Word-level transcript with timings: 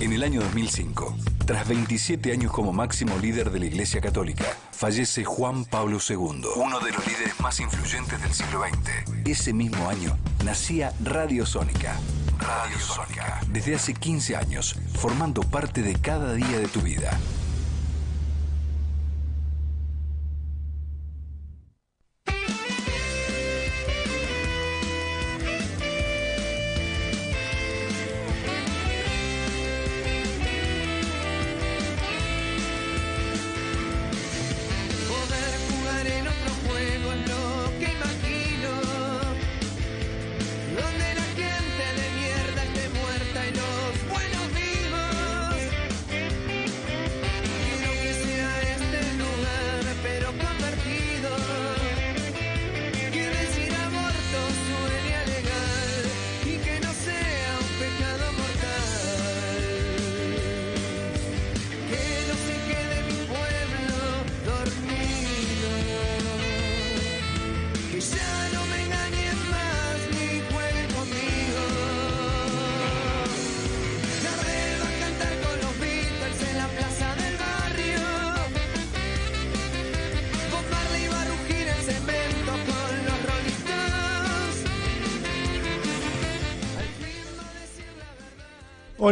En 0.00 0.12
el 0.12 0.24
año 0.24 0.40
2005, 0.40 1.16
tras 1.46 1.68
27 1.68 2.32
años 2.32 2.50
como 2.50 2.72
máximo 2.72 3.16
líder 3.18 3.52
de 3.52 3.60
la 3.60 3.66
Iglesia 3.66 4.00
Católica, 4.00 4.44
fallece 4.72 5.24
Juan 5.24 5.64
Pablo 5.64 5.98
II, 6.06 6.16
uno 6.56 6.80
de 6.80 6.90
los 6.90 7.06
líderes 7.06 7.38
más 7.38 7.60
influyentes 7.60 8.20
del 8.20 8.32
siglo 8.32 8.62
XX. 8.62 9.28
Ese 9.28 9.52
mismo 9.52 9.88
año 9.88 10.18
nacía 10.44 10.92
Radio 11.04 11.46
Sónica. 11.46 11.96
Radio 12.40 12.78
Sónica. 12.80 13.40
Desde 13.46 13.76
hace 13.76 13.94
15 13.94 14.34
años, 14.34 14.74
formando 14.96 15.42
parte 15.42 15.82
de 15.82 15.94
cada 15.94 16.34
día 16.34 16.58
de 16.58 16.66
tu 16.66 16.80
vida. 16.80 17.16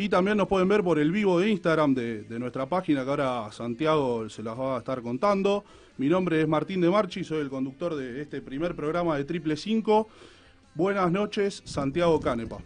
Y 0.00 0.08
también 0.08 0.36
nos 0.36 0.46
pueden 0.46 0.68
ver 0.68 0.84
por 0.84 1.00
el 1.00 1.10
vivo 1.10 1.40
de 1.40 1.50
Instagram 1.50 1.92
de, 1.92 2.22
de 2.22 2.38
nuestra 2.38 2.66
página, 2.66 3.02
que 3.02 3.10
ahora 3.10 3.50
Santiago 3.50 4.28
se 4.28 4.44
las 4.44 4.56
va 4.56 4.76
a 4.76 4.78
estar 4.78 5.02
contando. 5.02 5.64
Mi 5.96 6.08
nombre 6.08 6.40
es 6.40 6.46
Martín 6.46 6.80
de 6.80 6.88
Marchi, 6.88 7.24
soy 7.24 7.40
el 7.40 7.48
conductor 7.48 7.96
de 7.96 8.22
este 8.22 8.40
primer 8.40 8.76
programa 8.76 9.16
de 9.16 9.24
Triple 9.24 9.56
5. 9.56 10.08
Buenas 10.76 11.10
noches, 11.10 11.62
Santiago 11.64 12.20
Canepa. 12.20 12.58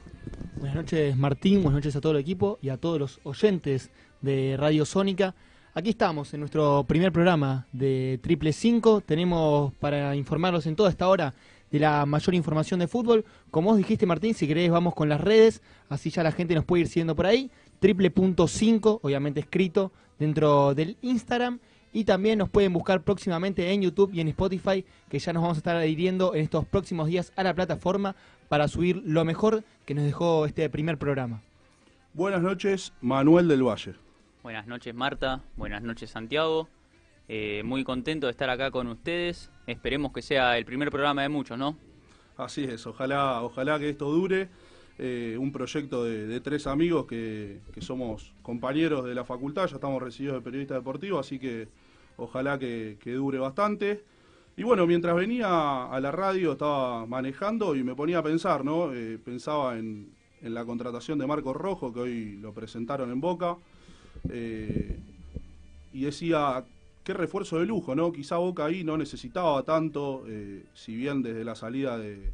Buenas 0.57 0.77
noches 0.77 1.17
Martín, 1.17 1.63
buenas 1.63 1.79
noches 1.79 1.97
a 1.97 2.03
todo 2.03 2.13
el 2.13 2.19
equipo 2.19 2.59
y 2.61 2.69
a 2.69 2.77
todos 2.77 3.01
los 3.01 3.19
oyentes 3.23 3.91
de 4.21 4.59
Radio 4.59 4.85
Sónica. 4.85 5.35
Aquí 5.73 5.89
estamos 5.89 6.35
en 6.35 6.41
nuestro 6.41 6.85
primer 6.87 7.13
programa 7.13 7.67
de 7.73 8.21
Triple 8.23 8.53
5. 8.53 9.01
Tenemos 9.07 9.73
para 9.81 10.15
informarlos 10.17 10.67
en 10.67 10.77
toda 10.77 10.91
esta 10.91 11.09
hora 11.09 11.33
de 11.73 11.81
la 11.81 12.07
mayor 12.07 12.35
información 12.35 12.79
de 12.79 12.87
fútbol. 12.87 13.25
Como 13.51 13.71
vos 13.71 13.79
dijiste 13.79 14.07
Martín, 14.07 14.35
si 14.35 14.47
querés 14.47 14.71
vamos 14.71 14.95
con 14.95 15.09
las 15.09 15.21
redes, 15.21 15.63
así 15.89 16.11
ya 16.11 16.23
la 16.23 16.31
gente 16.31 16.55
nos 16.55 16.65
puede 16.65 16.83
ir 16.83 16.89
siguiendo 16.89 17.17
por 17.17 17.27
ahí. 17.27 17.51
Triple 17.81 18.11
punto 18.11 18.47
5, 18.47 19.01
obviamente 19.03 19.41
escrito 19.41 19.91
dentro 20.19 20.75
del 20.75 20.97
Instagram. 21.03 21.59
Y 21.95 22.05
también 22.05 22.39
nos 22.39 22.49
pueden 22.49 22.73
buscar 22.73 23.03
próximamente 23.03 23.71
en 23.71 23.83
YouTube 23.83 24.15
y 24.15 24.21
en 24.21 24.29
Spotify, 24.29 24.85
que 25.11 25.19
ya 25.19 25.33
nos 25.33 25.43
vamos 25.43 25.59
a 25.59 25.61
estar 25.61 25.77
adhiriendo 25.77 26.35
en 26.35 26.43
estos 26.43 26.65
próximos 26.65 27.09
días 27.09 27.33
a 27.37 27.43
la 27.43 27.53
plataforma 27.53 28.17
para 28.49 28.69
subir 28.69 29.03
lo 29.05 29.25
mejor 29.27 29.63
que 29.85 29.95
nos 29.95 30.05
dejó 30.05 30.47
este 30.47 30.71
primer 30.71 30.97
programa. 30.97 31.43
Buenas 32.15 32.41
noches, 32.41 32.93
Manuel 33.03 33.49
del 33.49 33.63
Valle. 33.63 33.95
Buenas 34.43 34.67
noches 34.67 34.93
Marta, 34.93 35.41
buenas 35.57 35.83
noches 35.83 36.11
Santiago. 36.11 36.69
Eh, 37.35 37.63
muy 37.65 37.83
contento 37.83 38.27
de 38.27 38.33
estar 38.33 38.51
acá 38.51 38.71
con 38.71 38.89
ustedes. 38.89 39.51
Esperemos 39.67 40.13
que 40.13 40.21
sea 40.21 40.59
el 40.59 40.67
primer 40.67 40.91
programa 40.91 41.23
de 41.23 41.31
muchos, 41.31 41.57
¿no? 41.59 41.79
Así 42.37 42.63
es, 42.65 42.87
ojalá, 42.87 43.41
ojalá 43.41 43.79
que 43.79 43.89
esto 43.89 44.13
dure. 44.13 44.51
Eh, 44.99 45.39
un 45.41 45.51
proyecto 45.51 46.05
de, 46.05 46.39
tres 46.43 46.67
amigos 46.67 47.07
que, 47.07 47.61
somos 47.81 48.35
compañeros 48.43 49.07
de 49.07 49.15
la 49.15 49.25
facultad, 49.25 49.67
ya 49.67 49.77
estamos 49.77 50.03
recibidos 50.03 50.37
de 50.37 50.43
periodista 50.43 50.75
deportivo, 50.75 51.19
así 51.19 51.39
que 51.39 51.69
ojalá 52.19 52.59
que, 52.59 52.99
que 53.01 53.15
dure 53.15 53.39
bastante. 53.39 54.05
Y 54.55 54.63
bueno, 54.65 54.87
mientras 54.87 55.17
venía 55.17 55.87
a 55.87 56.01
la 56.01 56.13
radio 56.13 56.53
estaba 56.53 57.07
manejando 57.07 57.75
y 57.75 57.83
me 57.83 57.95
ponía 57.95 58.19
a 58.19 58.23
pensar, 58.23 58.63
¿no? 58.63 58.93
Eh, 58.93 59.17
pensaba 59.17 59.79
en, 59.79 60.13
en 60.43 60.53
la 60.53 60.67
contratación 60.67 61.19
de 61.19 61.27
Marcos 61.27 61.57
Rojo, 61.57 61.95
que 61.95 62.01
hoy 62.01 62.37
lo 62.37 62.53
presentaron 62.53 63.11
en 63.11 63.23
Boca, 63.23 63.57
y 65.95 66.05
decía, 66.05 66.65
qué 67.05 67.15
refuerzo 67.15 67.59
de 67.59 67.67
lujo, 67.67 67.95
¿no? 67.95 68.13
Quizá 68.13 68.37
Boca 68.37 68.67
ahí 68.67 68.85
no 68.85 68.97
necesitaba 68.97 69.63
tanto, 69.65 70.25
eh, 70.29 70.65
si 70.75 70.95
bien 70.95 71.23
desde 71.23 71.45
la 71.45 71.55
salida 71.55 71.99
de, 71.99 72.33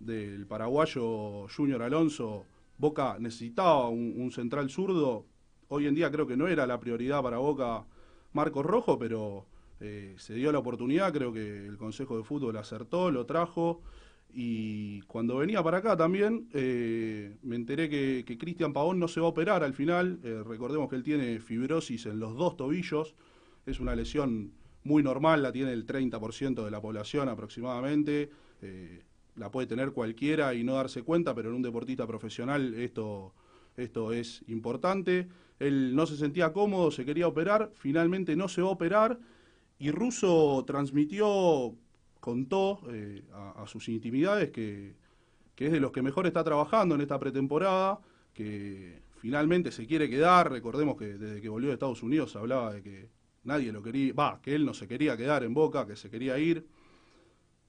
del 0.00 0.46
paraguayo 0.46 1.46
Junior 1.54 1.82
Alonso, 1.82 2.44
Boca 2.78 3.16
necesitaba 3.20 3.88
un, 3.88 4.30
central 4.32 4.68
zurdo. 4.68 5.24
Hoy 5.68 5.86
en 5.86 5.94
día 5.94 6.10
creo 6.10 6.26
que 6.26 6.36
no 6.36 6.48
era 6.48 6.66
la 6.66 6.80
prioridad 6.80 7.22
para 7.22 7.38
Boca 7.38 7.84
Marcos 8.32 8.66
Rojo, 8.66 8.98
pero 8.98 9.46
eh, 9.80 10.14
se 10.18 10.34
dio 10.34 10.50
la 10.50 10.58
oportunidad, 10.58 11.12
creo 11.12 11.32
que 11.32 11.66
el 11.66 11.76
Consejo 11.76 12.16
de 12.16 12.24
Fútbol 12.24 12.56
acertó, 12.56 13.10
lo 13.10 13.26
trajo. 13.26 13.80
Y 14.36 15.02
cuando 15.02 15.36
venía 15.36 15.62
para 15.62 15.78
acá 15.78 15.96
también 15.96 16.48
eh, 16.52 17.36
me 17.42 17.54
enteré 17.54 17.88
que, 17.88 18.24
que 18.26 18.36
Cristian 18.36 18.72
Pavón 18.72 18.98
no 18.98 19.06
se 19.06 19.20
va 19.20 19.26
a 19.26 19.30
operar 19.30 19.62
al 19.62 19.74
final. 19.74 20.18
Recordemos 20.44 20.90
que 20.90 20.96
él 20.96 21.04
tiene 21.04 21.38
fibrosis 21.38 22.06
en 22.06 22.18
los 22.18 22.34
dos 22.34 22.56
tobillos. 22.56 23.14
Es 23.66 23.80
una 23.80 23.94
lesión 23.94 24.52
muy 24.84 25.02
normal, 25.02 25.42
la 25.42 25.52
tiene 25.52 25.72
el 25.72 25.86
30% 25.86 26.64
de 26.64 26.70
la 26.70 26.80
población 26.80 27.28
aproximadamente. 27.28 28.30
Eh, 28.62 29.02
la 29.36 29.50
puede 29.50 29.66
tener 29.66 29.92
cualquiera 29.92 30.54
y 30.54 30.62
no 30.62 30.74
darse 30.74 31.02
cuenta, 31.02 31.34
pero 31.34 31.48
en 31.48 31.56
un 31.56 31.62
deportista 31.62 32.06
profesional 32.06 32.74
esto, 32.74 33.34
esto 33.76 34.12
es 34.12 34.42
importante. 34.48 35.28
Él 35.58 35.94
no 35.94 36.06
se 36.06 36.16
sentía 36.16 36.52
cómodo, 36.52 36.90
se 36.90 37.04
quería 37.04 37.26
operar, 37.26 37.70
finalmente 37.74 38.36
no 38.36 38.48
se 38.48 38.62
va 38.62 38.68
a 38.68 38.72
operar 38.72 39.18
y 39.78 39.90
Russo 39.90 40.62
transmitió, 40.66 41.74
contó 42.20 42.80
eh, 42.90 43.24
a, 43.32 43.62
a 43.62 43.66
sus 43.66 43.88
intimidades 43.88 44.50
que, 44.50 44.94
que 45.54 45.66
es 45.66 45.72
de 45.72 45.80
los 45.80 45.92
que 45.92 46.02
mejor 46.02 46.26
está 46.26 46.44
trabajando 46.44 46.94
en 46.94 47.00
esta 47.00 47.18
pretemporada, 47.18 48.00
que 48.32 49.02
finalmente 49.18 49.72
se 49.72 49.86
quiere 49.86 50.08
quedar. 50.08 50.50
Recordemos 50.50 50.96
que 50.96 51.16
desde 51.16 51.40
que 51.40 51.48
volvió 51.48 51.68
de 51.68 51.74
Estados 51.74 52.02
Unidos 52.02 52.36
hablaba 52.36 52.72
de 52.72 52.82
que 52.82 53.08
nadie 53.44 53.72
lo 53.72 53.82
quería, 53.82 54.12
va, 54.14 54.40
que 54.42 54.54
él 54.54 54.64
no 54.66 54.74
se 54.74 54.88
quería 54.88 55.16
quedar 55.16 55.44
en 55.44 55.54
Boca, 55.54 55.86
que 55.86 55.96
se 55.96 56.10
quería 56.10 56.38
ir. 56.38 56.66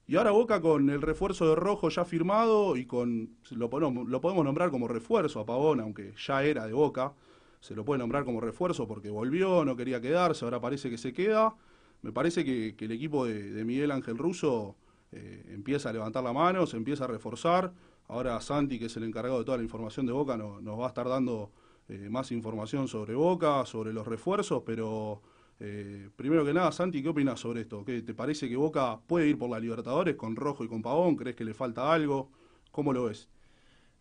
Y 0.08 0.16
ahora 0.16 0.30
Boca 0.30 0.60
con 0.60 0.88
el 0.88 1.02
refuerzo 1.02 1.48
de 1.48 1.56
Rojo 1.56 1.88
ya 1.88 2.04
firmado 2.04 2.76
y 2.76 2.86
con, 2.86 3.30
lo, 3.50 3.68
lo 3.68 4.20
podemos 4.20 4.44
nombrar 4.44 4.70
como 4.70 4.86
refuerzo 4.86 5.40
a 5.40 5.46
Pavón, 5.46 5.80
aunque 5.80 6.14
ya 6.16 6.44
era 6.44 6.64
de 6.66 6.72
Boca, 6.72 7.12
se 7.60 7.74
lo 7.74 7.84
puede 7.84 7.98
nombrar 7.98 8.24
como 8.24 8.40
refuerzo 8.40 8.86
porque 8.86 9.10
volvió, 9.10 9.64
no 9.64 9.74
quería 9.76 10.00
quedarse, 10.00 10.44
ahora 10.44 10.60
parece 10.60 10.90
que 10.90 10.98
se 10.98 11.12
queda. 11.12 11.56
Me 12.02 12.12
parece 12.12 12.44
que, 12.44 12.76
el 12.78 12.92
equipo 12.92 13.24
de, 13.24 13.50
de 13.50 13.64
Miguel 13.64 13.90
Ángel 13.90 14.16
Russo 14.16 14.76
eh, 15.10 15.44
empieza 15.52 15.90
a 15.90 15.92
levantar 15.92 16.22
la 16.22 16.32
mano, 16.32 16.66
se 16.66 16.76
empieza 16.76 17.04
a 17.04 17.08
reforzar. 17.08 17.72
Ahora 18.08 18.40
Santi, 18.40 18.78
que 18.78 18.86
es 18.86 18.96
el 18.96 19.02
encargado 19.04 19.38
de 19.40 19.44
toda 19.44 19.56
la 19.58 19.64
información 19.64 20.06
de 20.06 20.12
Boca, 20.12 20.36
no- 20.36 20.60
nos 20.60 20.78
va 20.78 20.84
a 20.84 20.88
estar 20.88 21.08
dando 21.08 21.50
eh, 21.88 22.08
más 22.10 22.30
información 22.30 22.86
sobre 22.86 23.14
Boca, 23.16 23.64
sobre 23.66 23.92
los 23.92 24.06
refuerzos, 24.06 24.62
pero 24.64 25.20
eh, 25.58 26.10
primero 26.16 26.44
que 26.44 26.52
nada, 26.52 26.70
Santi, 26.72 27.02
¿qué 27.02 27.08
opinas 27.08 27.40
sobre 27.40 27.62
esto? 27.62 27.84
¿Qué, 27.84 28.02
¿Te 28.02 28.14
parece 28.14 28.48
que 28.48 28.56
Boca 28.56 29.00
puede 29.06 29.28
ir 29.28 29.38
por 29.38 29.50
la 29.50 29.58
Libertadores 29.58 30.16
con 30.16 30.36
Rojo 30.36 30.64
y 30.64 30.68
con 30.68 30.82
Pavón? 30.82 31.16
¿Crees 31.16 31.36
que 31.36 31.44
le 31.44 31.54
falta 31.54 31.92
algo? 31.92 32.30
¿Cómo 32.70 32.92
lo 32.92 33.04
ves? 33.04 33.28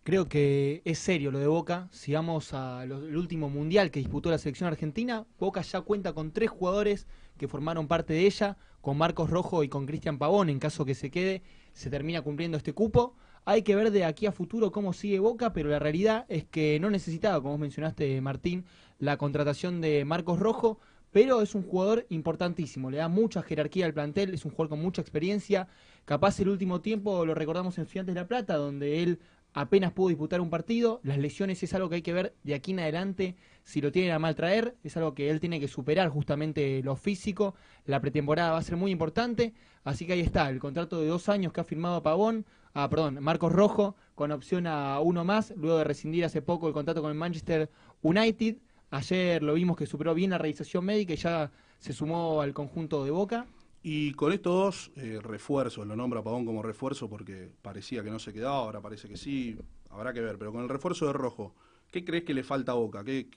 Creo 0.03 0.29
que 0.29 0.83
es 0.85 0.99
serio 0.99 1.31
lo 1.31 1.39
de 1.39 1.47
Boca. 1.47 1.87
Si 1.91 2.13
vamos 2.13 2.53
al 2.53 2.91
último 2.91 3.49
mundial 3.49 3.89
que 3.89 3.99
disputó 3.99 4.29
la 4.29 4.37
selección 4.37 4.67
argentina, 4.67 5.25
Boca 5.39 5.61
ya 5.61 5.81
cuenta 5.81 6.13
con 6.13 6.31
tres 6.31 6.51
jugadores 6.51 7.07
que 7.37 7.47
formaron 7.47 7.87
parte 7.87 8.13
de 8.13 8.25
ella, 8.25 8.57
con 8.81 8.99
Marcos 8.99 9.31
Rojo 9.31 9.63
y 9.63 9.69
con 9.69 9.87
Cristian 9.87 10.19
Pavón. 10.19 10.49
En 10.49 10.59
caso 10.59 10.85
que 10.85 10.93
se 10.93 11.09
quede, 11.09 11.41
se 11.73 11.89
termina 11.89 12.21
cumpliendo 12.21 12.55
este 12.55 12.73
cupo. 12.73 13.15
Hay 13.45 13.63
que 13.63 13.75
ver 13.75 13.89
de 13.89 14.05
aquí 14.05 14.27
a 14.27 14.31
futuro 14.31 14.71
cómo 14.71 14.93
sigue 14.93 15.19
Boca, 15.19 15.53
pero 15.53 15.69
la 15.69 15.79
realidad 15.79 16.25
es 16.29 16.43
que 16.45 16.79
no 16.79 16.91
necesitaba, 16.91 17.41
como 17.41 17.57
mencionaste, 17.57 18.21
Martín, 18.21 18.65
la 18.99 19.17
contratación 19.17 19.81
de 19.81 20.05
Marcos 20.05 20.37
Rojo, 20.39 20.79
pero 21.15 21.41
es 21.41 21.55
un 21.55 21.63
jugador 21.63 22.05
importantísimo, 22.09 22.91
le 22.91 22.97
da 22.97 23.07
mucha 23.07 23.41
jerarquía 23.41 23.85
al 23.85 23.93
plantel, 23.93 24.33
es 24.33 24.43
un 24.43 24.51
jugador 24.51 24.71
con 24.71 24.81
mucha 24.81 25.01
experiencia. 25.01 25.69
Capaz 26.03 26.41
el 26.41 26.49
último 26.49 26.81
tiempo 26.81 27.25
lo 27.25 27.33
recordamos 27.33 27.77
en 27.77 27.85
Estudiantes 27.85 28.13
de 28.13 28.19
La 28.19 28.27
Plata, 28.27 28.57
donde 28.57 29.01
él 29.01 29.19
apenas 29.53 29.93
pudo 29.93 30.09
disputar 30.09 30.41
un 30.41 30.49
partido. 30.49 30.99
Las 31.03 31.17
lesiones 31.17 31.63
es 31.63 31.73
algo 31.73 31.87
que 31.87 31.95
hay 31.95 32.01
que 32.01 32.11
ver 32.11 32.35
de 32.43 32.53
aquí 32.53 32.71
en 32.71 32.81
adelante 32.81 33.37
si 33.63 33.79
lo 33.79 33.93
tienen 33.93 34.11
a 34.11 34.19
mal 34.19 34.35
traer. 34.35 34.75
Es 34.83 34.97
algo 34.97 35.13
que 35.13 35.29
él 35.29 35.39
tiene 35.39 35.61
que 35.61 35.69
superar 35.69 36.09
justamente 36.09 36.83
lo 36.83 36.97
físico. 36.97 37.55
La 37.85 38.01
pretemporada 38.01 38.51
va 38.51 38.57
a 38.57 38.61
ser 38.61 38.75
muy 38.75 38.91
importante. 38.91 39.53
Así 39.85 40.05
que 40.05 40.11
ahí 40.11 40.19
está, 40.19 40.49
el 40.49 40.59
contrato 40.59 40.99
de 40.99 41.07
dos 41.07 41.29
años 41.29 41.53
que 41.53 41.61
ha 41.61 41.63
firmado 41.63 42.03
Pavón. 42.03 42.45
Ah, 42.73 42.89
perdón, 42.89 43.19
Marcos 43.23 43.53
Rojo, 43.53 43.95
con 44.15 44.33
opción 44.33 44.67
a 44.67 44.99
uno 44.99 45.23
más, 45.23 45.53
luego 45.55 45.77
de 45.77 45.85
rescindir 45.85 46.25
hace 46.25 46.41
poco 46.41 46.67
el 46.67 46.73
contrato 46.73 47.01
con 47.01 47.11
el 47.11 47.17
Manchester 47.17 47.69
United. 48.01 48.57
Ayer 48.91 49.43
lo 49.43 49.53
vimos 49.53 49.77
que 49.77 49.85
superó 49.85 50.13
bien 50.13 50.29
la 50.31 50.37
realización 50.37 50.85
médica 50.85 51.13
y 51.13 51.17
ya 51.17 51.51
se 51.79 51.93
sumó 51.93 52.41
al 52.41 52.53
conjunto 52.53 53.03
de 53.03 53.11
Boca. 53.11 53.45
Y 53.83 54.13
con 54.13 54.33
estos 54.33 54.53
dos 54.53 54.91
eh, 54.95 55.19
refuerzos, 55.21 55.85
lo 55.85 55.95
nombra 55.95 56.23
Pavón 56.23 56.45
como 56.45 56.63
refuerzo 56.63 57.07
porque 57.07 57.51
parecía 57.61 58.03
que 58.03 58.09
no 58.09 58.17
se 58.17 58.33
quedaba, 58.33 58.57
ahora 58.57 58.81
parece 58.81 59.07
que 59.07 59.17
sí, 59.17 59.57
habrá 59.91 60.11
que 60.13 60.21
ver. 60.21 60.37
Pero 60.39 60.51
con 60.51 60.63
el 60.63 60.69
refuerzo 60.69 61.05
de 61.05 61.13
Rojo, 61.13 61.53
¿qué 61.91 62.03
crees 62.03 62.23
que 62.23 62.33
le 62.33 62.43
falta 62.43 62.71
a 62.71 62.75
Boca? 62.75 63.03
¿Qué, 63.03 63.29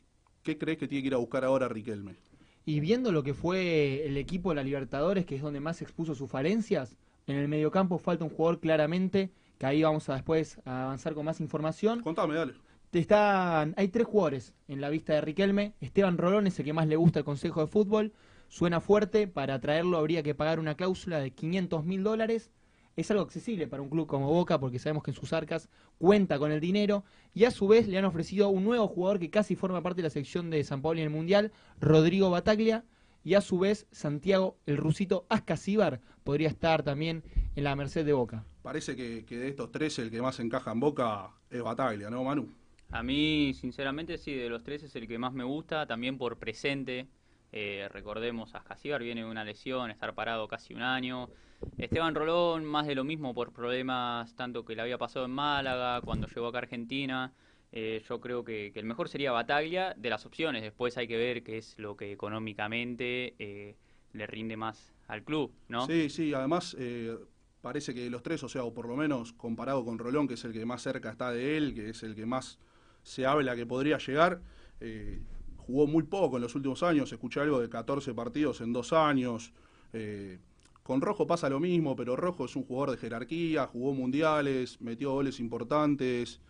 qué 0.42 0.56
crees 0.56 0.78
que 0.78 0.88
tiene 0.88 1.02
que 1.02 1.08
ir 1.08 1.14
a 1.14 1.18
buscar 1.18 1.44
ahora 1.44 1.68
Riquelme? 1.68 2.16
Y 2.64 2.80
viendo 2.80 3.12
lo 3.12 3.22
que 3.22 3.34
fue 3.34 4.06
el 4.06 4.16
equipo 4.16 4.50
de 4.50 4.56
la 4.56 4.62
Libertadores, 4.62 5.26
que 5.26 5.36
es 5.36 5.42
donde 5.42 5.60
más 5.60 5.82
expuso 5.82 6.14
sus 6.14 6.30
falencias, 6.30 6.96
en 7.26 7.36
el 7.36 7.48
mediocampo 7.48 7.98
falta 7.98 8.24
un 8.24 8.30
jugador 8.30 8.60
claramente, 8.60 9.30
que 9.58 9.66
ahí 9.66 9.82
vamos 9.82 10.08
a 10.08 10.14
después 10.14 10.60
a 10.64 10.84
avanzar 10.84 11.14
con 11.14 11.26
más 11.26 11.40
información. 11.40 12.00
Contame, 12.00 12.34
dale. 12.34 12.54
Están, 12.93 13.75
hay 13.76 13.88
tres 13.88 14.06
jugadores 14.06 14.55
en 14.67 14.81
la 14.81 14.88
vista 14.88 15.12
de 15.12 15.20
Riquelme. 15.20 15.75
Esteban 15.81 16.17
Rolón 16.17 16.46
es 16.46 16.58
el 16.58 16.64
que 16.64 16.73
más 16.73 16.88
le 16.88 16.96
gusta 16.96 17.19
el 17.19 17.25
Consejo 17.25 17.61
de 17.61 17.67
Fútbol. 17.67 18.12
Suena 18.49 18.81
fuerte, 18.81 19.29
para 19.29 19.61
traerlo 19.61 19.99
habría 19.99 20.23
que 20.23 20.35
pagar 20.35 20.58
una 20.58 20.75
cláusula 20.75 21.20
de 21.20 21.31
500 21.32 21.85
mil 21.85 22.02
dólares. 22.02 22.50
Es 22.96 23.11
algo 23.11 23.23
accesible 23.23 23.67
para 23.67 23.82
un 23.82 23.90
club 23.90 24.06
como 24.06 24.29
Boca 24.29 24.58
porque 24.58 24.79
sabemos 24.79 25.02
que 25.02 25.11
en 25.11 25.17
sus 25.17 25.35
arcas 25.35 25.69
cuenta 25.99 26.38
con 26.38 26.50
el 26.50 26.61
dinero. 26.61 27.05
Y 27.35 27.44
a 27.44 27.50
su 27.50 27.69
vez 27.69 27.87
le 27.88 27.99
han 27.99 28.06
ofrecido 28.06 28.49
un 28.49 28.64
nuevo 28.64 28.88
jugador 28.88 29.19
que 29.19 29.29
casi 29.29 29.55
forma 29.55 29.82
parte 29.82 29.99
de 29.99 30.08
la 30.08 30.11
sección 30.11 30.49
de 30.49 30.64
San 30.64 30.81
Paulo 30.81 30.99
en 30.99 31.05
el 31.05 31.11
Mundial, 31.11 31.52
Rodrigo 31.81 32.31
Bataglia. 32.31 32.87
Y 33.23 33.35
a 33.35 33.43
su 33.43 33.58
vez 33.58 33.87
Santiago, 33.93 34.56
el 34.64 34.79
rusito 34.79 35.26
Ascasíbar, 35.29 36.00
podría 36.25 36.49
estar 36.49 36.82
también 36.82 37.23
en 37.55 37.64
la 37.64 37.76
merced 37.76 38.06
de 38.06 38.14
Boca. 38.14 38.46
Parece 38.62 38.96
que, 38.96 39.26
que 39.26 39.37
de 39.37 39.49
estos 39.49 39.70
tres 39.70 39.99
el 39.99 40.11
que 40.11 40.23
más 40.23 40.40
encaja 40.40 40.73
en 40.73 40.81
Boca 40.81 41.35
es 41.50 41.62
Bataglia, 41.62 42.08
¿no, 42.08 42.25
Manu? 42.25 42.49
A 42.90 43.02
mí, 43.02 43.52
sinceramente, 43.55 44.19
sí, 44.19 44.35
de 44.35 44.49
los 44.49 44.62
tres 44.62 44.82
es 44.82 44.96
el 44.96 45.06
que 45.06 45.19
más 45.19 45.32
me 45.32 45.44
gusta, 45.44 45.87
también 45.87 46.17
por 46.17 46.38
presente. 46.38 47.06
Eh, 47.52 47.88
recordemos, 47.93 48.55
Ascasíbar 48.55 49.02
viene 49.02 49.23
de 49.23 49.31
una 49.31 49.44
lesión, 49.44 49.90
estar 49.90 50.14
parado 50.14 50.49
casi 50.49 50.75
un 50.75 50.82
año. 50.82 51.29
Esteban 51.76 52.14
Rolón, 52.14 52.64
más 52.64 52.87
de 52.87 52.94
lo 52.94 53.05
mismo 53.05 53.35
por 53.35 53.52
problemas 53.52 54.35
tanto 54.37 54.64
que 54.64 54.75
le 54.75 54.82
había 54.82 54.99
pasado 54.99 55.25
en 55.25 55.32
Málaga, 55.32 56.00
cuando 56.02 56.29
llegó 56.29 56.49
acá 56.49 56.58
a 56.58 56.62
Argentina. 56.62 57.32
Eh, 57.73 58.02
yo 58.08 58.20
creo 58.20 58.44
que, 58.44 58.70
que 58.73 58.81
el 58.81 58.87
mejor 58.87 59.08
sería 59.08 59.32
Bataglia 59.32 59.94
de 59.96 60.11
las 60.11 60.25
opciones. 60.25 60.62
Después 60.62 60.96
hay 60.96 61.06
que 61.06 61.17
ver 61.17 61.43
qué 61.43 61.58
es 61.58 61.79
lo 61.79 61.96
que 61.96 62.12
económicamente 62.12 63.35
eh, 63.38 63.76
le 64.12 64.26
rinde 64.26 64.56
más 64.56 64.94
al 65.06 65.23
club, 65.23 65.52
¿no? 65.69 65.87
Sí, 65.87 66.08
sí, 66.08 66.32
además 66.32 66.76
eh, 66.79 67.17
parece 67.61 67.94
que 67.94 68.08
los 68.08 68.23
tres, 68.23 68.43
o 68.43 68.49
sea, 68.49 68.64
o 68.64 68.73
por 68.73 68.88
lo 68.88 68.96
menos 68.96 69.32
comparado 69.32 69.85
con 69.85 69.99
Rolón, 69.99 70.29
que 70.29 70.35
es 70.35 70.44
el 70.44 70.52
que 70.52 70.64
más 70.64 70.82
cerca 70.82 71.11
está 71.11 71.31
de 71.32 71.56
él, 71.56 71.75
que 71.75 71.90
es 71.90 72.02
el 72.02 72.14
que 72.14 72.25
más 72.25 72.58
se 73.08 73.26
habla 73.26 73.56
que 73.56 73.66
podría 73.66 73.99
llegar, 73.99 74.40
eh, 74.81 75.20
jugó 75.56 75.87
muy 75.87 76.02
poco 76.05 76.37
en 76.37 76.43
los 76.43 76.55
últimos 76.55 76.82
años, 76.82 77.12
escuché 77.12 77.40
algo 77.40 77.60
de 77.60 77.69
14 77.69 78.14
partidos 78.14 78.60
en 78.60 78.72
dos 78.72 78.93
años. 78.93 79.52
eh, 79.93 80.38
con 80.82 81.00
Rojo 81.02 81.26
pasa 81.26 81.50
lo 81.50 81.60
mismo, 81.60 81.94
pero 81.96 82.16
Rojo 82.16 82.46
es 82.46 82.56
un 82.56 82.64
jugador 82.64 82.93
de 82.93 82.96
jerarquía, 82.99 83.66
jugó 83.66 83.93
mundiales, 83.94 84.81
metió 84.81 85.12
goles 85.12 85.38
importantes. 85.40 86.40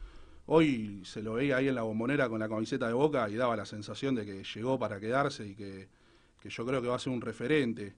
Hoy 0.46 1.02
se 1.04 1.22
lo 1.22 1.34
veía 1.34 1.56
ahí 1.58 1.68
en 1.68 1.74
la 1.74 1.82
bombonera 1.82 2.28
con 2.28 2.38
la 2.40 2.48
camiseta 2.48 2.86
de 2.86 2.92
Boca 2.94 3.28
y 3.28 3.34
daba 3.34 3.56
la 3.56 3.66
sensación 3.66 4.14
de 4.14 4.24
que 4.24 4.44
llegó 4.44 4.78
para 4.78 5.00
quedarse 5.00 5.46
y 5.48 5.54
que, 5.56 5.88
que 6.40 6.50
yo 6.50 6.64
creo 6.66 6.80
que 6.82 6.88
va 6.88 6.96
a 6.96 6.98
ser 7.00 7.12
un 7.12 7.20
referente. 7.20 7.94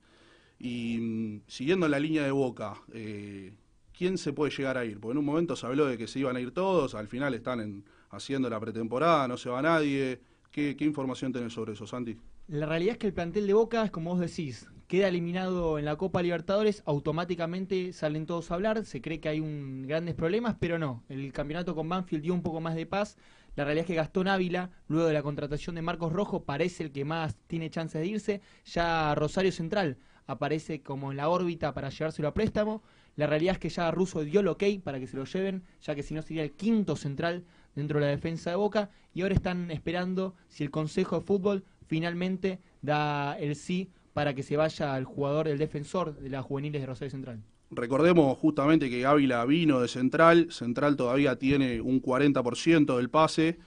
Y 0.58 0.98
mm, 0.98 1.42
siguiendo 1.46 1.88
la 1.88 1.98
línea 1.98 2.24
de 2.24 2.30
Boca, 2.32 2.74
eh, 2.92 3.52
¿quién 3.96 4.18
se 4.18 4.32
puede 4.32 4.50
llegar 4.54 4.76
a 4.78 4.84
ir? 4.84 4.98
Porque 5.00 5.12
en 5.12 5.18
un 5.18 5.24
momento 5.24 5.56
se 5.56 5.66
habló 5.66 5.86
de 5.86 5.96
que 5.98 6.06
se 6.06 6.20
iban 6.20 6.36
a 6.36 6.40
ir 6.40 6.52
todos, 6.52 6.94
al 6.94 7.08
final 7.08 7.34
están 7.34 7.60
en- 7.60 7.84
haciendo 8.10 8.50
la 8.50 8.60
pretemporada, 8.60 9.26
no 9.28 9.36
se 9.36 9.48
va 9.48 9.62
nadie. 9.62 10.20
¿Qué, 10.50 10.76
información 10.80 11.32
tenés 11.32 11.52
sobre 11.52 11.72
eso, 11.72 11.86
Santi? 11.86 12.16
La 12.48 12.66
realidad 12.66 12.92
es 12.92 12.98
que 12.98 13.06
el 13.06 13.12
plantel 13.12 13.46
de 13.46 13.54
Boca 13.54 13.84
es 13.84 13.90
como 13.90 14.10
vos 14.10 14.20
decís, 14.20 14.68
queda 14.88 15.06
eliminado 15.06 15.78
en 15.78 15.84
la 15.84 15.94
Copa 15.96 16.20
Libertadores, 16.20 16.82
automáticamente 16.84 17.92
salen 17.92 18.26
todos 18.26 18.50
a 18.50 18.54
hablar, 18.54 18.84
se 18.84 19.00
cree 19.00 19.20
que 19.20 19.28
hay 19.28 19.38
un, 19.38 19.86
grandes 19.86 20.16
problemas, 20.16 20.56
pero 20.58 20.78
no. 20.78 21.04
El 21.08 21.32
campeonato 21.32 21.76
con 21.76 21.88
Banfield 21.88 22.24
dio 22.24 22.34
un 22.34 22.42
poco 22.42 22.60
más 22.60 22.74
de 22.74 22.86
paz. 22.86 23.16
La 23.54 23.64
realidad 23.64 23.82
es 23.82 23.86
que 23.86 23.94
Gastón 23.94 24.26
Ávila, 24.26 24.70
luego 24.88 25.06
de 25.06 25.14
la 25.14 25.22
contratación 25.22 25.76
de 25.76 25.82
Marcos 25.82 26.12
Rojo, 26.12 26.44
parece 26.44 26.82
el 26.82 26.90
que 26.90 27.04
más 27.04 27.36
tiene 27.46 27.70
chances 27.70 28.00
de 28.00 28.08
irse. 28.08 28.40
Ya 28.64 29.14
Rosario 29.14 29.52
Central 29.52 29.98
aparece 30.26 30.82
como 30.82 31.10
en 31.12 31.16
la 31.16 31.28
órbita 31.28 31.72
para 31.74 31.90
llevárselo 31.90 32.28
a 32.28 32.34
préstamo. 32.34 32.82
La 33.16 33.26
realidad 33.26 33.54
es 33.54 33.58
que 33.58 33.68
ya 33.68 33.90
Russo 33.90 34.24
dio 34.24 34.40
el 34.40 34.48
ok 34.48 34.64
para 34.82 34.98
que 34.98 35.06
se 35.06 35.16
lo 35.16 35.24
lleven, 35.24 35.64
ya 35.82 35.94
que 35.94 36.02
si 36.02 36.14
no 36.14 36.22
sería 36.22 36.42
el 36.42 36.52
quinto 36.52 36.96
central 36.96 37.44
dentro 37.74 37.98
de 37.98 38.06
la 38.06 38.10
defensa 38.10 38.50
de 38.50 38.56
Boca. 38.56 38.90
Y 39.14 39.22
ahora 39.22 39.34
están 39.34 39.70
esperando 39.70 40.34
si 40.48 40.64
el 40.64 40.70
Consejo 40.70 41.20
de 41.20 41.26
Fútbol 41.26 41.64
finalmente 41.86 42.60
da 42.82 43.38
el 43.38 43.56
sí 43.56 43.90
para 44.12 44.34
que 44.34 44.42
se 44.42 44.56
vaya 44.56 44.94
al 44.94 45.04
jugador, 45.04 45.48
el 45.48 45.58
defensor 45.58 46.16
de 46.16 46.30
las 46.30 46.44
juveniles 46.44 46.80
de 46.80 46.86
Rosario 46.86 47.10
Central. 47.10 47.42
Recordemos 47.70 48.36
justamente 48.38 48.90
que 48.90 49.06
Ávila 49.06 49.44
vino 49.44 49.80
de 49.80 49.86
Central, 49.86 50.48
Central 50.50 50.96
todavía 50.96 51.36
tiene 51.36 51.80
un 51.80 52.02
40% 52.02 52.96
del 52.96 53.10
pase. 53.10 53.58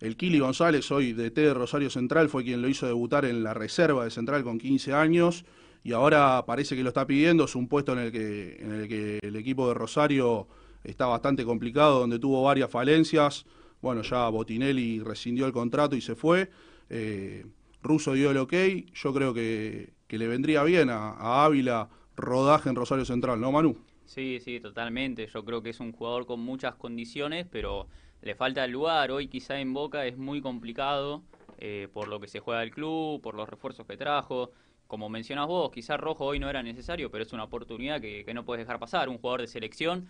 El 0.00 0.16
Kili 0.16 0.38
González, 0.38 0.90
hoy 0.90 1.12
de 1.12 1.30
T 1.30 1.42
de 1.42 1.52
Rosario 1.52 1.90
Central, 1.90 2.30
fue 2.30 2.42
quien 2.42 2.62
lo 2.62 2.68
hizo 2.68 2.86
debutar 2.86 3.26
en 3.26 3.42
la 3.42 3.52
reserva 3.52 4.04
de 4.04 4.10
Central 4.10 4.42
con 4.44 4.58
15 4.58 4.94
años 4.94 5.44
y 5.82 5.92
ahora 5.92 6.42
parece 6.46 6.74
que 6.74 6.82
lo 6.82 6.88
está 6.88 7.06
pidiendo. 7.06 7.44
Es 7.44 7.54
un 7.54 7.68
puesto 7.68 7.92
en 7.92 7.98
el 7.98 8.12
que, 8.12 8.56
en 8.60 8.72
el, 8.72 8.88
que 8.88 9.18
el 9.20 9.36
equipo 9.36 9.68
de 9.68 9.74
Rosario 9.74 10.48
está 10.84 11.06
bastante 11.06 11.44
complicado, 11.44 12.00
donde 12.00 12.18
tuvo 12.18 12.42
varias 12.42 12.70
falencias. 12.70 13.46
Bueno, 13.80 14.02
ya 14.02 14.28
Botinelli 14.28 15.00
rescindió 15.00 15.46
el 15.46 15.52
contrato 15.52 15.96
y 15.96 16.00
se 16.00 16.14
fue. 16.14 16.50
Eh, 16.88 17.46
Russo 17.82 18.12
dio 18.12 18.30
el 18.30 18.36
ok. 18.36 18.54
Yo 18.94 19.12
creo 19.14 19.32
que, 19.32 19.94
que 20.06 20.18
le 20.18 20.28
vendría 20.28 20.62
bien 20.64 20.90
a, 20.90 21.44
Ávila 21.44 21.88
rodaje 22.16 22.68
en 22.68 22.76
Rosario 22.76 23.04
Central, 23.04 23.40
¿no, 23.40 23.52
Manu? 23.52 23.78
Sí, 24.04 24.38
sí, 24.40 24.60
totalmente. 24.60 25.26
Yo 25.26 25.44
creo 25.44 25.62
que 25.62 25.70
es 25.70 25.80
un 25.80 25.92
jugador 25.92 26.26
con 26.26 26.40
muchas 26.40 26.74
condiciones, 26.74 27.46
pero 27.50 27.86
le 28.20 28.34
falta 28.34 28.64
el 28.64 28.72
lugar. 28.72 29.10
Hoy 29.10 29.28
quizá 29.28 29.60
en 29.60 29.72
Boca 29.72 30.04
es 30.04 30.18
muy 30.18 30.42
complicado 30.42 31.22
eh, 31.58 31.88
por 31.92 32.08
lo 32.08 32.20
que 32.20 32.28
se 32.28 32.40
juega 32.40 32.62
el 32.62 32.70
club, 32.70 33.22
por 33.22 33.34
los 33.34 33.48
refuerzos 33.48 33.86
que 33.86 33.96
trajo. 33.96 34.50
Como 34.86 35.08
mencionas 35.08 35.46
vos, 35.46 35.70
quizá 35.70 35.96
Rojo 35.96 36.24
hoy 36.24 36.40
no 36.40 36.50
era 36.50 36.62
necesario, 36.62 37.10
pero 37.10 37.22
es 37.22 37.32
una 37.32 37.44
oportunidad 37.44 38.00
que, 38.00 38.24
que 38.24 38.34
no 38.34 38.44
puedes 38.44 38.66
dejar 38.66 38.80
pasar. 38.80 39.08
Un 39.08 39.18
jugador 39.18 39.42
de 39.42 39.46
selección 39.46 40.08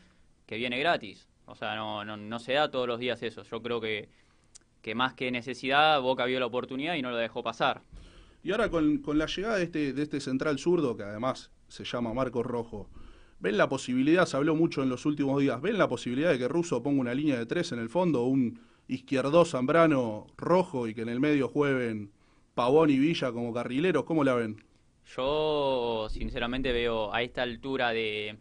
que 0.51 0.57
viene 0.57 0.81
gratis. 0.81 1.29
O 1.47 1.55
sea, 1.55 1.77
no, 1.77 2.05
no, 2.05 2.17
no 2.17 2.39
se 2.41 2.55
da 2.55 2.73
todos 2.73 2.89
los 2.89 2.99
días 2.99 3.23
eso. 3.23 3.45
Yo 3.45 3.63
creo 3.63 3.81
que, 3.81 4.09
que 4.83 4.97
más 4.97 5.15
que 5.15 5.31
necesidad, 5.31 6.03
Boca 6.03 6.25
vio 6.25 6.41
la 6.41 6.47
oportunidad 6.47 6.97
y 6.97 7.03
no 7.03 7.13
lo 7.13 7.17
dejó 7.19 7.45
pasar. 7.45 7.83
Y 8.43 8.51
ahora 8.51 8.69
con, 8.69 8.99
con 8.99 9.17
la 9.17 9.27
llegada 9.27 9.59
de 9.59 9.63
este, 9.63 9.93
de 9.93 10.03
este 10.03 10.19
central 10.19 10.59
zurdo, 10.59 10.97
que 10.97 11.05
además 11.05 11.53
se 11.69 11.85
llama 11.85 12.13
Marcos 12.13 12.45
Rojo, 12.45 12.91
¿ven 13.39 13.57
la 13.57 13.69
posibilidad, 13.69 14.27
se 14.27 14.37
habló 14.37 14.57
mucho 14.57 14.83
en 14.83 14.89
los 14.89 15.07
últimos 15.07 15.41
días, 15.41 15.63
¿ven 15.63 15.79
la 15.79 15.89
posibilidad 15.89 16.33
de 16.33 16.39
que 16.39 16.49
Russo 16.49 16.83
ponga 16.83 17.01
una 17.01 17.15
línea 17.15 17.39
de 17.39 17.47
tres 17.47 17.71
en 17.71 17.79
el 17.79 17.89
fondo, 17.89 18.25
un 18.25 18.59
izquierdo 18.89 19.45
Zambrano 19.45 20.27
rojo 20.37 20.89
y 20.89 20.95
que 20.95 21.03
en 21.03 21.11
el 21.11 21.21
medio 21.21 21.47
jueguen 21.47 22.11
Pavón 22.57 22.91
y 22.91 22.99
Villa 22.99 23.31
como 23.31 23.55
carrileros? 23.55 24.03
¿Cómo 24.03 24.25
la 24.25 24.35
ven? 24.35 24.65
Yo, 25.15 26.09
sinceramente, 26.11 26.73
veo 26.73 27.15
a 27.15 27.23
esta 27.23 27.43
altura 27.43 27.91
de, 27.91 28.37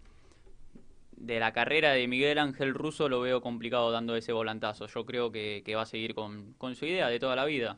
de 1.20 1.40
la 1.40 1.52
carrera 1.52 1.92
de 1.92 2.08
Miguel 2.08 2.40
Ángel 2.40 2.74
Russo, 2.74 3.10
lo 3.10 3.22
veo 3.22 3.42
complicado 3.42 3.92
dando 3.92 4.16
ese 4.16 4.32
volantazo. 4.32 4.88
Yo 4.88 5.06
creo 5.06 5.32
que, 5.32 5.62
que 5.66 5.76
va 5.76 5.84
a 5.84 5.86
seguir 5.86 6.16
con, 6.16 6.54
con 6.58 6.76
su 6.76 6.86
idea 6.86 7.10
de 7.10 7.20
toda 7.20 7.36
la 7.36 7.46
vida. 7.46 7.78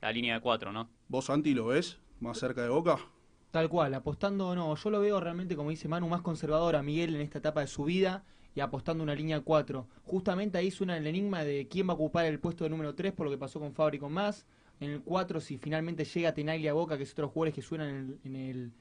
La 0.00 0.12
línea 0.12 0.34
de 0.34 0.40
cuatro, 0.40 0.72
¿no? 0.72 0.88
¿Vos, 1.08 1.26
Santi, 1.26 1.54
lo 1.54 1.66
ves 1.66 1.98
más 2.20 2.38
cerca 2.38 2.62
de 2.62 2.68
Boca? 2.68 2.98
Tal 3.50 3.68
cual, 3.68 3.92
apostando, 3.94 4.54
no, 4.54 4.74
yo 4.74 4.90
lo 4.90 5.00
veo 5.00 5.20
realmente, 5.20 5.56
como 5.56 5.70
dice 5.70 5.86
Manu, 5.86 6.08
más 6.08 6.22
conservador 6.22 6.74
a 6.74 6.82
Miguel 6.82 7.14
en 7.14 7.20
esta 7.20 7.38
etapa 7.38 7.60
de 7.60 7.66
su 7.66 7.84
vida 7.84 8.24
y 8.54 8.60
apostando 8.60 9.02
una 9.02 9.14
línea 9.14 9.40
4. 9.40 9.86
Justamente 10.04 10.58
ahí 10.58 10.70
suena 10.70 10.96
el 10.96 11.06
enigma 11.06 11.44
de 11.44 11.68
quién 11.68 11.88
va 11.88 11.92
a 11.92 11.96
ocupar 11.96 12.24
el 12.24 12.38
puesto 12.38 12.64
de 12.64 12.70
número 12.70 12.94
3 12.94 13.12
por 13.12 13.26
lo 13.26 13.30
que 13.30 13.38
pasó 13.38 13.60
con 13.60 13.74
Fabri 13.74 13.98
con 13.98 14.12
Más. 14.12 14.46
En 14.80 14.90
el 14.90 15.02
4, 15.02 15.40
si 15.40 15.58
finalmente 15.58 16.04
llega 16.04 16.32
Tenaglia 16.32 16.72
Boca, 16.72 16.96
que 16.96 17.02
es 17.02 17.12
otros 17.12 17.30
jugadores 17.30 17.54
que 17.54 17.62
suenan 17.62 17.88
en, 17.88 17.96
el, 17.96 18.18
en, 18.24 18.36
el, 18.36 18.72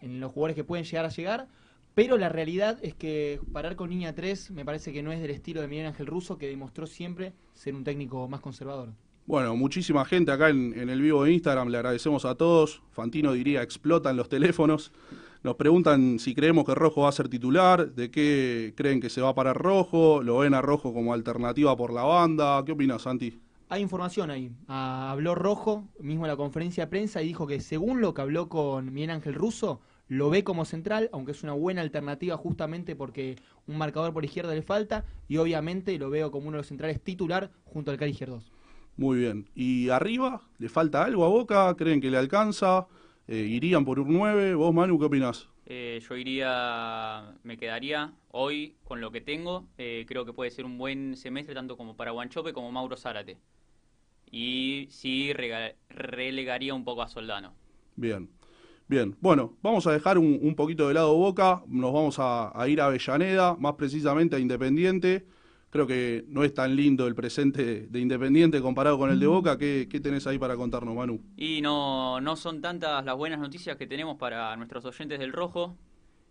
en 0.00 0.20
los 0.20 0.32
jugadores 0.32 0.56
que 0.56 0.64
pueden 0.64 0.84
llegar 0.84 1.04
a 1.04 1.08
llegar. 1.08 1.48
Pero 1.96 2.18
la 2.18 2.28
realidad 2.28 2.78
es 2.82 2.94
que 2.94 3.40
parar 3.54 3.74
con 3.74 3.88
línea 3.88 4.14
3 4.14 4.50
me 4.50 4.66
parece 4.66 4.92
que 4.92 5.02
no 5.02 5.12
es 5.12 5.20
del 5.22 5.30
estilo 5.30 5.62
de 5.62 5.66
Miguel 5.66 5.86
Ángel 5.86 6.06
Russo, 6.06 6.36
que 6.36 6.46
demostró 6.46 6.86
siempre 6.86 7.32
ser 7.54 7.74
un 7.74 7.84
técnico 7.84 8.28
más 8.28 8.40
conservador. 8.40 8.90
Bueno, 9.24 9.56
muchísima 9.56 10.04
gente 10.04 10.30
acá 10.30 10.50
en, 10.50 10.78
en, 10.78 10.90
el 10.90 11.00
vivo 11.00 11.24
de 11.24 11.32
Instagram, 11.32 11.68
le 11.68 11.78
agradecemos 11.78 12.26
a 12.26 12.34
todos. 12.34 12.82
Fantino 12.90 13.32
diría, 13.32 13.62
explotan 13.62 14.14
los 14.14 14.28
teléfonos. 14.28 14.92
Nos 15.42 15.56
preguntan 15.56 16.18
si 16.18 16.34
creemos 16.34 16.66
que 16.66 16.74
Rojo 16.74 17.00
va 17.00 17.08
a 17.08 17.12
ser 17.12 17.30
titular, 17.30 17.90
de 17.94 18.10
qué 18.10 18.74
creen 18.76 19.00
que 19.00 19.08
se 19.08 19.22
va 19.22 19.30
a 19.30 19.34
parar 19.34 19.56
Rojo, 19.56 20.22
lo 20.22 20.36
ven 20.36 20.52
a 20.52 20.60
Rojo 20.60 20.92
como 20.92 21.14
alternativa 21.14 21.74
por 21.78 21.94
la 21.94 22.02
banda. 22.02 22.62
¿Qué 22.66 22.72
opinas, 22.72 23.00
Santi? 23.00 23.40
Hay 23.70 23.80
información 23.80 24.30
ahí. 24.30 24.52
Ah, 24.68 25.10
habló 25.10 25.34
Rojo, 25.34 25.88
mismo 25.98 26.26
en 26.26 26.30
la 26.30 26.36
conferencia 26.36 26.84
de 26.84 26.90
prensa, 26.90 27.22
y 27.22 27.28
dijo 27.28 27.46
que 27.46 27.60
según 27.60 28.02
lo 28.02 28.12
que 28.12 28.20
habló 28.20 28.50
con 28.50 28.92
Miguel 28.92 29.12
Ángel 29.12 29.32
Russo, 29.32 29.80
lo 30.08 30.30
ve 30.30 30.44
como 30.44 30.64
central, 30.64 31.10
aunque 31.12 31.32
es 31.32 31.42
una 31.42 31.52
buena 31.52 31.80
alternativa 31.82 32.36
justamente 32.36 32.94
porque 32.96 33.36
un 33.66 33.78
marcador 33.78 34.12
por 34.12 34.24
izquierda 34.24 34.54
le 34.54 34.62
falta, 34.62 35.04
y 35.28 35.36
obviamente 35.38 35.98
lo 35.98 36.10
veo 36.10 36.30
como 36.30 36.48
uno 36.48 36.56
de 36.56 36.60
los 36.60 36.68
centrales 36.68 37.02
titular 37.02 37.50
junto 37.64 37.90
al 37.90 37.96
Cali 37.98 38.14
Gierdós. 38.14 38.52
Muy 38.96 39.18
bien. 39.18 39.48
¿Y 39.54 39.88
arriba? 39.90 40.42
¿Le 40.58 40.68
falta 40.68 41.04
algo 41.04 41.24
a 41.24 41.28
Boca? 41.28 41.74
¿Creen 41.76 42.00
que 42.00 42.10
le 42.10 42.16
alcanza? 42.18 42.86
Eh, 43.28 43.36
¿Irían 43.38 43.84
por 43.84 43.98
un 44.00 44.12
9? 44.12 44.54
¿Vos, 44.54 44.72
Manu, 44.74 44.98
qué 44.98 45.04
opinás? 45.06 45.48
Eh, 45.66 46.00
yo 46.08 46.16
iría, 46.16 47.34
me 47.42 47.56
quedaría 47.56 48.14
hoy 48.30 48.76
con 48.84 49.00
lo 49.00 49.10
que 49.10 49.20
tengo. 49.20 49.66
Eh, 49.78 50.04
creo 50.08 50.24
que 50.24 50.32
puede 50.32 50.50
ser 50.50 50.64
un 50.64 50.78
buen 50.78 51.16
semestre 51.16 51.54
tanto 51.54 51.76
como 51.76 51.96
para 51.96 52.12
Guanchope 52.12 52.52
como 52.52 52.70
Mauro 52.72 52.96
Zárate. 52.96 53.38
Y 54.30 54.86
sí 54.90 55.32
rega- 55.32 55.74
relegaría 55.88 56.74
un 56.74 56.84
poco 56.84 57.02
a 57.02 57.08
Soldano. 57.08 57.54
Bien. 57.96 58.28
Bien, 58.88 59.16
bueno, 59.20 59.56
vamos 59.62 59.86
a 59.88 59.92
dejar 59.92 60.16
un, 60.16 60.38
un 60.40 60.54
poquito 60.54 60.86
de 60.86 60.94
lado 60.94 61.12
Boca, 61.16 61.62
nos 61.66 61.92
vamos 61.92 62.18
a, 62.20 62.52
a 62.54 62.68
ir 62.68 62.80
a 62.80 62.86
Avellaneda, 62.86 63.56
más 63.56 63.74
precisamente 63.74 64.36
a 64.36 64.38
Independiente. 64.38 65.26
Creo 65.70 65.88
que 65.88 66.24
no 66.28 66.44
es 66.44 66.54
tan 66.54 66.76
lindo 66.76 67.08
el 67.08 67.16
presente 67.16 67.88
de 67.88 68.00
Independiente 68.00 68.60
comparado 68.62 68.96
con 68.96 69.10
el 69.10 69.18
de 69.18 69.26
Boca. 69.26 69.58
¿Qué, 69.58 69.88
qué 69.90 69.98
tenés 69.98 70.26
ahí 70.28 70.38
para 70.38 70.54
contarnos, 70.56 70.94
Manu? 70.94 71.20
Y 71.36 71.60
no, 71.60 72.20
no 72.20 72.36
son 72.36 72.60
tantas 72.60 73.04
las 73.04 73.16
buenas 73.16 73.40
noticias 73.40 73.76
que 73.76 73.88
tenemos 73.88 74.16
para 74.16 74.56
nuestros 74.56 74.84
oyentes 74.84 75.18
del 75.18 75.32
Rojo. 75.32 75.76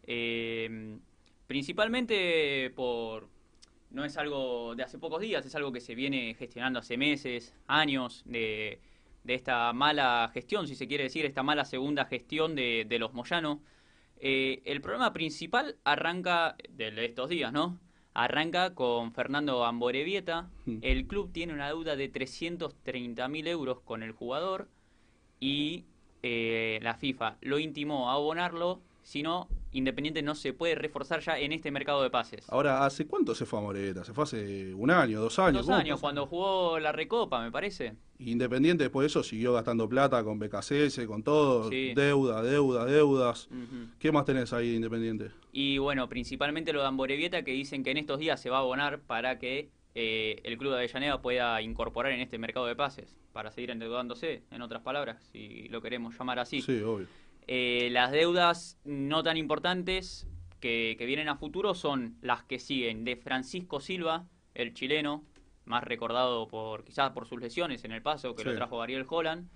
Eh, 0.04 0.98
principalmente 1.48 2.72
por... 2.74 3.28
No 3.92 4.04
es 4.04 4.18
algo 4.18 4.76
de 4.76 4.84
hace 4.84 4.98
pocos 4.98 5.22
días, 5.22 5.46
es 5.46 5.56
algo 5.56 5.72
que 5.72 5.82
se 5.82 5.94
viene 5.94 6.36
gestionando 6.40 6.80
hace 6.80 6.98
meses, 6.98 7.54
años, 7.68 8.24
de, 8.26 8.80
de 9.26 9.34
esta 9.34 9.74
mala 9.74 10.30
gestión, 10.34 10.68
si 10.68 10.76
se 10.76 10.88
quiere 10.88 11.06
decir, 11.06 11.26
esta 11.26 11.44
mala 11.44 11.66
segunda 11.66 12.06
gestión 12.06 12.56
de, 12.56 12.86
de 12.88 13.00
los 13.00 13.14
Moyano. 13.14 13.62
Eh, 14.18 14.62
el 14.66 14.82
problema 14.82 15.12
principal 15.14 15.78
arranca 15.84 16.56
de 16.70 17.06
estos 17.06 17.30
días, 17.30 17.52
¿no? 17.52 17.80
Arranca 18.14 18.74
con 18.76 19.12
Fernando 19.14 19.66
Amborevieta. 19.66 20.50
Hmm. 20.66 20.78
El 20.82 21.08
club 21.08 21.32
tiene 21.34 21.54
una 21.54 21.68
deuda 21.68 21.96
de 21.96 22.08
330 22.08 23.28
mil 23.28 23.48
euros 23.48 23.82
con 23.82 24.04
el 24.04 24.12
jugador 24.12 24.70
y 25.40 25.86
eh, 26.24 26.80
la 26.82 26.96
FIFA 26.96 27.38
lo 27.42 27.60
intimó 27.60 28.10
a 28.10 28.14
abonarlo, 28.14 28.82
si 29.04 29.22
no, 29.22 29.50
Independiente 29.80 30.22
no 30.22 30.36
se 30.36 30.54
puede 30.54 30.74
reforzar 30.76 31.20
ya 31.20 31.38
en 31.38 31.52
este 31.52 31.70
mercado 31.70 32.02
de 32.02 32.10
pases. 32.10 32.48
Ahora, 32.50 32.86
¿hace 32.86 33.06
cuánto 33.06 33.36
se 33.36 33.46
fue 33.46 33.60
a 33.60 33.62
Moreta? 33.62 34.06
¿Se 34.06 34.14
fue 34.14 34.24
hace 34.24 34.74
un 34.74 34.90
año, 34.90 35.20
dos 35.20 35.38
años? 35.38 35.58
Dos 35.60 35.66
¿Cómo 35.66 35.78
años, 35.78 36.00
cuando 36.00 36.26
jugó 36.28 36.80
la 36.80 36.94
Recopa, 36.94 37.44
me 37.44 37.52
parece. 37.52 37.94
Independiente 38.20 38.86
después 38.86 39.04
de 39.04 39.08
eso 39.08 39.22
siguió 39.22 39.52
gastando 39.52 39.90
plata 39.90 40.24
con 40.24 40.40
BKCS, 40.40 41.06
con 41.08 41.24
todo, 41.24 41.70
Sí. 41.70 41.94
deuda, 41.94 42.42
deuda, 42.42 42.86
deudas. 42.86 43.50
¿Qué 44.00 44.14
más 44.14 44.24
tenés 44.24 44.54
ahí 44.54 44.70
de 44.70 44.76
Independiente? 44.78 45.32
Y 45.52 45.78
bueno, 45.78 46.08
principalmente 46.08 46.72
lo 46.72 46.80
de 46.80 46.88
Amborevieta, 46.88 47.44
que 47.44 47.52
dicen 47.52 47.84
que 47.84 47.92
en 47.92 47.98
estos 47.98 48.18
días 48.20 48.42
se 48.42 48.50
va 48.50 48.58
a 48.58 48.62
abonar 48.62 49.02
para 49.02 49.40
que 49.40 49.72
eh, 49.94 50.40
el 50.44 50.58
club 50.58 50.72
de 50.72 50.78
Avellaneda 50.78 51.22
pueda 51.22 51.62
incorporar 51.62 52.14
en 52.14 52.22
este 52.22 52.38
mercado 52.38 52.66
de 52.66 52.76
pases, 52.76 53.16
para 53.34 53.52
seguir 53.52 53.72
endeudándose, 53.72 54.44
en 54.52 54.62
otras 54.62 54.82
palabras, 54.82 55.22
si 55.32 55.68
lo 55.70 55.82
queremos 55.82 56.18
llamar 56.18 56.40
así. 56.40 56.62
Sí, 56.62 56.82
obvio. 56.82 57.08
Eh, 57.48 57.90
las 57.92 58.12
deudas 58.12 58.80
no 58.84 59.24
tan 59.24 59.38
importantes 59.38 60.28
que, 60.60 60.96
que 60.98 61.06
vienen 61.06 61.30
a 61.30 61.36
futuro 61.36 61.74
son 61.76 62.18
las 62.22 62.44
que 62.44 62.60
siguen 62.60 63.04
de 63.04 63.16
Francisco 63.18 63.80
Silva, 63.80 64.28
el 64.56 64.74
chileno, 64.74 65.24
más 65.66 65.84
recordado 65.84 66.48
por 66.48 66.84
quizás 66.84 67.12
por 67.12 67.28
sus 67.28 67.40
lesiones 67.42 67.84
en 67.84 67.92
el 67.92 68.02
paso 68.02 68.36
que 68.36 68.44
Sí. 68.44 68.50
lo 68.50 68.56
trajo 68.56 68.82
Ariel 68.82 69.06
Holland. 69.08 69.50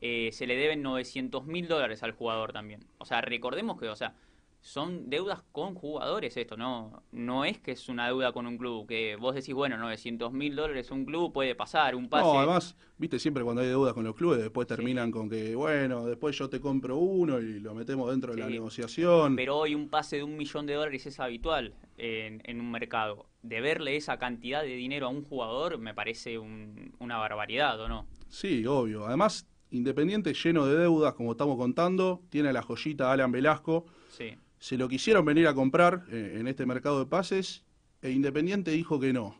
Eh, 0.00 0.30
se 0.32 0.46
le 0.46 0.56
deben 0.56 0.82
900 0.82 1.46
mil 1.46 1.68
dólares 1.68 2.02
al 2.02 2.12
jugador 2.12 2.52
también. 2.52 2.84
O 2.98 3.04
sea, 3.06 3.20
recordemos 3.22 3.78
que, 3.80 3.88
o 3.88 3.96
sea, 3.96 4.14
son 4.64 5.10
deudas 5.10 5.42
con 5.52 5.74
jugadores 5.74 6.38
esto, 6.38 6.56
no 6.56 7.02
no 7.12 7.44
es 7.44 7.58
que 7.60 7.72
es 7.72 7.86
una 7.90 8.06
deuda 8.06 8.32
con 8.32 8.46
un 8.46 8.56
club, 8.56 8.86
que 8.88 9.14
vos 9.16 9.34
decís, 9.34 9.52
bueno, 9.54 9.76
900 9.76 10.32
mil 10.32 10.56
dólares 10.56 10.90
un 10.90 11.04
club 11.04 11.34
puede 11.34 11.54
pasar, 11.54 11.94
un 11.94 12.08
pase. 12.08 12.24
No, 12.24 12.38
además, 12.38 12.74
viste, 12.96 13.18
siempre 13.18 13.44
cuando 13.44 13.60
hay 13.60 13.68
deudas 13.68 13.92
con 13.92 14.04
los 14.04 14.14
clubes, 14.16 14.40
después 14.40 14.66
terminan 14.66 15.10
con 15.10 15.28
que, 15.28 15.54
bueno, 15.54 16.06
después 16.06 16.36
yo 16.38 16.48
te 16.48 16.60
compro 16.60 16.96
uno 16.96 17.40
y 17.40 17.60
lo 17.60 17.74
metemos 17.74 18.10
dentro 18.10 18.32
de 18.34 18.40
la 18.40 18.46
negociación. 18.48 19.36
Pero 19.36 19.58
hoy 19.58 19.74
un 19.74 19.90
pase 19.90 20.16
de 20.16 20.22
un 20.24 20.34
millón 20.36 20.64
de 20.64 20.72
dólares 20.74 21.04
es 21.04 21.20
habitual 21.20 21.74
en, 21.98 22.40
en 22.44 22.58
un 22.58 22.70
mercado. 22.70 23.26
Deberle 23.42 23.96
esa 23.96 24.18
cantidad 24.18 24.62
de 24.62 24.74
dinero 24.74 25.06
a 25.06 25.10
un 25.10 25.24
jugador 25.24 25.76
me 25.76 25.92
parece 25.92 26.38
un- 26.38 26.94
una 27.00 27.18
barbaridad, 27.18 27.78
¿o 27.80 27.88
no? 27.88 28.06
Sí, 28.28 28.64
obvio. 28.66 29.06
Además, 29.06 29.46
Independiente 29.70 30.32
lleno 30.34 30.66
de 30.66 30.78
deudas, 30.78 31.14
como 31.14 31.32
estamos 31.32 31.56
contando, 31.56 32.22
tiene 32.30 32.52
la 32.52 32.62
joyita 32.62 33.10
Alan 33.10 33.32
Velasco. 33.32 33.86
Sí. 34.08 34.36
Se 34.64 34.78
lo 34.78 34.88
quisieron 34.88 35.26
venir 35.26 35.46
a 35.46 35.52
comprar 35.52 36.06
eh, 36.10 36.38
en 36.40 36.48
este 36.48 36.64
mercado 36.64 36.98
de 36.98 37.04
pases 37.04 37.66
e 38.00 38.10
Independiente 38.10 38.70
dijo 38.70 38.98
que 38.98 39.12
no. 39.12 39.36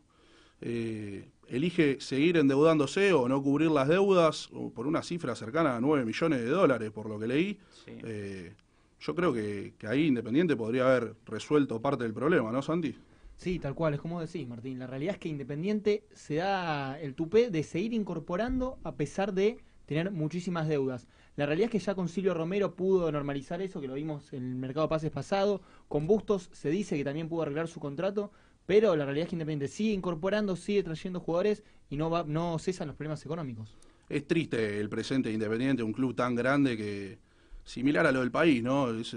Eh, 0.60 1.30
elige 1.48 1.98
seguir 1.98 2.36
endeudándose 2.36 3.14
o 3.14 3.26
no 3.26 3.42
cubrir 3.42 3.70
las 3.70 3.88
deudas 3.88 4.50
o 4.52 4.70
por 4.70 4.86
una 4.86 5.02
cifra 5.02 5.34
cercana 5.34 5.76
a 5.76 5.80
9 5.80 6.04
millones 6.04 6.40
de 6.40 6.48
dólares, 6.48 6.90
por 6.90 7.08
lo 7.08 7.18
que 7.18 7.26
leí. 7.26 7.58
Sí. 7.86 7.92
Eh, 8.04 8.52
yo 9.00 9.14
creo 9.14 9.32
que, 9.32 9.72
que 9.78 9.86
ahí 9.86 10.08
Independiente 10.08 10.56
podría 10.56 10.94
haber 10.94 11.14
resuelto 11.24 11.80
parte 11.80 12.04
del 12.04 12.12
problema, 12.12 12.52
¿no, 12.52 12.60
Santi? 12.60 12.94
Sí, 13.38 13.58
tal 13.58 13.74
cual, 13.74 13.94
es 13.94 14.00
como 14.00 14.20
decís, 14.20 14.46
Martín. 14.46 14.78
La 14.78 14.86
realidad 14.86 15.14
es 15.14 15.20
que 15.20 15.30
Independiente 15.30 16.04
se 16.12 16.34
da 16.34 17.00
el 17.00 17.14
tupé 17.14 17.48
de 17.48 17.62
seguir 17.62 17.94
incorporando 17.94 18.76
a 18.84 18.94
pesar 18.96 19.32
de 19.32 19.56
tener 19.86 20.10
muchísimas 20.10 20.68
deudas. 20.68 21.08
La 21.36 21.46
realidad 21.46 21.66
es 21.66 21.72
que 21.72 21.78
ya 21.78 21.94
con 21.94 22.08
Silvio 22.08 22.32
Romero 22.32 22.74
pudo 22.74 23.10
normalizar 23.10 23.60
eso, 23.60 23.80
que 23.80 23.88
lo 23.88 23.94
vimos 23.94 24.32
en 24.32 24.44
el 24.44 24.54
mercado 24.54 24.86
de 24.86 24.90
pases 24.90 25.10
pasado. 25.10 25.60
Con 25.88 26.06
Bustos 26.06 26.48
se 26.52 26.70
dice 26.70 26.96
que 26.96 27.04
también 27.04 27.28
pudo 27.28 27.42
arreglar 27.42 27.66
su 27.66 27.80
contrato, 27.80 28.30
pero 28.66 28.94
la 28.94 29.04
realidad 29.04 29.24
es 29.24 29.30
que 29.30 29.36
Independiente 29.36 29.68
sigue 29.68 29.92
incorporando, 29.92 30.54
sigue 30.54 30.82
trayendo 30.82 31.20
jugadores 31.20 31.64
y 31.90 31.96
no, 31.96 32.08
va, 32.08 32.24
no 32.24 32.58
cesan 32.58 32.86
los 32.86 32.96
problemas 32.96 33.24
económicos. 33.24 33.76
Es 34.08 34.26
triste 34.26 34.78
el 34.78 34.88
presente 34.88 35.28
de 35.28 35.34
Independiente, 35.34 35.82
un 35.82 35.92
club 35.92 36.14
tan 36.14 36.34
grande 36.34 36.76
que, 36.76 37.18
similar 37.64 38.06
a 38.06 38.12
lo 38.12 38.20
del 38.20 38.30
país, 38.30 38.62
¿no? 38.62 38.90
Es, 38.90 39.16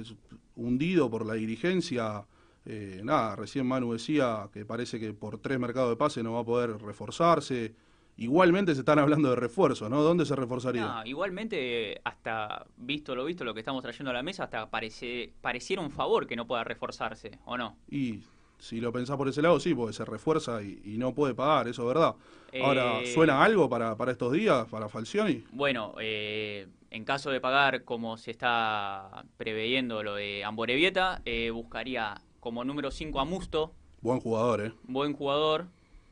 hundido 0.56 1.10
por 1.10 1.26
la 1.26 1.36
dirigencia. 1.36 2.26
Eh, 2.66 3.02
nada, 3.04 3.36
recién 3.36 3.68
Manu 3.68 3.94
decía 3.94 4.50
que 4.52 4.66
parece 4.66 5.00
que 5.00 5.14
por 5.14 5.38
tres 5.38 5.60
mercados 5.60 5.92
de 5.92 5.98
pase 5.98 6.24
no 6.24 6.34
va 6.34 6.40
a 6.40 6.46
poder 6.46 6.82
reforzarse. 6.82 7.76
Igualmente 8.18 8.74
se 8.74 8.80
están 8.82 8.98
hablando 9.00 9.30
de 9.30 9.36
refuerzos, 9.36 9.90
¿no? 9.90 10.02
¿Dónde 10.02 10.26
se 10.26 10.36
reforzaría? 10.36 10.82
No, 10.86 11.06
igualmente, 11.06 12.02
hasta 12.04 12.66
visto 12.78 13.14
lo 13.16 13.24
visto, 13.26 13.44
lo 13.44 13.54
que 13.54 13.60
estamos 13.60 13.84
trayendo 13.84 14.10
a 14.10 14.14
la 14.14 14.24
mesa, 14.24 14.46
hasta 14.46 14.70
parece, 14.70 15.32
pareciera 15.42 15.82
un 15.84 15.92
favor 15.92 16.26
que 16.26 16.36
no 16.36 16.48
pueda 16.48 16.64
reforzarse, 16.64 17.38
¿o 17.46 17.58
no? 17.58 17.78
Y 17.90 18.22
si 18.58 18.82
lo 18.82 18.92
pensás 18.92 19.18
por 19.18 19.28
ese 19.28 19.44
lado, 19.44 19.60
sí, 19.60 19.76
porque 19.76 19.94
se 19.94 20.04
refuerza 20.04 20.64
y, 20.64 20.82
y 20.84 20.98
no 20.98 21.14
puede 21.14 21.36
pagar, 21.36 21.68
eso 21.68 21.84
es 21.84 21.88
verdad. 21.90 22.16
Ahora, 22.64 23.02
Eh, 23.02 23.14
¿suena 23.14 23.44
algo 23.44 23.70
para, 23.70 23.96
para 23.96 24.12
estos 24.12 24.32
días, 24.34 24.66
para 24.68 24.90
Falcioni? 24.90 25.44
Bueno, 25.52 25.94
eh, 26.00 26.68
en 26.90 27.06
caso 27.06 27.30
de 27.30 27.40
pagar 27.40 27.84
como 27.84 28.18
se 28.18 28.32
está 28.32 29.26
preveyendo 29.38 30.02
lo 30.02 30.16
de 30.16 30.44
Amborevieta, 30.44 31.22
eh, 31.26 31.52
buscaría 31.52 32.16
como 32.40 32.64
número 32.64 32.90
5 32.90 33.20
a 33.20 33.26
Musto, 33.26 33.74
Buen 34.02 34.20
jugador, 34.22 34.62
¿eh? 34.62 34.74
buen 34.84 35.14
jugador, 35.14 35.68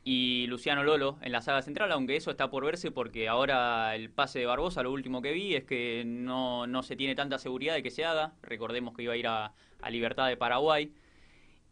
y 0.08 0.46
Luciano 0.48 0.84
Lolo 0.84 1.18
en 1.24 1.32
la 1.32 1.42
saga 1.42 1.64
central, 1.64 1.92
aunque 1.92 2.16
eso 2.16 2.30
está 2.32 2.50
por 2.52 2.64
verse 2.64 2.92
porque 2.92 3.28
ahora 3.28 3.96
el 3.96 4.12
pase 4.12 4.38
de 4.40 4.46
Barbosa, 4.46 4.84
lo 4.84 4.92
último 4.92 5.20
que 5.22 5.32
vi 5.34 5.56
es 5.56 5.64
que 5.66 6.04
no, 6.06 6.68
no 6.68 6.84
se 6.84 6.96
tiene 6.96 7.16
tanta 7.16 7.40
seguridad 7.40 7.74
de 7.74 7.82
que 7.84 7.90
se 7.90 8.06
haga. 8.06 8.34
Recordemos 8.44 8.96
que 8.96 9.02
iba 9.02 9.14
a 9.14 9.18
ir 9.18 9.26
a, 9.28 9.52
a 9.82 9.90
Libertad 9.90 10.28
de 10.28 10.38
Paraguay. 10.38 10.94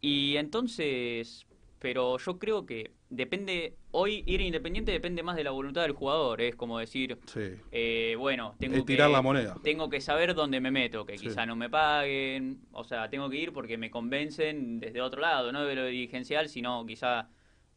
Y 0.00 0.36
entonces, 0.36 1.46
pero 1.78 2.18
yo 2.18 2.38
creo 2.40 2.66
que 2.66 2.90
depende, 3.08 3.76
hoy 3.92 4.24
ir 4.26 4.40
Independiente 4.40 4.90
depende 4.90 5.22
más 5.22 5.36
de 5.36 5.44
la 5.44 5.52
voluntad 5.52 5.82
del 5.82 5.92
jugador, 5.92 6.40
es 6.40 6.56
como 6.56 6.80
decir, 6.80 7.16
Sí. 7.26 7.52
eh, 7.70 8.16
bueno, 8.18 8.56
tengo 8.58 8.74
Es 8.74 8.80
que 8.82 8.86
tirar 8.86 9.10
la 9.10 9.22
moneda. 9.22 9.56
tengo 9.62 9.88
que 9.88 10.00
saber 10.00 10.34
dónde 10.34 10.60
me 10.60 10.72
meto, 10.72 11.06
que 11.06 11.16
Sí. 11.18 11.28
quizá 11.28 11.46
no 11.46 11.54
me 11.54 11.70
paguen, 11.70 12.62
o 12.72 12.82
sea, 12.82 13.08
tengo 13.08 13.30
que 13.30 13.36
ir 13.36 13.52
porque 13.52 13.78
me 13.78 13.92
convencen 13.92 14.80
desde 14.80 15.00
otro 15.00 15.20
lado, 15.20 15.52
no 15.52 15.64
de 15.64 15.74
lo 15.76 15.86
dirigencial, 15.86 16.48
sino 16.48 16.84
quizá, 16.84 17.28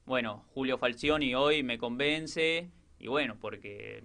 bueno, 0.07 0.45
Julio 0.55 0.77
Falcioni 0.77 1.35
hoy 1.35 1.61
me 1.63 1.77
convence, 1.77 2.69
y 2.99 3.07
bueno, 3.07 3.35
porque 3.39 4.03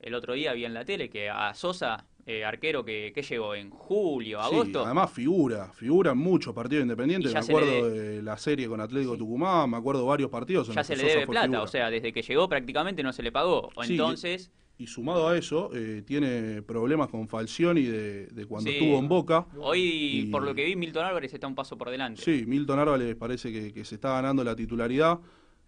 el 0.00 0.14
otro 0.14 0.34
día 0.34 0.52
vi 0.52 0.64
en 0.64 0.74
la 0.74 0.84
tele 0.84 1.08
que 1.10 1.28
a 1.30 1.52
Sosa, 1.54 2.06
eh, 2.26 2.44
arquero 2.44 2.84
que, 2.84 3.10
que 3.14 3.22
llegó 3.22 3.54
en 3.54 3.70
julio, 3.70 4.38
Sí, 4.42 4.54
agosto, 4.54 4.84
además 4.84 5.10
figura, 5.10 5.72
figura 5.72 6.12
en 6.12 6.18
muchos 6.18 6.54
partidos 6.54 6.82
independientes. 6.82 7.32
Me 7.32 7.40
acuerdo 7.40 7.88
de- 7.90 8.00
de 8.16 8.22
la 8.22 8.36
serie 8.36 8.68
con 8.68 8.80
Atlético 8.80 9.16
Tucumán, 9.16 9.70
me 9.70 9.78
acuerdo 9.78 10.04
varios 10.06 10.30
partidos. 10.30 10.68
en 10.68 10.74
ya 10.74 10.80
los 10.80 10.86
se 10.86 10.94
que 10.94 11.02
le 11.02 11.08
debe 11.08 11.26
plata, 11.26 11.62
o 11.62 11.66
sea, 11.66 11.90
desde 11.90 12.12
que 12.12 12.22
llegó 12.22 12.48
prácticamente 12.48 13.02
no 13.02 13.12
se 13.12 13.22
le 13.22 13.32
pagó, 13.32 13.70
o 13.74 13.82
Sí, 13.82 13.92
entonces... 13.92 14.52
Y 14.80 14.86
sumado 14.86 15.28
a 15.28 15.36
eso, 15.36 15.70
eh, 15.74 16.02
tiene 16.06 16.62
problemas 16.62 17.08
con 17.08 17.28
Falcioni 17.28 17.82
de, 17.82 18.28
de 18.28 18.46
cuando 18.46 18.70
Sí. 18.70 18.78
estuvo 18.78 18.98
en 18.98 19.08
Boca. 19.08 19.46
Hoy, 19.58 19.80
Y- 19.80 20.26
por 20.30 20.42
lo 20.42 20.54
que 20.54 20.64
vi, 20.64 20.74
Milton 20.74 21.04
Álvarez 21.04 21.34
está 21.34 21.46
un 21.46 21.54
paso 21.54 21.76
por 21.76 21.90
delante. 21.90 22.22
Sí, 22.22 22.44
Milton 22.46 22.78
Álvarez 22.78 23.14
parece 23.14 23.52
que, 23.52 23.74
que 23.74 23.84
se 23.84 23.96
está 23.96 24.12
ganando 24.14 24.42
la 24.42 24.56
titularidad. 24.56 25.18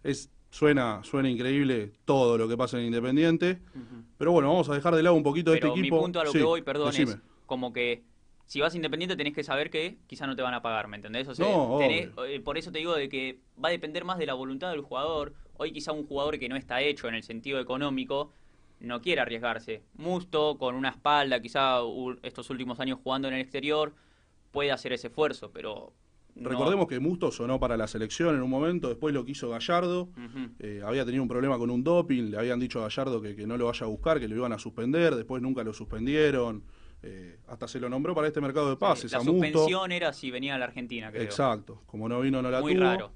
Es, 0.03 0.31
suena, 0.49 1.03
suena 1.03 1.29
increíble 1.29 1.91
todo 2.05 2.39
lo 2.39 2.47
que 2.47 2.57
pasa 2.57 2.79
en 2.79 2.85
Independiente. 2.87 3.59
Ujú. 3.75 4.03
Pero 4.17 4.31
bueno, 4.31 4.49
vamos 4.49 4.67
a 4.69 4.73
dejar 4.73 4.95
de 4.95 5.03
lado 5.03 5.15
un 5.15 5.21
poquito 5.21 5.51
Pero 5.51 5.67
este 5.67 5.79
mi 5.79 5.87
equipo. 5.87 6.01
punto 6.01 6.19
a 6.19 6.23
lo 6.23 6.31
Sí, 6.31 6.39
que 6.39 6.43
voy, 6.43 6.63
perdón, 6.63 6.87
decime. 6.87 7.11
es 7.11 7.17
como 7.45 7.71
que 7.71 8.01
si 8.47 8.61
vas 8.61 8.73
independiente 8.73 9.15
tenés 9.15 9.33
que 9.35 9.43
saber 9.43 9.69
que 9.69 9.97
quizá 10.07 10.25
no 10.25 10.35
te 10.35 10.41
van 10.41 10.55
a 10.55 10.63
pagar, 10.63 10.87
¿me 10.87 10.95
entendés? 10.95 11.27
O 11.27 11.35
sea, 11.35 11.45
No, 11.47 11.77
tenés- 11.77 12.09
eh, 12.27 12.39
por 12.39 12.57
eso 12.57 12.71
te 12.71 12.79
digo 12.79 12.95
de 12.95 13.09
que 13.09 13.37
va 13.63 13.67
a 13.69 13.71
depender 13.71 14.05
más 14.05 14.17
de 14.17 14.25
la 14.25 14.33
voluntad 14.33 14.71
del 14.71 14.81
jugador. 14.81 15.33
Hoy 15.55 15.71
quizá 15.71 15.91
un 15.91 16.07
jugador 16.07 16.39
que 16.39 16.49
no 16.49 16.55
está 16.55 16.81
hecho 16.81 17.07
en 17.07 17.13
el 17.13 17.21
sentido 17.21 17.59
económico 17.59 18.31
no 18.83 19.01
quiere 19.01 19.21
arriesgarse. 19.21 19.81
Musto, 19.95 20.57
con 20.59 20.75
una 20.75 20.89
espalda, 20.89 21.41
quizá 21.41 21.79
estos 22.21 22.49
últimos 22.51 22.79
años 22.79 22.99
jugando 23.03 23.27
en 23.27 23.33
el 23.33 23.41
exterior, 23.41 23.93
puede 24.51 24.71
hacer 24.71 24.93
ese 24.93 25.07
esfuerzo, 25.07 25.51
pero... 25.51 25.93
no- 26.35 26.49
Recordemos 26.49 26.87
que 26.87 26.99
Musto 26.99 27.31
sonó 27.31 27.59
para 27.59 27.75
la 27.77 27.87
selección 27.87 28.35
en 28.35 28.41
un 28.43 28.49
momento, 28.49 28.89
después 28.89 29.13
lo 29.13 29.25
quiso 29.25 29.49
Gallardo. 29.49 30.09
Eh, 30.59 30.81
había 30.85 31.05
tenido 31.05 31.23
un 31.23 31.29
problema 31.29 31.57
con 31.57 31.69
un 31.71 31.83
doping, 31.83 32.29
le 32.31 32.37
habían 32.37 32.59
dicho 32.59 32.79
a 32.79 32.83
Gallardo 32.83 33.21
que, 33.21 33.35
que 33.35 33.47
no 33.47 33.57
lo 33.57 33.65
vaya 33.65 33.85
a 33.85 33.89
buscar, 33.89 34.19
que 34.19 34.27
lo 34.27 34.35
iban 34.35 34.51
a 34.53 34.59
suspender, 34.59 35.15
después 35.15 35.41
nunca 35.41 35.63
lo 35.63 35.73
suspendieron. 35.73 36.63
eh, 37.05 37.37
hasta 37.47 37.67
se 37.67 37.79
lo 37.81 37.89
nombró 37.89 38.15
para 38.15 38.27
este 38.27 38.39
mercado 38.41 38.69
de 38.69 38.77
pases, 38.77 39.11
la 39.11 39.17
a 39.17 39.23
Musto. 39.23 39.41
suspensión 39.43 39.91
era 39.91 40.13
si 40.13 40.31
venía 40.31 40.55
a 40.55 40.57
la 40.57 40.65
Argentina, 40.65 41.11
creo. 41.11 41.23
Exacto, 41.23 41.81
como 41.85 42.07
no 42.07 42.21
vino 42.21 42.41
no 42.41 42.49
la 42.49 42.61
Muy 42.61 42.73
tuvo. 42.75 42.83
raro. 42.83 43.11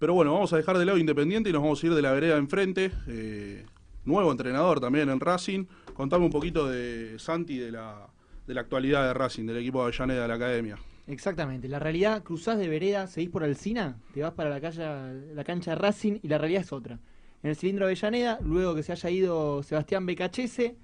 Pero 0.00 0.14
bueno, 0.14 0.32
vamos 0.32 0.52
a 0.52 0.56
dejar 0.56 0.78
de 0.78 0.84
lado 0.86 0.96
Independiente 0.98 1.50
y 1.50 1.52
nos 1.52 1.62
vamos 1.62 1.82
a 1.82 1.86
ir 1.86 1.94
de 1.94 2.00
la 2.02 2.10
vereda 2.12 2.38
enfrente. 2.38 2.90
Eh, 3.06 3.66
nuevo 4.04 4.30
entrenador 4.30 4.80
también 4.80 5.08
en 5.08 5.20
Racing. 5.20 5.66
Contame 5.94 6.24
un 6.24 6.30
poquito 6.30 6.68
de 6.68 7.18
Santi, 7.18 7.58
de 7.58 7.72
la, 7.72 8.08
de 8.46 8.54
la 8.54 8.60
actualidad 8.60 9.06
de 9.06 9.14
Racing, 9.14 9.46
del 9.46 9.58
equipo 9.58 9.78
de 9.78 9.84
Avellaneda 9.84 10.22
de 10.22 10.28
la 10.28 10.34
Academia. 10.34 10.78
Exactamente, 11.06 11.68
la 11.68 11.80
realidad, 11.80 12.22
cruzás 12.22 12.58
de 12.58 12.68
vereda, 12.68 13.06
seguís 13.08 13.30
por 13.30 13.42
Alcina, 13.42 13.98
te 14.14 14.22
vas 14.22 14.32
para 14.32 14.48
la, 14.48 14.60
calle, 14.60 15.34
la 15.34 15.42
cancha 15.42 15.72
de 15.72 15.74
Racing 15.76 16.20
y 16.22 16.28
la 16.28 16.38
realidad 16.38 16.62
es 16.62 16.72
otra. 16.72 17.00
En 17.42 17.50
el 17.50 17.56
cilindro 17.56 17.86
de 17.86 17.92
Avellaneda, 17.92 18.38
luego 18.42 18.74
que 18.74 18.82
se 18.82 18.92
haya 18.92 19.10
ido 19.10 19.62
Sebastián 19.62 20.06
Becachese, 20.06 20.76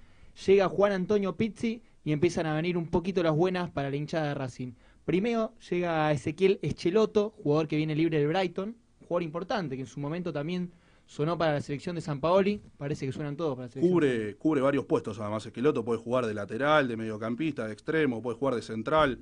llega 0.47 0.69
Juan 0.69 0.93
Antonio 0.93 1.37
Pizzi 1.37 1.83
y 2.05 2.13
empiezan 2.13 2.47
a 2.47 2.55
venir 2.55 2.77
un 2.77 2.89
poquito 2.89 3.23
las 3.23 3.37
buenas 3.37 3.71
para 3.71 3.91
la 3.91 3.97
hinchada 3.97 4.29
de 4.29 4.35
Racing. 4.35 4.73
Primero 5.05 5.53
llega 5.71 6.11
Ezequiel 6.11 6.59
Escheloto, 6.63 7.31
jugador 7.43 7.69
que 7.69 7.77
viene 7.77 7.95
libre 7.95 8.19
del 8.19 8.29
Brighton, 8.29 8.77
jugador 9.07 9.23
importante 9.23 9.77
que 9.77 9.83
en 9.83 9.87
su 9.87 10.01
momento 10.01 10.33
también 10.33 10.73
sonó 11.07 11.39
para 11.39 11.55
la 11.55 11.61
selección 11.61 11.95
de 11.97 12.03
San 12.03 12.21
Paoli, 12.21 12.61
parece 12.77 13.07
que 13.07 13.13
suenan 13.13 13.37
todos 13.37 13.55
para 13.55 13.67
la 13.67 13.73
selección. 13.73 13.93
Cubre, 13.93 14.37
cubre 14.37 14.61
varios 14.61 14.85
puestos 14.85 15.19
además. 15.21 15.47
Esqueloto 15.47 15.85
puede 15.85 16.01
jugar 16.01 16.27
de 16.27 16.35
lateral, 16.35 16.89
de 16.89 16.97
mediocampista, 16.97 17.67
de 17.67 17.73
extremo, 17.73 18.21
puede 18.21 18.37
jugar 18.37 18.55
de 18.57 18.63
central. 18.63 19.21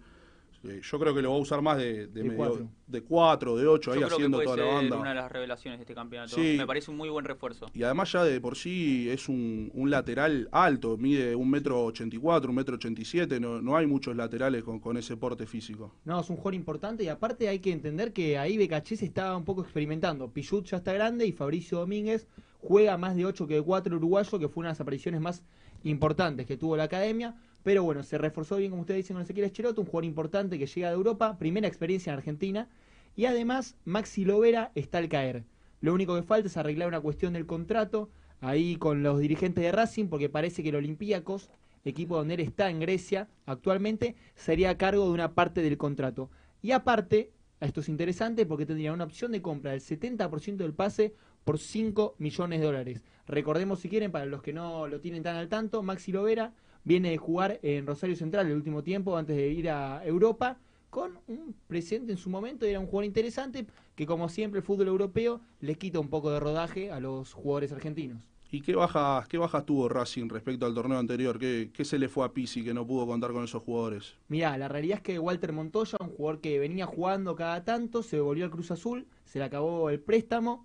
Eh, 0.66 0.80
yo 0.82 0.98
creo 0.98 1.14
que 1.14 1.20
lo 1.20 1.30
va 1.30 1.36
a 1.36 1.40
usar 1.40 1.60
más 1.60 1.76
de, 1.76 2.06
de, 2.06 2.08
De 2.08 2.22
medio- 2.24 2.36
cuatro. 2.36 2.68
de 2.86 3.02
cuatro, 3.02 3.56
de 3.56 3.66
ocho, 3.66 3.90
Yo 3.90 3.92
ahí 3.92 3.98
creo 3.98 4.08
que 4.08 4.14
haciendo 4.14 4.38
puede 4.38 4.46
toda 4.46 4.56
la 4.56 4.74
banda. 4.74 4.96
una 4.98 5.08
de 5.10 5.14
las 5.16 5.30
revelaciones 5.30 5.78
de 5.78 5.82
este 5.82 5.94
campeonato. 5.94 6.34
Sí. 6.36 6.54
Me 6.56 6.66
parece 6.66 6.90
un 6.90 6.96
muy 6.96 7.08
buen 7.10 7.24
refuerzo. 7.24 7.66
Y 7.74 7.82
además 7.82 8.10
ya 8.12 8.24
de 8.24 8.40
por 8.40 8.56
sí 8.56 9.08
es 9.10 9.28
un, 9.28 9.70
un 9.74 9.90
lateral 9.90 10.48
alto, 10.52 10.96
mide 10.96 11.34
un 11.34 11.50
metro 11.50 11.84
ochenta 11.84 12.16
y 12.16 12.18
cuatro, 12.18 12.50
un 12.50 12.56
metro 12.56 12.76
ochenta 12.76 13.00
y 13.00 13.04
siete, 13.04 13.38
no, 13.40 13.60
no 13.60 13.76
hay 13.76 13.86
muchos 13.86 14.16
laterales 14.16 14.64
con, 14.64 14.80
con 14.80 14.96
ese 14.96 15.16
porte 15.16 15.46
físico. 15.46 15.94
No, 16.04 16.20
es 16.20 16.30
un 16.30 16.36
jugador 16.36 16.54
importante 16.54 17.04
y 17.04 17.08
aparte 17.08 17.48
hay 17.48 17.58
que 17.58 17.70
entender 17.72 18.12
que 18.12 18.38
ahí 18.38 18.56
Becachese 18.56 19.04
estaba 19.04 19.36
un 19.36 19.44
poco 19.44 19.62
experimentando. 19.62 20.30
Pichut 20.32 20.64
ya 20.66 20.78
está 20.78 20.92
grande 20.94 21.26
y 21.26 21.32
Fabricio 21.32 21.78
Domínguez 21.78 22.26
juega 22.60 22.96
más 22.96 23.14
de 23.16 23.26
8 23.26 23.46
que 23.46 23.54
de 23.56 23.62
4 23.62 23.96
uruguayo, 23.96 24.38
que 24.38 24.48
fue 24.48 24.62
una 24.62 24.68
de 24.68 24.72
las 24.72 24.80
apariciones 24.80 25.20
más 25.20 25.42
importantes 25.82 26.46
que 26.46 26.56
tuvo 26.56 26.76
la 26.76 26.84
academia. 26.84 27.34
Pero 27.64 27.82
bueno, 27.82 28.02
se 28.02 28.18
reforzó 28.18 28.58
bien, 28.58 28.70
como 28.70 28.82
ustedes 28.82 28.98
dicen, 28.98 29.14
con 29.14 29.22
Ezequiel 29.22 29.46
Echeroto, 29.46 29.80
un 29.80 29.86
jugador 29.86 30.04
importante 30.04 30.58
que 30.58 30.66
llega 30.66 30.90
de 30.90 30.94
Europa, 30.94 31.38
primera 31.38 31.66
experiencia 31.66 32.12
en 32.12 32.18
Argentina. 32.18 32.68
Y 33.16 33.24
además, 33.24 33.76
Maxi 33.86 34.26
Lovera 34.26 34.70
está 34.74 34.98
al 34.98 35.08
caer. 35.08 35.44
Lo 35.80 35.94
único 35.94 36.14
que 36.14 36.22
falta 36.22 36.46
es 36.46 36.56
arreglar 36.58 36.88
una 36.88 37.00
cuestión 37.00 37.32
del 37.32 37.46
contrato 37.46 38.10
ahí 38.40 38.76
con 38.76 39.02
los 39.02 39.18
dirigentes 39.18 39.64
de 39.64 39.72
Racing, 39.72 40.08
porque 40.08 40.28
parece 40.28 40.62
que 40.62 40.68
el 40.68 40.74
Olympiacos, 40.74 41.48
equipo 41.86 42.16
donde 42.16 42.34
él 42.34 42.40
está 42.40 42.68
en 42.68 42.80
Grecia 42.80 43.28
actualmente, 43.46 44.14
sería 44.34 44.70
a 44.70 44.78
cargo 44.78 45.06
de 45.06 45.12
una 45.12 45.34
parte 45.34 45.62
del 45.62 45.78
contrato. 45.78 46.30
Y 46.60 46.72
aparte, 46.72 47.32
esto 47.60 47.80
es 47.80 47.88
interesante 47.88 48.44
porque 48.44 48.66
tendría 48.66 48.92
una 48.92 49.04
opción 49.04 49.32
de 49.32 49.40
compra 49.40 49.70
del 49.70 49.80
70% 49.80 50.56
del 50.56 50.74
pase 50.74 51.14
por 51.44 51.58
5 51.58 52.16
millones 52.18 52.60
de 52.60 52.66
dólares. 52.66 53.04
Recordemos 53.26 53.80
si 53.80 53.88
quieren, 53.88 54.12
para 54.12 54.26
los 54.26 54.42
que 54.42 54.52
no 54.52 54.86
lo 54.86 55.00
tienen 55.00 55.22
tan 55.22 55.36
al 55.36 55.48
tanto, 55.48 55.82
Maxi 55.82 56.12
Lovera 56.12 56.52
viene 56.84 57.10
de 57.10 57.16
jugar 57.16 57.58
en 57.62 57.86
Rosario 57.86 58.16
Central 58.16 58.46
el 58.46 58.54
último 58.54 58.82
tiempo 58.82 59.16
antes 59.16 59.36
de 59.36 59.48
ir 59.48 59.70
a 59.70 60.04
Europa 60.04 60.58
con 60.90 61.18
un 61.26 61.56
presente 61.66 62.12
en 62.12 62.18
su 62.18 62.30
momento, 62.30 62.66
era 62.66 62.78
un 62.78 62.86
jugador 62.86 63.06
interesante 63.06 63.66
que 63.96 64.06
como 64.06 64.28
siempre 64.28 64.60
el 64.60 64.64
fútbol 64.64 64.86
europeo 64.86 65.40
le 65.60 65.74
quita 65.74 65.98
un 65.98 66.08
poco 66.08 66.30
de 66.30 66.38
rodaje 66.38 66.92
a 66.92 67.00
los 67.00 67.32
jugadores 67.32 67.72
argentinos. 67.72 68.22
¿Y 68.52 68.60
qué 68.60 68.76
bajas, 68.76 69.26
qué 69.26 69.36
bajas 69.36 69.66
tuvo 69.66 69.88
Racing 69.88 70.28
respecto 70.28 70.64
al 70.64 70.74
torneo 70.74 70.96
anterior? 70.96 71.40
¿Qué, 71.40 71.72
qué 71.74 71.84
se 71.84 71.98
le 71.98 72.08
fue 72.08 72.24
a 72.24 72.28
Pisi 72.28 72.62
que 72.62 72.72
no 72.72 72.86
pudo 72.86 73.08
contar 73.08 73.32
con 73.32 73.42
esos 73.42 73.64
jugadores? 73.64 74.14
Mirá, 74.28 74.56
la 74.56 74.68
realidad 74.68 74.98
es 74.98 75.02
que 75.02 75.18
Walter 75.18 75.52
Montoya, 75.52 75.98
un 76.00 76.10
jugador 76.10 76.40
que 76.40 76.60
venía 76.60 76.86
jugando 76.86 77.34
cada 77.34 77.64
tanto, 77.64 78.04
se 78.04 78.20
volvió 78.20 78.44
al 78.44 78.52
Cruz 78.52 78.70
Azul, 78.70 79.08
se 79.24 79.40
le 79.40 79.46
acabó 79.46 79.90
el 79.90 79.98
préstamo. 79.98 80.64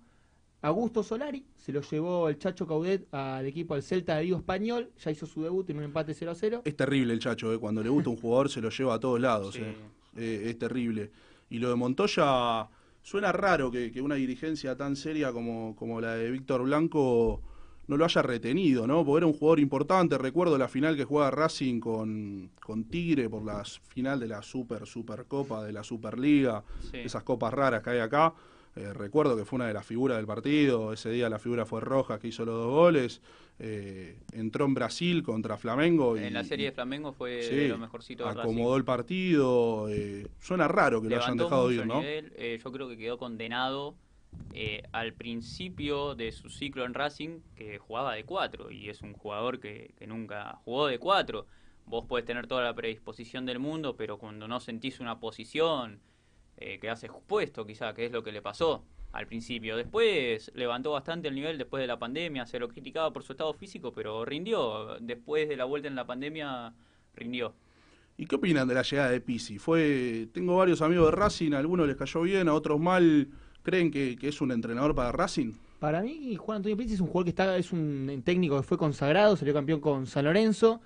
Augusto 0.62 1.02
Solari 1.02 1.44
se 1.56 1.72
lo 1.72 1.80
llevó 1.80 2.28
el 2.28 2.38
Chacho 2.38 2.66
Caudet 2.66 3.06
al 3.14 3.46
equipo 3.46 3.74
del 3.74 3.82
Celta 3.82 4.16
de 4.16 4.24
Vigo 4.24 4.36
Español, 4.36 4.90
ya 5.02 5.10
hizo 5.10 5.24
su 5.26 5.42
debut 5.42 5.68
en 5.70 5.78
un 5.78 5.84
empate 5.84 6.12
0 6.14 6.30
a 6.30 6.34
0. 6.34 6.62
Es 6.64 6.76
terrible 6.76 7.12
el 7.14 7.18
Chacho, 7.18 7.52
¿eh? 7.52 7.58
cuando 7.58 7.82
le 7.82 7.88
gusta 7.88 8.10
un 8.10 8.16
jugador 8.16 8.50
se 8.50 8.60
lo 8.60 8.68
lleva 8.70 8.94
a 8.94 9.00
todos 9.00 9.20
lados. 9.20 9.54
Sí. 9.54 9.62
¿eh? 9.62 9.74
Eh, 10.16 10.42
es 10.50 10.58
terrible. 10.58 11.10
Y 11.48 11.58
lo 11.58 11.70
de 11.70 11.76
Montoya, 11.76 12.68
suena 13.02 13.32
raro 13.32 13.70
que, 13.70 13.90
que 13.90 14.02
una 14.02 14.16
dirigencia 14.16 14.76
tan 14.76 14.96
seria 14.96 15.32
como, 15.32 15.74
como 15.76 16.00
la 16.00 16.14
de 16.16 16.30
Víctor 16.30 16.62
Blanco 16.64 17.40
no 17.86 17.96
lo 17.96 18.04
haya 18.04 18.22
retenido, 18.22 18.86
¿no? 18.86 19.04
Porque 19.04 19.18
era 19.18 19.26
un 19.26 19.32
jugador 19.32 19.58
importante. 19.58 20.16
Recuerdo 20.18 20.56
la 20.58 20.68
final 20.68 20.94
que 20.96 21.04
juega 21.04 21.30
Racing 21.32 21.80
con, 21.80 22.50
con 22.62 22.84
Tigre 22.84 23.28
por 23.28 23.44
la 23.44 23.64
final 23.64 24.20
de 24.20 24.28
la 24.28 24.42
Super 24.42 24.86
Supercopa, 24.86 25.64
de 25.64 25.72
la 25.72 25.82
Superliga, 25.82 26.62
Sí. 26.90 26.98
esas 26.98 27.24
copas 27.24 27.52
raras 27.52 27.82
que 27.82 27.90
hay 27.90 27.98
acá. 27.98 28.32
Eh, 28.76 28.92
recuerdo 28.92 29.36
que 29.36 29.44
fue 29.44 29.56
una 29.56 29.66
de 29.66 29.74
las 29.74 29.84
figuras 29.84 30.16
del 30.16 30.26
partido. 30.26 30.92
Ese 30.92 31.10
día 31.10 31.28
la 31.28 31.38
figura 31.38 31.66
fue 31.66 31.80
Rojas, 31.80 32.20
que 32.20 32.28
hizo 32.28 32.44
los 32.44 32.54
dos 32.54 32.70
goles. 32.70 33.20
Eh, 33.58 34.16
entró 34.32 34.64
en 34.64 34.74
Brasil 34.74 35.22
contra 35.22 35.58
Flamengo. 35.58 36.16
Y, 36.16 36.24
En 36.24 36.34
la 36.34 36.44
serie 36.44 36.66
de 36.66 36.72
Flamengo 36.72 37.12
fue 37.12 37.42
Sí, 37.42 37.54
de 37.56 37.68
lo 37.68 37.78
mejorcito 37.78 38.24
de 38.24 38.30
Racing. 38.30 38.40
acomodó 38.40 38.76
el 38.76 38.84
partido. 38.84 39.88
eh, 39.90 40.26
suena 40.38 40.66
raro 40.68 41.02
que 41.02 41.08
lo 41.08 41.16
hayan 41.16 41.36
dejado 41.36 41.64
mucho 41.68 41.74
ir, 41.74 41.86
¿no? 41.86 42.00
nivel, 42.00 42.32
eh, 42.36 42.58
yo 42.62 42.72
creo 42.72 42.88
que 42.88 42.96
quedó 42.96 43.18
condenado 43.18 43.96
eh, 44.54 44.82
al 44.92 45.12
principio 45.12 46.14
de 46.14 46.32
su 46.32 46.48
ciclo 46.48 46.84
en 46.84 46.94
Racing, 46.94 47.40
que 47.56 47.78
jugaba 47.78 48.14
de 48.14 48.24
4 48.24 48.70
y 48.70 48.88
es 48.88 49.02
un 49.02 49.12
jugador 49.12 49.60
que, 49.60 49.92
que 49.98 50.06
nunca 50.06 50.58
jugó 50.64 50.86
de 50.86 50.98
4. 50.98 51.46
Vos 51.86 52.06
podés 52.06 52.24
tener 52.24 52.46
toda 52.46 52.62
la 52.62 52.74
predisposición 52.74 53.44
del 53.44 53.58
mundo, 53.58 53.96
pero 53.96 54.16
cuando 54.18 54.46
no 54.48 54.60
sentís 54.60 55.00
una 55.00 55.18
posición, 55.18 56.00
eh, 56.60 56.78
quedarse 56.78 57.06
expuesto, 57.06 57.66
quizá, 57.66 57.94
que 57.94 58.06
es 58.06 58.12
lo 58.12 58.22
que 58.22 58.32
le 58.32 58.42
pasó 58.42 58.84
al 59.12 59.26
principio. 59.26 59.76
Después 59.76 60.52
levantó 60.54 60.92
bastante 60.92 61.28
el 61.28 61.34
nivel 61.34 61.58
después 61.58 61.80
de 61.80 61.86
la 61.86 61.98
pandemia, 61.98 62.46
se 62.46 62.58
lo 62.58 62.68
criticaba 62.68 63.12
por 63.12 63.22
su 63.22 63.32
estado 63.32 63.52
físico, 63.54 63.92
pero 63.92 64.24
rindió. 64.24 64.96
Después 65.00 65.48
de 65.48 65.56
la 65.56 65.64
vuelta 65.64 65.88
en 65.88 65.94
la 65.94 66.06
pandemia, 66.06 66.72
rindió. 67.14 67.54
¿Y 68.16 68.26
qué 68.26 68.36
opinan 68.36 68.68
de 68.68 68.74
la 68.74 68.82
llegada 68.82 69.10
de 69.10 69.20
Pisi? 69.20 69.58
Fue, 69.58 70.28
tengo 70.32 70.56
varios 70.56 70.82
amigos 70.82 71.06
de 71.06 71.16
Racing, 71.16 71.52
a 71.54 71.58
algunos 71.58 71.86
les 71.86 71.96
cayó 71.96 72.20
bien, 72.22 72.48
a 72.48 72.54
otros 72.54 72.78
mal. 72.78 73.28
¿Creen 73.62 73.90
que, 73.90 74.16
que 74.16 74.28
es 74.28 74.40
un 74.40 74.52
entrenador 74.52 74.94
para 74.94 75.12
Racing? 75.12 75.54
Para 75.78 76.02
mí, 76.02 76.36
Juan 76.36 76.56
Antonio 76.56 76.76
Pizzi 76.76 76.94
es 76.94 77.00
un 77.00 77.06
jugador 77.06 77.24
que 77.24 77.30
está, 77.30 77.56
es 77.56 77.72
un 77.72 78.22
técnico 78.22 78.58
que 78.58 78.62
fue 78.62 78.76
consagrado, 78.76 79.36
salió 79.36 79.54
campeón 79.54 79.80
con 79.80 80.06
San 80.06 80.26
Lorenzo. 80.26 80.82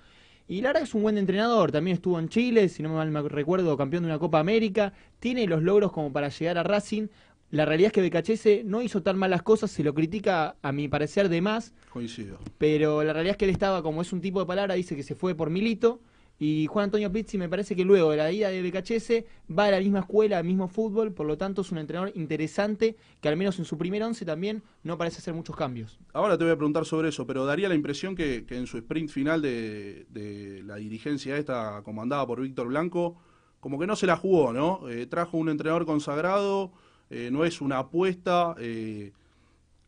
Y 0.47 0.61
la 0.61 0.69
verdad 0.69 0.81
que 0.81 0.87
es 0.87 0.93
un 0.93 1.01
buen 1.01 1.17
entrenador, 1.17 1.71
también 1.71 1.95
estuvo 1.95 2.19
en 2.19 2.29
Chile, 2.29 2.69
si 2.69 2.83
no 2.83 2.89
mal 2.89 3.09
me 3.09 3.21
recuerdo, 3.23 3.75
campeón 3.77 4.03
de 4.03 4.09
una 4.09 4.19
Copa 4.19 4.39
América, 4.39 4.93
tiene 5.19 5.47
los 5.47 5.63
logros 5.63 5.91
como 5.91 6.13
para 6.13 6.29
llegar 6.29 6.57
a 6.59 6.63
Racing. 6.63 7.07
La 7.49 7.65
realidad 7.65 7.87
es 7.87 7.93
que 7.93 8.01
Becachese 8.01 8.63
no 8.63 8.81
hizo 8.81 9.01
tan 9.01 9.17
malas 9.17 9.41
cosas, 9.41 9.71
se 9.71 9.83
lo 9.83 9.93
critica 9.95 10.55
a 10.61 10.71
mi 10.71 10.87
parecer 10.87 11.29
de 11.29 11.41
más, 11.41 11.73
Coincido. 11.89 12.37
pero 12.57 13.03
la 13.03 13.13
realidad 13.13 13.31
es 13.31 13.37
que 13.37 13.45
él 13.45 13.51
estaba, 13.51 13.81
como 13.81 14.01
es 14.01 14.13
un 14.13 14.21
tipo 14.21 14.39
de 14.39 14.45
palabra, 14.45 14.75
dice 14.75 14.95
que 14.95 15.03
se 15.03 15.15
fue 15.15 15.33
por 15.33 15.49
Milito. 15.49 15.99
Y 16.37 16.67
Juan 16.67 16.85
Antonio 16.85 17.11
Pizzi 17.11 17.37
me 17.37 17.47
parece 17.47 17.75
que 17.75 17.85
luego 17.85 18.11
de 18.11 18.17
la 18.17 18.31
ida 18.31 18.49
de 18.49 18.61
Becachese 18.61 19.25
va 19.49 19.65
a 19.65 19.71
la 19.71 19.79
misma 19.79 19.99
escuela, 19.99 20.37
al 20.37 20.43
mismo 20.43 20.67
fútbol, 20.67 21.13
por 21.13 21.25
lo 21.25 21.37
tanto 21.37 21.61
es 21.61 21.71
un 21.71 21.77
entrenador 21.77 22.11
interesante 22.15 22.97
que 23.21 23.29
al 23.29 23.37
menos 23.37 23.57
en 23.59 23.65
su 23.65 23.77
primer 23.77 24.03
once 24.03 24.25
también 24.25 24.61
no 24.83 24.97
parece 24.97 25.19
hacer 25.19 25.33
muchos 25.33 25.55
cambios. 25.55 25.97
Ahora 26.13 26.37
te 26.37 26.43
voy 26.43 26.51
a 26.51 26.57
preguntar 26.57 26.85
sobre 26.85 27.09
eso, 27.09 27.25
pero 27.25 27.45
daría 27.45 27.69
la 27.69 27.75
impresión 27.75 28.15
que, 28.15 28.45
en 28.49 28.67
su 28.67 28.77
sprint 28.77 29.09
final 29.09 29.41
de, 29.41 30.05
de 30.09 30.61
la 30.63 30.75
dirigencia 30.75 31.37
esta 31.37 31.81
comandada 31.83 32.27
por 32.27 32.41
Víctor 32.41 32.67
Blanco, 32.67 33.17
como 33.65 33.79
que 33.79 33.87
no 33.87 33.95
se 33.95 34.05
la 34.05 34.15
jugó, 34.15 34.53
¿no? 34.53 34.87
Eh, 34.89 35.07
trajo 35.07 35.37
un 35.37 35.49
entrenador 35.49 35.87
consagrado, 35.87 36.71
eh, 37.09 37.29
no 37.31 37.45
es 37.45 37.61
una 37.61 37.79
apuesta, 37.79 38.55
eh, 38.59 39.11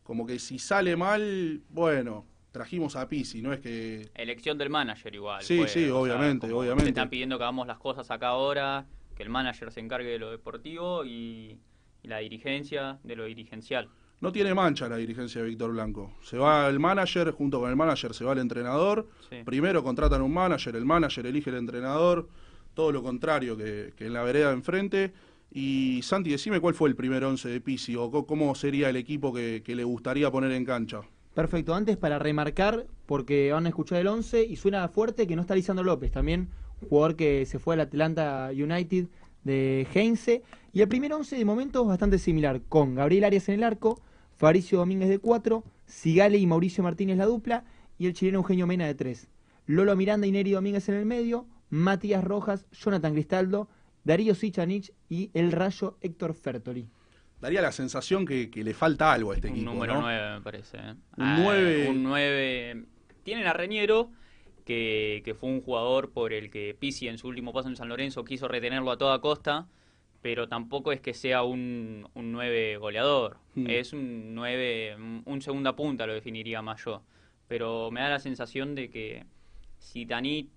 como 0.02 0.26
que 0.26 0.40
si 0.40 0.58
sale 0.58 0.96
mal, 0.96 1.62
bueno, 1.68 2.24
trajimos 2.52 2.96
a 2.96 3.08
Pisi, 3.08 3.42
no 3.42 3.52
es 3.52 3.60
que... 3.60 4.10
Elección 4.14 4.58
del 4.58 4.70
manager 4.70 5.14
igual. 5.14 5.42
Sí, 5.42 5.58
fue, 5.58 5.68
sí, 5.68 5.84
sea, 5.84 5.94
obviamente, 5.94 6.52
obviamente. 6.52 6.88
Están 6.88 7.10
pidiendo 7.10 7.38
que 7.38 7.44
hagamos 7.44 7.66
las 7.66 7.78
cosas 7.78 8.10
acá 8.10 8.28
ahora, 8.28 8.86
que 9.14 9.22
el 9.22 9.28
manager 9.28 9.70
se 9.70 9.80
encargue 9.80 10.08
de 10.08 10.18
lo 10.18 10.30
deportivo 10.30 11.04
y, 11.04 11.58
y 12.02 12.08
la 12.08 12.18
dirigencia 12.18 12.98
de 13.02 13.16
lo 13.16 13.24
dirigencial. 13.24 13.88
No 14.20 14.32
tiene 14.32 14.52
mancha 14.52 14.88
la 14.88 14.96
dirigencia 14.96 15.42
de 15.42 15.48
Víctor 15.48 15.72
Blanco. 15.72 16.16
Se 16.22 16.38
va 16.38 16.68
el 16.68 16.80
manager, 16.80 17.30
junto 17.30 17.60
con 17.60 17.70
el 17.70 17.76
manager 17.76 18.12
se 18.14 18.24
va 18.24 18.32
el 18.32 18.40
entrenador. 18.40 19.08
Sí. 19.30 19.36
Primero 19.44 19.84
contratan 19.84 20.22
un 20.22 20.34
manager, 20.34 20.74
el 20.74 20.84
manager 20.84 21.26
elige 21.26 21.50
el 21.50 21.56
entrenador. 21.56 22.28
Todo 22.74 22.90
lo 22.90 23.02
contrario 23.02 23.56
que, 23.56 23.92
que 23.96 24.06
en 24.06 24.12
la 24.12 24.24
vereda 24.24 24.48
de 24.48 24.54
enfrente. 24.54 25.12
Y 25.50 26.00
Santi, 26.02 26.30
decime 26.30 26.60
cuál 26.60 26.74
fue 26.74 26.88
el 26.88 26.96
primer 26.96 27.24
once 27.24 27.48
de 27.48 27.60
Pisi 27.60 27.94
o 27.96 28.10
cómo 28.10 28.54
sería 28.54 28.90
el 28.90 28.96
equipo 28.96 29.32
que, 29.32 29.62
que 29.64 29.76
le 29.76 29.84
gustaría 29.84 30.30
poner 30.30 30.52
en 30.52 30.64
cancha. 30.64 31.02
Perfecto, 31.38 31.72
antes 31.72 31.96
para 31.96 32.18
remarcar, 32.18 32.88
porque 33.06 33.52
van 33.52 33.66
a 33.66 33.68
escuchar 33.68 34.00
el 34.00 34.08
11 34.08 34.42
y 34.42 34.56
suena 34.56 34.88
fuerte 34.88 35.28
que 35.28 35.36
no 35.36 35.42
está 35.42 35.54
Lisandro 35.54 35.84
López, 35.84 36.10
también 36.10 36.48
jugador 36.90 37.14
que 37.14 37.46
se 37.46 37.60
fue 37.60 37.74
al 37.74 37.80
Atlanta 37.80 38.50
United 38.50 39.06
de 39.44 39.86
Heinze. 39.94 40.42
Y 40.72 40.80
el 40.80 40.88
primer 40.88 41.12
11 41.12 41.36
de 41.36 41.44
momento 41.44 41.82
es 41.82 41.86
bastante 41.86 42.18
similar, 42.18 42.62
con 42.68 42.96
Gabriel 42.96 43.22
Arias 43.22 43.48
en 43.48 43.54
el 43.54 43.62
arco, 43.62 44.00
Fabricio 44.36 44.78
Domínguez 44.78 45.08
de 45.08 45.20
4, 45.20 45.62
Sigale 45.86 46.38
y 46.38 46.46
Mauricio 46.48 46.82
Martínez 46.82 47.16
la 47.16 47.26
dupla, 47.26 47.62
y 47.98 48.08
el 48.08 48.14
chileno 48.14 48.38
Eugenio 48.38 48.66
Mena 48.66 48.86
de 48.86 48.96
3. 48.96 49.28
Lolo 49.66 49.94
Miranda 49.94 50.26
y 50.26 50.32
Neri 50.32 50.50
Domínguez 50.50 50.88
en 50.88 50.96
el 50.96 51.06
medio, 51.06 51.46
Matías 51.70 52.24
Rojas, 52.24 52.66
Jonathan 52.72 53.12
Cristaldo, 53.12 53.68
Darío 54.02 54.34
Sichanich 54.34 54.92
y 55.08 55.30
el 55.34 55.52
rayo 55.52 55.98
Héctor 56.00 56.34
Fertoli. 56.34 56.88
Daría 57.40 57.62
la 57.62 57.72
sensación 57.72 58.26
que, 58.26 58.50
que 58.50 58.64
le 58.64 58.74
falta 58.74 59.12
algo 59.12 59.30
a 59.32 59.34
este 59.36 59.48
Un 59.48 59.54
equipo. 59.54 59.70
número 59.72 59.94
¿no? 59.94 60.00
9 60.02 60.34
me 60.34 60.40
parece. 60.42 60.76
¿eh? 60.78 60.90
Un 61.16 61.24
Ah, 61.24 61.38
nueve- 61.40 61.86
Un 61.88 62.02
9. 62.02 62.84
Tienen 63.22 63.46
a 63.46 63.52
Reñero, 63.52 64.10
que, 64.64 65.22
que 65.24 65.34
fue 65.34 65.48
un 65.50 65.60
jugador 65.62 66.10
por 66.12 66.32
el 66.32 66.50
que 66.50 66.74
Pisi 66.78 67.08
en 67.08 67.16
su 67.18 67.28
último 67.28 67.52
paso 67.52 67.68
en 67.68 67.76
San 67.76 67.88
Lorenzo 67.88 68.24
quiso 68.24 68.48
retenerlo 68.48 68.90
a 68.90 68.98
toda 68.98 69.20
costa, 69.20 69.66
pero 70.20 70.48
tampoco 70.48 70.90
es 70.92 71.00
que 71.00 71.14
sea 71.14 71.42
un, 71.44 72.08
un 72.14 72.32
9 72.32 72.76
goleador. 72.78 73.38
Hmm. 73.54 73.66
Es 73.70 73.92
un 73.92 74.34
9, 74.34 74.96
un- 74.96 75.22
un 75.24 75.40
segunda 75.42 75.76
punta 75.76 76.06
lo 76.06 76.14
definiría 76.14 76.60
más 76.60 76.84
yo. 76.84 77.02
Pero 77.46 77.90
me 77.90 78.00
da 78.00 78.08
la 78.10 78.18
sensación 78.18 78.74
de 78.74 78.90
que 78.90 79.24
Sitanich 79.78 80.48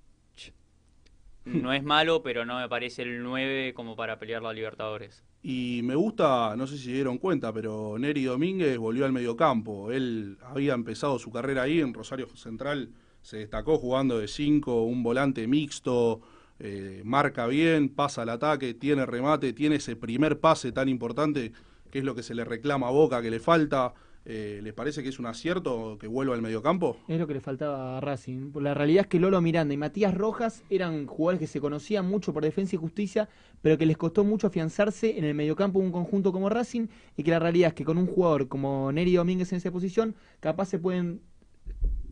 no 1.45 1.73
es 1.73 1.83
malo, 1.83 2.21
pero 2.21 2.45
no 2.45 2.59
me 2.59 2.67
parece 2.69 3.01
el 3.03 3.23
9 3.23 3.73
como 3.73 3.95
para 3.95 4.19
pelear 4.19 4.41
la 4.41 4.51
Libertadores. 4.53 5.23
Y 5.43 5.81
me 5.83 5.95
gusta, 5.95 6.55
no 6.55 6.67
sé 6.67 6.77
si 6.77 6.91
dieron 6.91 7.17
cuenta, 7.17 7.51
pero 7.51 7.97
Neri 7.97 8.25
Domínguez 8.25 8.77
volvió 8.77 9.05
al 9.05 9.11
mediocampo. 9.11 9.91
Él 9.91 10.37
había 10.43 10.73
empezado 10.73 11.17
su 11.17 11.31
carrera 11.31 11.63
ahí 11.63 11.79
en 11.79 11.93
Rosario 11.93 12.27
Central, 12.35 12.89
se 13.21 13.37
destacó 13.37 13.77
jugando 13.77 14.19
de 14.19 14.27
5, 14.27 14.83
un 14.83 15.01
volante 15.01 15.47
mixto, 15.47 16.21
eh, 16.59 17.01
marca 17.03 17.47
bien, 17.47 17.89
pasa 17.89 18.21
al 18.21 18.29
ataque, 18.29 18.75
tiene 18.75 19.05
remate, 19.07 19.53
tiene 19.53 19.77
ese 19.77 19.95
primer 19.95 20.39
pase 20.39 20.71
tan 20.71 20.89
importante 20.89 21.51
que 21.89 21.99
es 21.99 22.05
lo 22.05 22.13
que 22.13 22.23
se 22.23 22.35
le 22.35 22.45
reclama 22.45 22.87
a 22.87 22.91
Boca, 22.91 23.21
que 23.21 23.31
le 23.31 23.39
falta. 23.39 23.93
Eh, 24.23 24.59
¿Les 24.61 24.73
parece 24.73 25.01
que 25.01 25.09
es 25.09 25.17
un 25.17 25.25
acierto 25.25 25.97
que 25.99 26.05
vuelva 26.05 26.35
al 26.35 26.43
mediocampo? 26.43 26.97
Es 27.07 27.19
lo 27.19 27.25
que 27.25 27.33
le 27.33 27.41
faltaba 27.41 27.97
a 27.97 28.01
Racing. 28.01 28.51
La 28.61 28.75
realidad 28.75 29.01
es 29.01 29.07
que 29.07 29.19
Lolo 29.19 29.41
Miranda 29.41 29.73
y 29.73 29.77
Matías 29.77 30.13
Rojas 30.13 30.63
eran 30.69 31.07
jugadores 31.07 31.39
que 31.39 31.47
se 31.47 31.59
conocían 31.59 32.07
mucho 32.07 32.31
por 32.31 32.43
defensa 32.43 32.75
y 32.75 32.79
justicia, 32.79 33.29
pero 33.63 33.79
que 33.79 33.85
les 33.87 33.97
costó 33.97 34.23
mucho 34.23 34.47
afianzarse 34.47 35.17
en 35.17 35.23
el 35.23 35.33
mediocampo 35.33 35.79
de 35.79 35.85
un 35.85 35.91
conjunto 35.91 36.31
como 36.31 36.49
Racing, 36.49 36.87
y 37.17 37.23
que 37.23 37.31
la 37.31 37.39
realidad 37.39 37.69
es 37.69 37.73
que 37.73 37.83
con 37.83 37.97
un 37.97 38.05
jugador 38.05 38.47
como 38.47 38.91
Neri 38.91 39.15
Domínguez 39.15 39.51
en 39.53 39.57
esa 39.57 39.71
posición, 39.71 40.15
capaz 40.39 40.65
se 40.65 40.77
pueden 40.77 41.21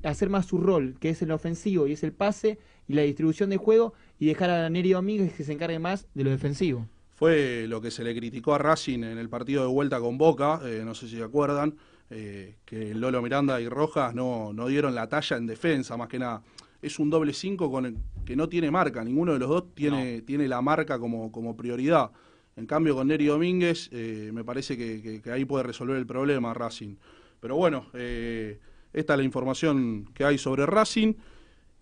hacer 0.03 0.29
más 0.29 0.47
su 0.47 0.57
rol, 0.57 0.95
que 0.99 1.09
es 1.09 1.21
el 1.21 1.31
ofensivo 1.31 1.85
y 1.85 1.91
es 1.91 2.03
el 2.03 2.13
pase 2.13 2.57
y 2.87 2.93
la 2.93 3.03
distribución 3.03 3.51
de 3.51 3.57
juego, 3.57 3.93
y 4.17 4.25
dejar 4.25 4.49
a 4.49 4.69
Neri 4.69 4.93
Domínguez 4.93 5.33
que 5.33 5.43
se 5.43 5.53
encargue 5.53 5.77
más 5.77 6.07
de 6.15 6.23
lo 6.23 6.31
defensivo. 6.31 6.87
Fue 7.19 7.65
lo 7.67 7.81
que 7.81 7.91
se 7.91 8.03
le 8.03 8.15
criticó 8.15 8.53
a 8.53 8.57
Racing 8.57 9.03
en 9.03 9.17
el 9.17 9.27
partido 9.27 9.61
de 9.61 9.67
vuelta 9.67 9.99
con 9.99 10.17
Boca, 10.17 10.61
eh, 10.63 10.83
no 10.85 10.95
sé 10.95 11.09
si 11.09 11.17
se 11.17 11.23
acuerdan, 11.23 11.75
eh, 12.09 12.55
que 12.65 12.93
Lolo 12.95 13.21
Miranda 13.21 13.59
y 13.61 13.67
Rojas 13.69 14.13
no, 14.15 14.51
no 14.53 14.67
dieron 14.67 14.95
la 14.95 15.07
talla 15.07 15.37
en 15.37 15.45
defensa, 15.47 15.95
más 15.97 16.07
que 16.07 16.19
nada. 16.19 16.41
Es 16.81 16.97
un 16.99 17.09
doble 17.09 17.33
5 17.33 17.69
con 17.71 17.85
el- 17.85 17.97
que 18.25 18.35
no 18.35 18.47
tiene 18.49 18.71
marca, 18.71 19.03
ninguno 19.03 19.33
de 19.33 19.39
los 19.39 19.49
dos 19.49 19.75
tiene, 19.75 20.21
tiene 20.21 20.47
la 20.47 20.61
marca 20.61 20.97
como, 20.99 21.31
como 21.31 21.55
prioridad. 21.57 22.11
En 22.55 22.65
cambio, 22.65 22.95
con 22.95 23.07
Neri 23.07 23.25
Domínguez, 23.25 23.89
eh, 23.91 24.31
me 24.33 24.43
parece 24.43 24.77
que, 24.77 25.01
que- 25.01 25.21
que 25.21 25.31
ahí 25.31 25.45
puede 25.45 25.63
resolver 25.63 25.97
el 25.97 26.05
problema 26.05 26.53
Racing. 26.53 26.95
Pero 27.39 27.55
bueno, 27.55 27.85
eh, 27.93 28.59
esta 28.93 29.13
es 29.13 29.17
la 29.17 29.23
información 29.23 30.09
que 30.13 30.23
hay 30.25 30.37
sobre 30.37 30.65
Racing. 30.65 31.13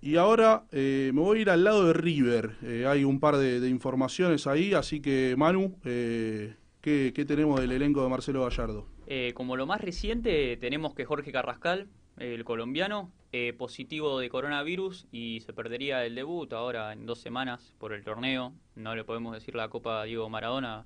Y 0.01 0.15
ahora 0.17 0.65
eh, 0.71 1.11
me 1.13 1.21
voy 1.21 1.39
a 1.39 1.41
ir 1.41 1.49
al 1.49 1.63
lado 1.63 1.85
de 1.87 1.93
River. 1.93 2.51
Hay 2.87 3.03
un 3.03 3.19
par 3.19 3.37
de, 3.37 3.59
de 3.59 3.67
informaciones 3.69 4.45
ahí, 4.45 4.73
así 4.75 4.99
que 4.99 5.33
Manu, 5.37 5.75
¿qué, 5.83 7.11
qué 7.15 7.25
tenemos 7.25 7.59
del 7.59 7.71
elenco 7.71 8.03
de 8.03 8.09
Marcelo 8.09 8.43
Gallardo? 8.43 8.85
Eh, 9.07 9.31
como 9.33 9.55
lo 9.55 9.65
más 9.65 9.81
reciente, 9.81 10.57
tenemos 10.57 10.93
que 10.93 11.05
Jorge 11.05 11.31
Carrascal, 11.31 11.87
el 12.17 12.43
colombiano, 12.43 13.11
eh, 13.31 13.53
positivo 13.57 14.19
de 14.19 14.29
coronavirus 14.29 15.07
y 15.11 15.39
se 15.41 15.53
perdería 15.53 16.05
el 16.05 16.15
debut 16.15 16.51
ahora 16.53 16.91
en 16.93 17.05
dos 17.05 17.19
semanas 17.19 17.73
por 17.77 17.93
el 17.93 18.03
torneo. 18.03 18.53
No 18.75 18.95
le 18.95 19.03
podemos 19.03 19.33
decir 19.33 19.55
la 19.55 19.69
Copa 19.69 20.03
Diego 20.03 20.29
Maradona 20.29 20.85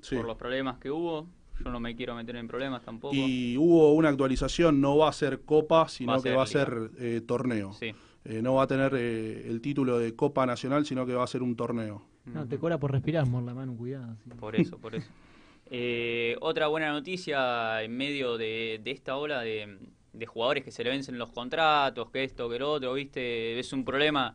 Sí. 0.00 0.16
por 0.16 0.26
los 0.26 0.36
problemas 0.36 0.78
que 0.78 0.90
hubo. 0.90 1.26
Yo 1.64 1.70
no 1.70 1.80
me 1.80 1.96
quiero 1.96 2.14
meter 2.14 2.36
en 2.36 2.46
problemas 2.46 2.82
tampoco. 2.84 3.14
Y 3.16 3.56
hubo 3.56 3.92
una 3.94 4.10
actualización, 4.10 4.80
no 4.80 4.96
va 4.98 5.08
a 5.08 5.12
ser 5.12 5.40
Copa, 5.40 5.88
sino 5.88 6.12
Va 6.12 6.18
a 6.18 6.22
que 6.22 6.32
va 6.32 6.42
a 6.44 6.46
ser 6.46 6.90
eh, 6.98 7.20
torneo. 7.26 7.72
Sí. 7.72 7.92
Eh, 8.24 8.42
no 8.42 8.54
va 8.54 8.64
a 8.64 8.66
tener 8.66 8.92
eh, 8.94 9.48
el 9.48 9.60
título 9.60 9.98
de 9.98 10.14
Copa 10.14 10.44
Nacional, 10.46 10.84
sino 10.86 11.04
que 11.06 11.14
va 11.14 11.24
a 11.24 11.26
ser 11.26 11.42
un 11.42 11.56
torneo. 11.56 12.02
No, 12.26 12.46
te 12.46 12.58
cobra 12.58 12.78
por 12.78 12.92
respirar, 12.92 13.26
Morla, 13.26 13.54
Manu, 13.54 13.76
cuidado. 13.76 14.16
sí. 14.22 14.30
Por 14.38 14.54
eso, 14.54 14.78
por 14.78 14.94
eso. 14.94 15.10
Eh, 15.70 16.36
otra 16.40 16.68
buena 16.68 16.90
noticia 16.92 17.82
en 17.82 17.96
medio 17.96 18.38
de, 18.38 18.80
esta 18.86 19.16
ola 19.16 19.42
de, 19.42 19.78
de 20.12 20.26
jugadores 20.26 20.64
que 20.64 20.70
se 20.70 20.82
le 20.84 20.90
vencen 20.90 21.18
los 21.18 21.30
contratos, 21.30 22.10
que 22.10 22.24
esto, 22.24 22.48
que 22.48 22.58
lo 22.58 22.72
otro, 22.72 22.94
¿viste? 22.94 23.58
Es 23.58 23.72
un 23.72 23.84
problema, 23.84 24.34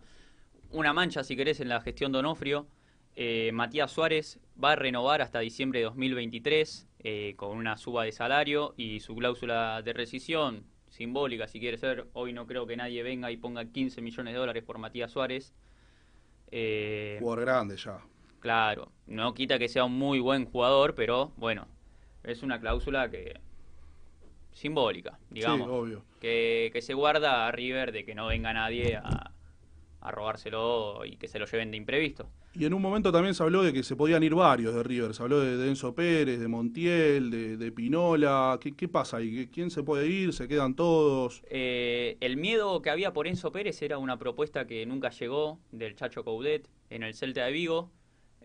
una 0.72 0.93
mancha, 0.93 1.24
si 1.24 1.36
querés, 1.36 1.60
en 1.60 1.69
la 1.69 1.82
gestión 1.82 2.12
de 2.12 2.19
Onofrio. 2.19 2.67
Eh, 3.15 3.52
Matías 3.54 3.91
Suárez 3.91 4.39
va 4.62 4.72
a 4.72 4.76
renovar 4.76 5.22
hasta 5.22 5.39
diciembre 5.39 5.80
de 5.80 5.86
2023 5.86 6.88
eh, 7.00 7.34
con 7.36 7.58
una 7.58 7.78
suba 7.78 8.06
de 8.06 8.12
salario 8.12 8.74
y 8.76 9.02
su 9.02 9.15
cláusula 9.15 9.82
de 9.84 9.93
rescisión 9.93 10.63
simbólica, 10.89 11.48
si 11.48 11.60
quiere 11.60 11.78
ser. 11.78 12.08
Hoy 12.13 12.34
no 12.34 12.48
creo 12.48 12.65
que 12.65 12.76
nadie 12.76 13.04
venga 13.04 13.32
y 13.32 13.38
ponga 13.38 13.65
15 13.65 14.02
millones 14.02 14.34
de 14.34 14.39
dólares 14.39 14.63
por 14.63 14.78
Matías 14.80 15.12
Suárez. 15.12 15.54
Eh, 16.50 17.17
Jugador 17.19 17.46
grande 17.46 17.78
ya. 17.78 18.00
Claro, 18.43 18.91
no 19.08 19.34
quita 19.34 19.58
que 19.58 19.69
sea 19.69 19.86
un 19.86 19.97
muy 19.97 20.19
buen 20.19 20.43
jugador, 20.43 20.95
pero 20.95 21.32
bueno, 21.38 21.65
es 22.25 22.43
una 22.43 22.60
cláusula 22.60 23.10
que 23.10 23.39
simbólica, 24.51 25.17
digamos, 25.29 25.65
Sí, 25.67 25.73
obvio. 25.73 26.03
que, 26.19 26.69
que 26.73 26.82
se 26.82 26.93
guarda 26.93 27.47
a 27.47 27.51
River 27.53 27.93
de 27.93 28.03
que 28.03 28.13
no 28.15 28.27
venga 28.27 28.51
nadie 28.51 28.97
a, 28.97 29.32
a 30.01 30.12
robárselo 30.12 31.06
y 31.06 31.15
que 31.15 31.29
se 31.29 31.39
lo 31.39 31.45
lleven 31.45 31.71
de 31.71 31.77
imprevisto. 31.77 32.29
Y 32.53 32.65
en 32.65 32.73
un 32.73 32.82
momento 32.82 33.13
también 33.13 33.34
se 33.34 33.41
habló 33.43 33.63
de 33.63 33.71
que 33.71 33.82
se 33.82 33.95
podían 33.95 34.21
ir 34.23 34.36
varios 34.36 34.75
de 34.75 34.84
River. 34.84 35.13
Se 35.15 35.23
habló 35.23 35.39
de, 35.39 35.56
de 35.56 35.69
Enzo 35.69 35.95
Pérez, 35.95 36.38
de 36.38 36.47
Montiel, 36.49 37.32
de, 37.32 37.56
de 37.56 37.71
Pinola. 37.71 38.60
¿Qué, 38.62 38.75
¿Qué 38.75 38.89
pasa 38.89 39.17
ahí? 39.17 39.47
¿Quién 39.47 39.71
se 39.71 39.82
puede 39.84 40.06
ir? 40.08 40.34
¿Se 40.34 40.49
quedan 40.49 40.75
todos? 40.75 41.41
Eh, 41.49 42.17
el 42.19 42.36
miedo 42.36 42.82
que 42.82 42.89
había 42.89 43.13
por 43.13 43.25
Enzo 43.25 43.53
Pérez 43.53 43.82
era 43.82 43.97
una 43.99 44.19
propuesta 44.19 44.67
que 44.67 44.86
nunca 44.86 45.10
llegó 45.12 45.60
del 45.71 45.95
Chacho 45.95 46.25
Coudet 46.25 46.67
en 46.91 47.03
el 47.03 47.15
Celta 47.15 47.45
de 47.45 47.53
Vigo. 47.53 47.89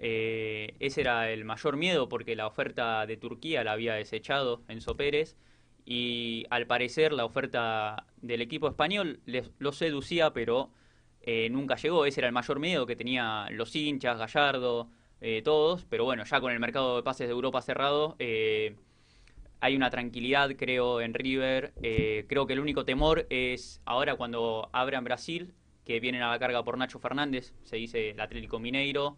Eh, 0.01 0.77
ese 0.79 1.01
era 1.01 1.31
el 1.31 1.45
mayor 1.45 1.77
miedo 1.77 2.09
porque 2.09 2.37
la 2.37 2.47
oferta 2.47 3.05
de 3.07 3.17
Turquía 3.17 3.65
la 3.65 3.73
había 3.73 3.95
desechado 3.95 4.63
Enzo 4.69 4.97
Pérez 4.97 5.37
y 5.85 6.47
al 6.51 6.69
parecer 6.69 7.13
la 7.13 7.25
oferta 7.25 8.07
del 8.19 8.41
equipo 8.41 8.69
español 8.69 9.21
les, 9.27 9.51
lo 9.59 9.73
seducía 9.73 10.33
pero 10.33 10.71
eh, 11.23 11.49
nunca 11.51 11.77
llegó. 11.77 12.07
Ese 12.07 12.21
era 12.21 12.29
el 12.29 12.33
mayor 12.33 12.61
miedo 12.61 12.87
que 12.87 12.95
tenían 12.95 13.57
los 13.57 13.75
hinchas, 13.75 14.19
Gallardo, 14.19 14.89
eh, 15.21 15.43
todos. 15.43 15.85
Pero 15.87 16.05
bueno, 16.05 16.25
ya 16.25 16.41
con 16.41 16.53
el 16.53 16.61
mercado 16.61 16.97
de 16.97 17.03
pases 17.03 17.27
de 17.27 17.33
Europa 17.33 17.61
cerrado, 17.61 18.17
hay 19.61 19.75
una 19.75 19.91
tranquilidad, 19.91 20.51
creo, 20.57 21.01
en 21.01 21.13
River. 21.15 21.73
Creo 22.29 22.47
que 22.47 22.53
el 22.53 22.61
único 22.61 22.85
temor 22.85 23.27
es 23.31 23.83
ahora 23.85 24.15
cuando 24.15 24.71
abran 24.73 25.05
Brasil, 25.05 25.55
que 25.85 26.01
vienen 26.01 26.23
a 26.23 26.31
la 26.31 26.39
carga 26.39 26.63
por 26.63 26.79
Nacho 26.79 26.99
Fernández, 26.99 27.55
se 27.65 27.77
dice 27.77 28.11
el 28.11 28.21
Atlético 28.21 28.59
Mineiro. 28.61 29.17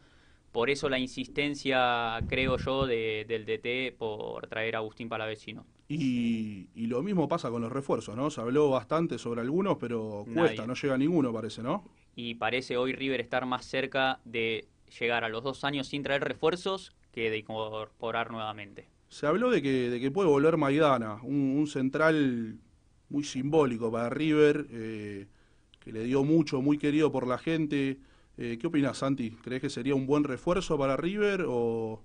Por 0.52 0.68
eso 0.70 0.88
la 0.88 0.98
insistencia, 0.98 2.22
creo 2.28 2.56
yo, 2.58 2.86
de- 2.86 3.24
del 3.28 3.44
DT 3.46 3.92
por 3.96 4.46
traer 4.48 4.74
a 4.76 4.78
Agustín 4.78 5.08
Palavecino. 5.08 5.64
Y, 5.88 6.68
y 6.74 6.86
lo 6.86 7.02
mismo 7.02 7.28
pasa 7.28 7.50
con 7.50 7.62
los 7.62 7.72
refuerzos, 7.72 8.16
¿no? 8.16 8.30
Se 8.30 8.40
habló 8.40 8.70
bastante 8.70 9.18
sobre 9.18 9.40
algunos, 9.40 9.76
pero 9.78 10.24
Nadie. 10.26 10.34
cuesta, 10.40 10.66
no 10.66 10.74
llega 10.74 10.96
ninguno, 10.98 11.32
parece, 11.32 11.62
¿no? 11.62 11.84
y 12.16 12.34
parece 12.34 12.76
hoy 12.76 12.92
River 12.92 13.20
estar 13.20 13.46
más 13.46 13.64
cerca 13.64 14.20
de 14.24 14.66
llegar 14.98 15.24
a 15.24 15.28
los 15.28 15.42
dos 15.44 15.64
años 15.64 15.86
sin 15.86 16.02
traer 16.02 16.22
refuerzos 16.24 16.92
que 17.12 17.30
de 17.30 17.38
incorporar 17.38 18.30
nuevamente. 18.30 18.88
Se 19.08 19.26
habló 19.26 19.50
de 19.50 19.62
que, 19.62 19.88
de 19.90 20.00
que 20.00 20.10
puede 20.10 20.28
volver 20.28 20.56
Maidana, 20.56 21.20
un, 21.22 21.56
un 21.56 21.66
central 21.66 22.58
muy 23.08 23.24
simbólico 23.24 23.90
para 23.90 24.10
River, 24.10 24.66
eh, 24.70 25.26
que 25.78 25.92
le 25.92 26.04
dio 26.04 26.24
mucho, 26.24 26.60
muy 26.60 26.78
querido 26.78 27.10
por 27.10 27.26
la 27.26 27.38
gente. 27.38 27.98
Eh, 28.42 28.56
¿Qué 28.58 28.68
opinas, 28.68 28.96
Santi? 28.96 29.32
¿Crees 29.32 29.60
que 29.60 29.68
sería 29.68 29.94
un 29.94 30.06
buen 30.06 30.24
refuerzo 30.24 30.78
para 30.78 30.96
River 30.96 31.44
o...? 31.46 32.02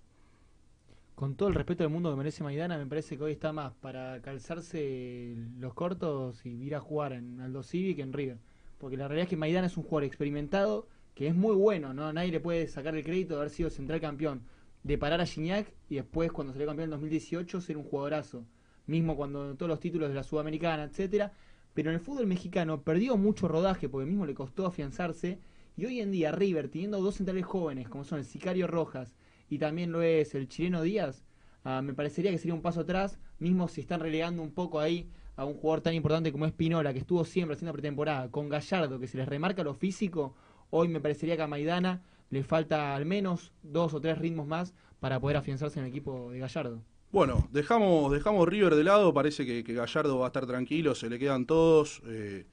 Con 1.15 1.35
todo 1.35 1.47
el 1.47 1.55
respeto 1.55 1.85
del 1.85 1.93
mundo 1.93 2.11
que 2.11 2.17
merece 2.17 2.43
Maidana, 2.43 2.77
me 2.77 2.85
parece 2.85 3.17
que 3.17 3.23
hoy 3.23 3.31
está 3.31 3.53
más 3.53 3.73
para 3.75 4.21
calzarse 4.21 5.33
los 5.57 5.73
cortos 5.73 6.45
y 6.45 6.49
ir 6.49 6.75
a 6.75 6.81
jugar 6.81 7.13
en 7.13 7.39
Aldo 7.39 7.63
Civi 7.63 7.95
que 7.95 8.01
en 8.01 8.11
River. 8.11 8.37
Porque 8.79 8.97
la 8.97 9.07
realidad 9.07 9.23
es 9.23 9.29
que 9.29 9.37
Maidana 9.37 9.67
es 9.67 9.77
un 9.77 9.83
jugador 9.83 10.03
experimentado 10.03 10.89
que 11.13 11.27
es 11.27 11.35
muy 11.35 11.55
bueno, 11.55 11.93
¿no? 11.93 12.11
Nadie 12.11 12.33
le 12.33 12.41
puede 12.41 12.67
sacar 12.67 12.97
el 12.97 13.05
crédito 13.05 13.35
de 13.35 13.39
haber 13.39 13.49
sido 13.49 13.69
central 13.69 14.01
campeón, 14.01 14.41
de 14.83 14.97
parar 14.97 15.21
a 15.21 15.25
Gignac 15.25 15.71
y 15.87 15.95
después, 15.95 16.33
cuando 16.33 16.51
salió 16.51 16.67
campeón 16.67 16.87
en 16.87 16.91
2018, 16.91 17.61
ser 17.61 17.77
un 17.77 17.85
jugadorazo. 17.85 18.43
Mismo 18.87 19.15
cuando 19.15 19.55
todos 19.55 19.69
los 19.69 19.79
títulos 19.79 20.09
de 20.09 20.15
la 20.15 20.23
Sudamericana, 20.23 20.83
etcétera. 20.83 21.31
Pero 21.73 21.91
en 21.91 21.95
el 21.95 22.01
fútbol 22.01 22.27
mexicano 22.27 22.81
perdió 22.81 23.15
mucho 23.15 23.47
rodaje 23.47 23.87
porque 23.87 24.05
mismo 24.05 24.25
le 24.25 24.33
costó 24.33 24.65
afianzarse. 24.65 25.39
Y 25.77 25.85
hoy 25.85 25.99
en 25.99 26.11
día 26.11 26.31
River, 26.31 26.69
teniendo 26.69 27.01
dos 27.01 27.15
centrales 27.15 27.45
jóvenes, 27.45 27.89
como 27.89 28.05
son 28.05 28.19
el 28.19 28.25
Sicario 28.25 28.65
Rojas 28.65 29.13
y 29.49 29.57
también 29.57 29.91
lo 29.91 30.01
es 30.01 30.33
el 30.33 30.47
chileno 30.47 30.81
Díaz, 30.81 31.25
ah, 31.65 31.81
me 31.81 31.93
parecería 31.93 32.31
que 32.31 32.37
sería 32.37 32.53
un 32.53 32.61
paso 32.61 32.81
atrás, 32.81 33.19
mismo 33.39 33.67
si 33.67 33.81
están 33.81 33.99
relegando 33.99 34.41
un 34.41 34.51
poco 34.51 34.79
ahí 34.79 35.09
a 35.35 35.43
un 35.43 35.55
jugador 35.55 35.81
tan 35.81 35.93
importante 35.93 36.31
como 36.31 36.45
es 36.45 36.53
Pinola, 36.53 36.93
que 36.93 36.99
estuvo 36.99 37.25
siempre 37.25 37.55
haciendo 37.55 37.73
pretemporada, 37.73 38.31
con 38.31 38.47
Gallardo, 38.47 38.99
que 38.99 39.07
se 39.07 39.17
les 39.17 39.27
remarca 39.27 39.63
lo 39.63 39.73
físico, 39.73 40.33
hoy 40.69 40.87
me 40.87 41.01
parecería 41.01 41.35
que 41.35 41.41
a 41.41 41.47
Maidana 41.47 42.01
le 42.29 42.43
falta 42.43 42.95
al 42.95 43.05
menos 43.05 43.51
dos 43.61 43.93
o 43.93 43.99
tres 43.99 44.17
ritmos 44.17 44.47
más 44.47 44.73
para 45.01 45.19
poder 45.19 45.35
afianzarse 45.35 45.79
en 45.79 45.85
el 45.85 45.91
equipo 45.91 46.31
de 46.31 46.39
Gallardo. 46.39 46.81
Bueno, 47.11 47.49
dejamos, 47.51 48.13
dejamos 48.13 48.47
River 48.47 48.75
de 48.75 48.83
lado, 48.85 49.13
parece 49.13 49.45
que, 49.45 49.65
que 49.65 49.73
Gallardo 49.73 50.19
va 50.19 50.27
a 50.27 50.29
estar 50.29 50.45
tranquilo, 50.45 50.95
se 50.95 51.09
le 51.09 51.19
quedan 51.19 51.45
todos, 51.45 52.01
eh, 52.07 52.45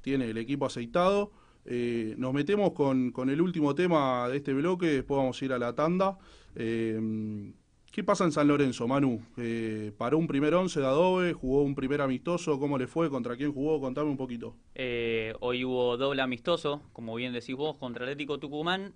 tiene 0.00 0.30
el 0.30 0.38
equipo 0.38 0.64
aceitado. 0.64 1.30
Eh, 1.64 2.14
nos 2.16 2.32
metemos 2.32 2.72
con, 2.72 3.12
el 3.28 3.40
último 3.40 3.74
tema 3.74 4.28
de 4.28 4.38
este 4.38 4.52
bloque, 4.52 4.86
después 4.86 5.18
vamos 5.18 5.40
a 5.40 5.44
ir 5.44 5.52
a 5.52 5.58
la 5.58 5.74
tanda. 5.74 6.18
Eh, 6.54 7.52
¿Qué 7.90 8.04
pasa 8.04 8.22
en 8.22 8.30
San 8.30 8.46
Lorenzo, 8.46 8.86
Manu? 8.86 9.20
Eh, 9.36 9.90
paró 9.98 10.16
un 10.16 10.28
primer 10.28 10.54
once 10.54 10.78
de 10.78 10.86
Adobe, 10.86 11.32
jugó 11.32 11.62
un 11.62 11.74
primer 11.74 12.00
amistoso, 12.00 12.60
¿cómo 12.60 12.78
le 12.78 12.86
fue? 12.86 13.10
¿Contra 13.10 13.36
quién 13.36 13.52
jugó? 13.52 13.80
Contame 13.80 14.08
un 14.08 14.16
poquito. 14.16 14.54
Eh, 14.76 15.34
hoy 15.40 15.64
hubo 15.64 15.96
doble 15.96 16.22
amistoso, 16.22 16.82
como 16.92 17.16
bien 17.16 17.32
decís 17.32 17.56
vos, 17.56 17.76
contra 17.78 18.04
Atlético 18.04 18.38
Tucumán 18.38 18.92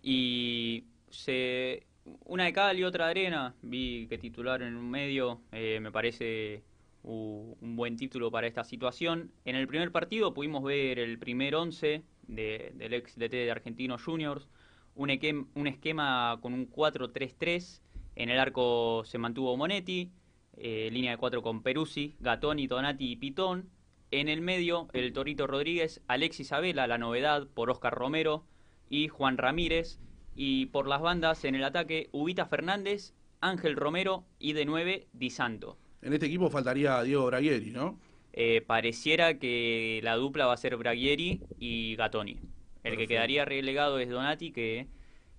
y 0.00 0.84
se 1.10 1.86
una 2.24 2.44
de 2.44 2.52
cal 2.52 2.78
y 2.78 2.84
otra 2.84 3.06
de 3.06 3.10
arena. 3.10 3.54
Vi 3.62 4.06
que 4.08 4.16
titular 4.16 4.62
en 4.62 4.76
un 4.76 4.88
medio 4.88 5.40
eh, 5.50 5.80
me 5.80 5.90
parece 5.90 6.62
un 7.06 7.76
buen 7.76 7.96
título 7.96 8.30
para 8.30 8.46
esta 8.46 8.64
situación. 8.64 9.30
En 9.44 9.54
el 9.56 9.68
primer 9.68 9.92
partido 9.92 10.34
pudimos 10.34 10.62
ver 10.64 10.98
el 10.98 11.18
primer 11.18 11.54
11 11.54 12.02
de- 12.26 12.72
del 12.74 12.94
ex 12.94 13.16
DT 13.16 13.30
de 13.44 13.50
Argentinos 13.50 14.02
Juniors, 14.02 14.48
un, 14.96 15.10
esquema 15.68 16.38
con 16.40 16.52
un 16.52 16.66
4-3-3. 16.70 17.80
En 18.16 18.30
el 18.30 18.38
arco 18.38 19.02
se 19.04 19.18
mantuvo 19.18 19.56
Monetti, 19.56 20.10
eh, 20.56 20.88
línea 20.90 21.12
de 21.12 21.16
cuatro 21.18 21.42
con 21.42 21.62
Peruzzi, 21.62 22.16
Gatoni, 22.18 22.66
Donati 22.66 23.12
y 23.12 23.16
Pitón. 23.16 23.70
En 24.10 24.28
el 24.28 24.40
medio, 24.40 24.88
el 24.92 25.12
Torito 25.12 25.46
Rodríguez, 25.46 26.00
Alexis 26.08 26.52
Abela, 26.52 26.86
la 26.86 26.98
novedad 26.98 27.46
por 27.54 27.70
Oscar 27.70 27.94
Romero 27.94 28.44
y 28.88 29.08
Juan 29.08 29.36
Ramírez. 29.36 30.00
Y 30.34 30.66
por 30.66 30.86
las 30.88 31.02
bandas, 31.02 31.44
en 31.44 31.54
el 31.54 31.64
ataque, 31.64 32.08
Ubita 32.12 32.46
Fernández, 32.46 33.14
Ángel 33.40 33.76
Romero 33.76 34.24
y 34.38 34.54
de 34.54 34.64
9, 34.64 35.08
Di 35.12 35.30
Santo. 35.30 35.78
En 36.06 36.12
este 36.12 36.26
equipo 36.26 36.48
faltaría 36.50 37.02
Diego 37.02 37.26
Braguieri, 37.26 37.70
¿no? 37.72 37.98
Eh, 38.32 38.62
pareciera 38.64 39.38
que 39.38 40.00
la 40.04 40.14
dupla 40.16 40.46
va 40.46 40.52
a 40.52 40.56
ser 40.56 40.76
Braguieri 40.76 41.40
y 41.58 41.96
Gatoni. 41.96 42.38
El 42.84 42.96
que 42.96 43.08
quedaría 43.08 43.44
relegado 43.44 43.98
es 43.98 44.08
Donati, 44.08 44.52
que 44.52 44.86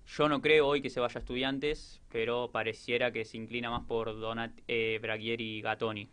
yo 0.06 0.28
no 0.28 0.42
creo 0.42 0.66
hoy 0.66 0.82
que 0.82 0.90
se 0.90 1.00
vaya 1.00 1.16
a 1.16 1.20
estudiantes, 1.20 2.02
pero 2.10 2.50
pareciera 2.52 3.10
que 3.12 3.24
se 3.24 3.38
inclina 3.38 3.70
más 3.70 3.84
por 3.86 4.18
Donati, 4.20 4.62
eh, 4.68 4.98
Braguieri 5.00 5.58
y 5.58 5.62
Gatoni. 5.62 6.08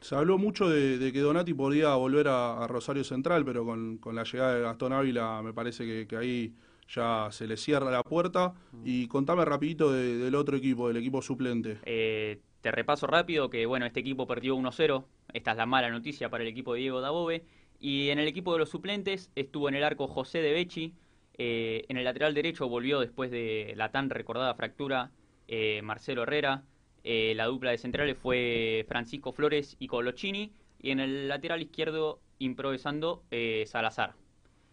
Se 0.00 0.14
habló 0.14 0.36
mucho 0.36 0.68
de, 0.68 0.98
de 0.98 1.12
que 1.12 1.20
Donati 1.20 1.54
podía 1.54 1.94
volver 1.94 2.28
a, 2.28 2.62
a 2.62 2.66
Rosario 2.66 3.02
Central, 3.04 3.44
pero 3.46 3.64
con, 3.64 3.96
con 3.96 4.14
la 4.14 4.24
llegada 4.24 4.54
de 4.56 4.60
Gastón 4.60 4.92
Ávila 4.92 5.40
me 5.42 5.54
parece 5.54 5.86
que, 5.86 6.06
que 6.06 6.16
ahí 6.16 6.54
ya 6.88 7.28
se 7.32 7.46
le 7.46 7.56
cierra 7.56 7.90
la 7.90 8.02
puerta. 8.02 8.54
Y 8.84 9.08
contame 9.08 9.44
rapidito 9.46 9.90
de- 9.90 10.18
del 10.18 10.34
otro 10.34 10.56
equipo, 10.58 10.88
del 10.88 10.98
equipo 10.98 11.22
suplente. 11.22 11.78
Eh, 11.86 12.40
te 12.66 12.72
repaso 12.72 13.06
rápido 13.06 13.48
que 13.48 13.64
bueno, 13.64 13.86
este 13.86 14.00
equipo 14.00 14.26
perdió 14.26 14.56
1-0. 14.56 15.04
Esta 15.32 15.52
es 15.52 15.56
la 15.56 15.66
mala 15.66 15.88
noticia 15.88 16.30
para 16.30 16.42
el 16.42 16.50
equipo 16.50 16.74
de 16.74 16.80
Diego 16.80 17.00
Dabove. 17.00 17.44
Y 17.78 18.08
en 18.08 18.18
el 18.18 18.26
equipo 18.26 18.52
de 18.52 18.58
los 18.58 18.70
suplentes 18.70 19.30
estuvo 19.36 19.68
en 19.68 19.76
el 19.76 19.84
arco 19.84 20.08
José 20.08 20.42
de 20.42 20.52
Becci. 20.52 20.92
Eh, 21.38 21.84
en 21.88 21.96
el 21.96 22.02
lateral 22.02 22.34
derecho 22.34 22.68
volvió 22.68 22.98
después 22.98 23.30
de 23.30 23.74
la 23.76 23.92
tan 23.92 24.10
recordada 24.10 24.52
fractura 24.56 25.12
eh, 25.46 25.80
Marcelo 25.84 26.24
Herrera. 26.24 26.64
Eh, 27.04 27.34
la 27.36 27.44
dupla 27.44 27.70
de 27.70 27.78
centrales 27.78 28.18
fue 28.18 28.84
Francisco 28.88 29.30
Flores 29.30 29.76
y 29.78 29.86
Colochini. 29.86 30.52
Y 30.80 30.90
en 30.90 30.98
el 30.98 31.28
lateral 31.28 31.62
izquierdo, 31.62 32.18
improvisando, 32.40 33.22
Salazar. 33.66 34.14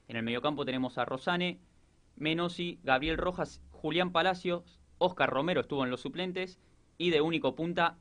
En 0.07 0.15
el 0.15 0.23
mediocampo 0.23 0.65
tenemos 0.65 0.97
a 0.97 1.05
Rosane, 1.05 1.59
Menosi, 2.15 2.79
Gabriel 2.81 3.19
Rojas, 3.19 3.61
Julián 3.69 4.11
Palacios, 4.11 4.79
Oscar 4.97 5.29
Romero 5.29 5.61
estuvo 5.61 5.83
en 5.83 5.91
los 5.91 6.01
suplentes 6.01 6.57
y 6.97 7.09
de 7.09 7.21
único 7.21 7.55
punta 7.55 7.97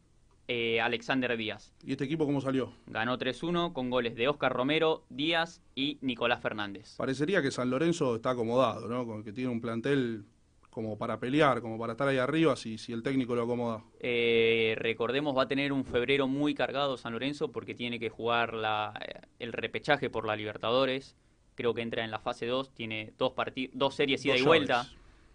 eh, 0.49 0.81
Alexander 0.81 1.37
Díaz. 1.37 1.73
¿Y 1.85 1.93
este 1.93 2.05
equipo 2.05 2.27
cómo 2.27 2.41
salió? 2.41 2.73
Ganó 2.87 3.19
3-1 3.19 3.73
con 3.73 3.91
goles 3.91 4.17
de 4.17 4.29
Oscar 4.29 4.53
Romero, 4.53 5.05
Díaz 5.09 5.63
y 5.75 5.99
Nicolás 6.01 6.43
Fernández. 6.43 6.97
Parecería 6.97 7.43
que 7.43 7.51
San 7.51 7.71
Lorenzo 7.71 8.17
está 8.17 8.31
acomodado, 8.31 8.89
¿no? 8.89 9.23
Que 9.23 9.33
tiene 9.33 9.51
un 9.51 9.61
plantel 9.61 10.25
como 10.73 10.97
para 10.97 11.21
pelear, 11.21 11.61
como 11.61 11.79
para 11.79 11.93
estar 11.93 12.09
ahí 12.09 12.17
arriba, 12.17 12.57
si, 12.57 12.79
si 12.79 12.93
el 12.93 13.03
técnico 13.03 13.35
lo 13.35 13.43
acomoda. 13.43 13.85
Eh, 14.01 14.75
recordemos, 14.79 15.37
va 15.37 15.43
a 15.43 15.49
tener 15.49 15.71
un 15.71 15.85
febrero 15.85 16.27
muy 16.27 16.55
cargado 16.55 16.97
San 16.97 17.13
Lorenzo 17.13 17.53
porque 17.53 17.75
tiene 17.75 18.01
que 18.01 18.09
jugar 18.09 18.55
la, 18.55 18.99
eh, 19.07 19.21
el 19.39 19.53
repechaje 19.53 20.09
por 20.09 20.27
la 20.27 20.35
Libertadores. 20.35 21.15
Creo 21.57 21.75
que 21.75 21.83
entra 21.83 22.05
en 22.05 22.11
la 22.11 22.19
fase 22.19 22.47
2, 22.47 22.75
tiene 22.75 23.13
dos, 23.19 23.35
dos 23.75 23.95
series 23.95 24.25
ida 24.25 24.37
y 24.37 24.43
vuelta. 24.43 24.89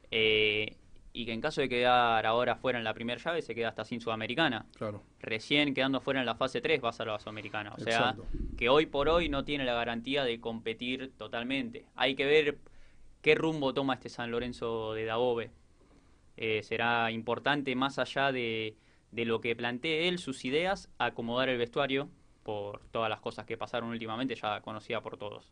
Eh, 0.09 0.75
y 1.13 1.25
que 1.25 1.33
en 1.33 1.41
caso 1.41 1.61
de 1.61 1.69
quedar 1.69 2.25
ahora 2.25 2.55
fuera 2.55 2.77
en 2.77 2.83
la 2.83 2.93
primera 2.93 3.19
llave, 3.21 3.41
se 3.41 3.55
queda 3.55 3.69
hasta 3.69 3.83
sin 3.85 4.01
Sudamericana. 4.01 4.65
Claro. 4.77 5.01
Recién 5.19 5.73
quedando 5.73 5.99
fuera 5.99 6.19
en 6.19 6.25
la 6.25 6.35
fase 6.35 6.61
3 6.61 6.83
va 6.83 6.89
a 6.89 6.93
ser 6.93 7.07
la 7.07 7.19
Sudamericana. 7.19 7.73
O 7.75 7.79
sea, 7.79 8.15
que 8.57 8.69
hoy 8.69 8.85
por 8.85 9.09
hoy 9.09 9.27
no 9.29 9.43
tiene 9.43 9.65
la 9.65 9.73
garantía 9.73 10.23
de 10.23 10.39
competir 10.39 11.11
totalmente. 11.17 11.85
Hay 11.95 12.15
que 12.15 12.25
ver 12.25 12.57
qué 13.21 13.35
rumbo 13.35 13.73
toma 13.73 13.95
este 13.95 14.09
San 14.09 14.31
Lorenzo 14.31 14.93
de 14.93 15.05
Dabove. 15.05 15.51
Eh, 16.37 16.61
será 16.61 17.09
importante, 17.11 17.75
más 17.75 17.97
allá 17.97 18.31
de, 18.31 18.75
de 19.11 19.25
lo 19.25 19.41
que 19.41 19.55
plantee 19.55 20.07
él, 20.07 20.19
sus 20.19 20.45
ideas, 20.45 20.89
acomodar 20.99 21.49
el 21.49 21.57
vestuario 21.57 22.09
por 22.43 22.81
todas 22.91 23.09
las 23.09 23.19
cosas 23.19 23.45
que 23.45 23.57
pasaron 23.57 23.89
últimamente, 23.89 24.35
ya 24.35 24.61
conocida 24.61 25.01
por 25.01 25.17
todos. 25.17 25.51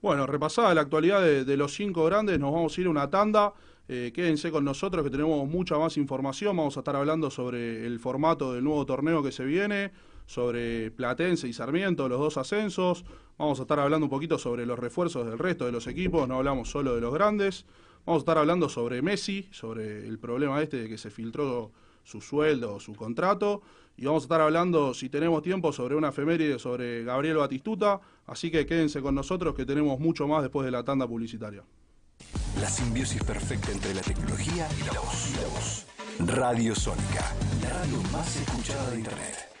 Bueno, 0.00 0.26
repasada 0.26 0.74
la 0.74 0.80
actualidad 0.80 1.22
de, 1.22 1.44
de 1.44 1.56
los 1.56 1.74
cinco 1.74 2.04
grandes, 2.06 2.38
nos 2.38 2.52
vamos 2.52 2.76
a 2.76 2.80
ir 2.80 2.86
a 2.86 2.90
una 2.90 3.10
tanda 3.10 3.52
Eh, 3.86 4.12
quédense 4.14 4.50
con 4.50 4.64
nosotros 4.64 5.04
que 5.04 5.10
tenemos 5.10 5.46
mucha 5.46 5.78
más 5.78 5.96
información. 5.96 6.56
Vamos 6.56 6.76
a 6.76 6.80
estar 6.80 6.96
hablando 6.96 7.30
sobre 7.30 7.86
el 7.86 7.98
formato 7.98 8.54
del 8.54 8.64
nuevo 8.64 8.86
torneo 8.86 9.22
que 9.22 9.30
se 9.30 9.44
viene, 9.44 9.92
sobre 10.26 10.90
Platense 10.90 11.46
y 11.48 11.52
Sarmiento, 11.52 12.08
los 12.08 12.18
dos 12.18 12.38
ascensos. 12.38 13.04
Vamos 13.36 13.58
a 13.58 13.62
estar 13.62 13.78
hablando 13.80 14.06
un 14.06 14.10
poquito 14.10 14.38
sobre 14.38 14.64
los 14.64 14.78
refuerzos 14.78 15.26
del 15.26 15.38
resto 15.38 15.66
de 15.66 15.72
los 15.72 15.86
equipos, 15.86 16.26
no 16.26 16.36
hablamos 16.36 16.70
solo 16.70 16.94
de 16.94 17.00
los 17.00 17.12
grandes. 17.12 17.66
Vamos 18.06 18.20
a 18.20 18.22
estar 18.22 18.38
hablando 18.38 18.68
sobre 18.68 19.02
Messi, 19.02 19.48
sobre 19.50 20.06
el 20.06 20.18
problema 20.18 20.62
este 20.62 20.76
de 20.78 20.88
que 20.88 20.98
se 20.98 21.10
filtró 21.10 21.72
su 22.04 22.20
sueldo 22.20 22.74
o 22.74 22.80
su 22.80 22.94
contrato. 22.94 23.62
Y 23.96 24.06
vamos 24.06 24.24
a 24.24 24.26
estar 24.26 24.40
hablando, 24.40 24.94
si 24.94 25.08
tenemos 25.08 25.42
tiempo, 25.42 25.72
sobre 25.72 25.94
una 25.94 26.08
efeméride 26.08 26.58
sobre 26.58 27.04
Gabriel 27.04 27.36
Batistuta. 27.36 28.00
Así 28.26 28.50
que 28.50 28.66
quédense 28.66 29.00
con 29.02 29.14
nosotros 29.14 29.54
que 29.54 29.64
tenemos 29.64 30.00
mucho 30.00 30.26
más 30.26 30.42
después 30.42 30.64
de 30.64 30.70
la 30.70 30.84
tanda 30.84 31.06
publicitaria. 31.06 31.64
La 32.60 32.68
simbiosis 32.68 33.22
perfecta 33.22 33.72
entre 33.72 33.94
la 33.94 34.02
tecnología 34.02 34.68
y 34.80 34.84
la 34.84 35.00
voz. 35.00 35.86
Radio 36.20 36.74
Sónica, 36.74 37.32
la 37.62 37.70
radio 37.70 38.00
más 38.12 38.36
escuchada 38.36 38.90
de 38.90 38.98
Internet. 38.98 39.53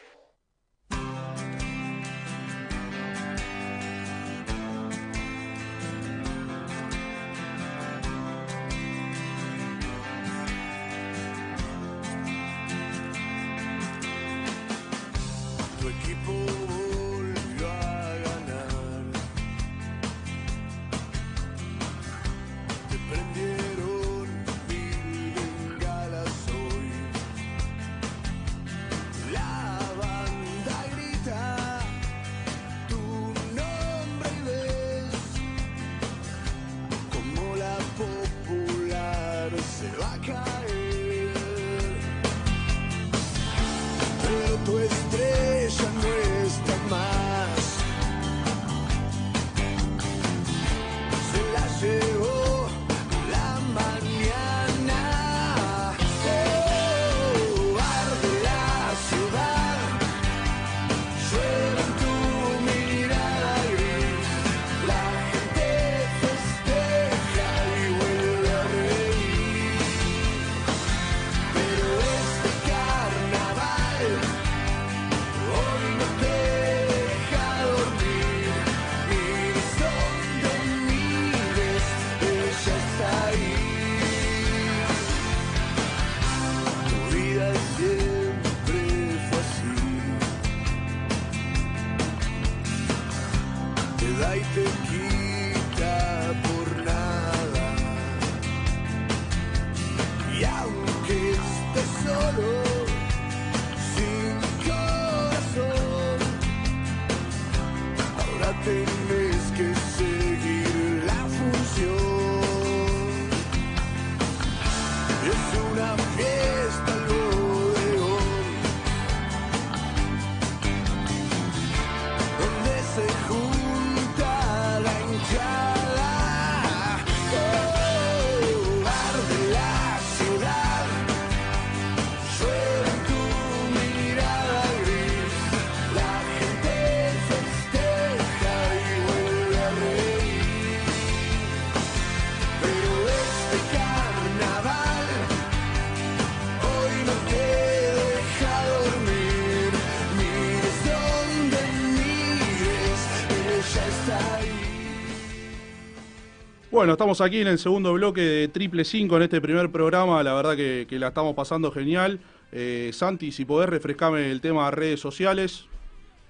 Bueno, 156.84 156.92
estamos 156.92 157.22
aquí 157.22 157.40
en 157.40 157.46
el 157.46 157.58
segundo 157.58 157.94
bloque 157.94 158.20
de 158.20 158.48
Triple 158.48 158.84
5 158.84 159.16
en 159.16 159.22
este 159.22 159.40
primer 159.40 159.72
programa. 159.72 160.22
La 160.22 160.34
verdad 160.34 160.54
que, 160.54 160.86
que 160.86 160.98
la 160.98 161.08
estamos 161.08 161.34
pasando 161.34 161.70
genial. 161.72 162.20
Eh, 162.52 162.90
Santi, 162.92 163.32
si 163.32 163.46
podés 163.46 163.70
refrescame 163.70 164.30
el 164.30 164.42
tema 164.42 164.66
de 164.66 164.70
redes 164.72 165.00
sociales. 165.00 165.64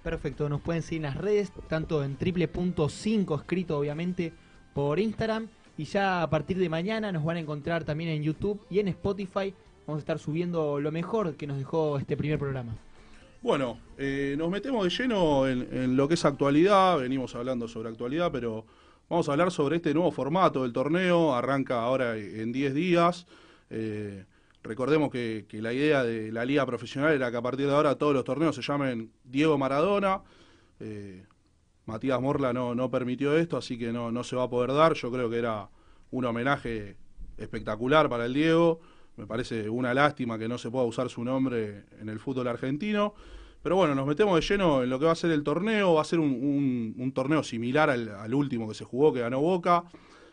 Perfecto, 0.04 0.48
nos 0.48 0.60
pueden 0.60 0.82
seguir 0.82 0.98
en 0.98 1.10
las 1.12 1.16
redes, 1.16 1.50
tanto 1.68 2.04
en 2.04 2.14
triple.5 2.14 3.36
escrito 3.36 3.76
obviamente 3.76 4.32
por 4.74 5.00
Instagram 5.00 5.48
y 5.76 5.86
ya 5.86 6.22
a 6.22 6.30
partir 6.30 6.56
de 6.58 6.68
mañana 6.68 7.10
nos 7.10 7.24
van 7.24 7.38
a 7.38 7.40
encontrar 7.40 7.82
también 7.82 8.10
en 8.10 8.22
YouTube 8.22 8.60
y 8.70 8.78
en 8.78 8.86
Spotify. 8.86 9.52
Vamos 9.88 9.98
a 9.98 10.02
estar 10.02 10.20
subiendo 10.20 10.78
lo 10.78 10.92
mejor 10.92 11.34
que 11.34 11.48
nos 11.48 11.58
dejó 11.58 11.98
este 11.98 12.16
primer 12.16 12.38
programa. 12.38 12.76
Bueno, 13.42 13.80
eh, 13.98 14.36
nos 14.38 14.50
metemos 14.52 14.84
de 14.84 14.90
lleno 14.90 15.48
en, 15.48 15.66
en 15.72 15.96
lo 15.96 16.06
que 16.06 16.14
es 16.14 16.24
actualidad. 16.24 17.00
Venimos 17.00 17.34
hablando 17.34 17.66
sobre 17.66 17.88
actualidad, 17.88 18.30
pero 18.30 18.64
vamos 19.08 19.28
a 19.28 19.32
hablar 19.32 19.50
sobre 19.50 19.76
este 19.76 19.94
nuevo 19.94 20.10
formato 20.10 20.62
del 20.62 20.72
torneo. 20.72 21.34
Arranca 21.34 21.82
ahora 21.82 22.16
en 22.16 22.52
10 22.52 22.74
días. 22.74 23.26
Eh, 23.70 24.24
recordemos 24.62 25.10
que, 25.10 25.46
la 25.52 25.72
idea 25.72 26.02
de 26.04 26.32
la 26.32 26.44
liga 26.44 26.64
profesional 26.66 27.12
era 27.12 27.30
que 27.30 27.36
a 27.36 27.42
partir 27.42 27.66
de 27.66 27.74
ahora 27.74 27.96
todos 27.96 28.14
los 28.14 28.24
torneos 28.24 28.54
se 28.56 28.62
llamen 28.62 29.12
Diego 29.24 29.58
Maradona. 29.58 30.22
Eh, 30.80 31.24
Matías 31.86 32.20
Morla 32.20 32.52
no, 32.52 32.90
permitió 32.90 33.36
esto, 33.36 33.56
así 33.56 33.78
que 33.78 33.92
no 33.92 34.24
se 34.24 34.36
va 34.36 34.44
a 34.44 34.48
poder 34.50 34.72
dar. 34.72 34.94
Yo 34.94 35.10
creo 35.12 35.28
que 35.28 35.38
era 35.38 35.68
un 36.10 36.24
homenaje 36.24 36.96
espectacular 37.36 38.08
para 38.08 38.26
el 38.26 38.34
Diego. 38.34 38.80
Me 39.16 39.26
parece 39.26 39.68
una 39.68 39.94
lástima 39.94 40.38
que 40.38 40.48
no 40.48 40.58
se 40.58 40.70
pueda 40.70 40.84
usar 40.84 41.08
su 41.08 41.24
nombre 41.24 41.84
en 42.00 42.08
el 42.08 42.18
fútbol 42.18 42.48
argentino. 42.48 43.14
Pero 43.64 43.76
bueno, 43.76 43.94
nos 43.94 44.06
metemos 44.06 44.36
de 44.36 44.42
lleno 44.42 44.82
en 44.82 44.90
lo 44.90 44.98
que 44.98 45.06
va 45.06 45.12
a 45.12 45.16
ser 45.16 45.30
el 45.30 45.42
torneo. 45.42 45.94
Va 45.94 46.02
a 46.02 46.04
ser 46.04 46.20
un, 46.20 47.12
torneo 47.14 47.42
similar 47.42 47.88
al, 47.88 48.34
último 48.34 48.68
que 48.68 48.74
se 48.74 48.84
jugó, 48.84 49.10
que 49.10 49.20
ganó 49.20 49.40
Boca. 49.40 49.84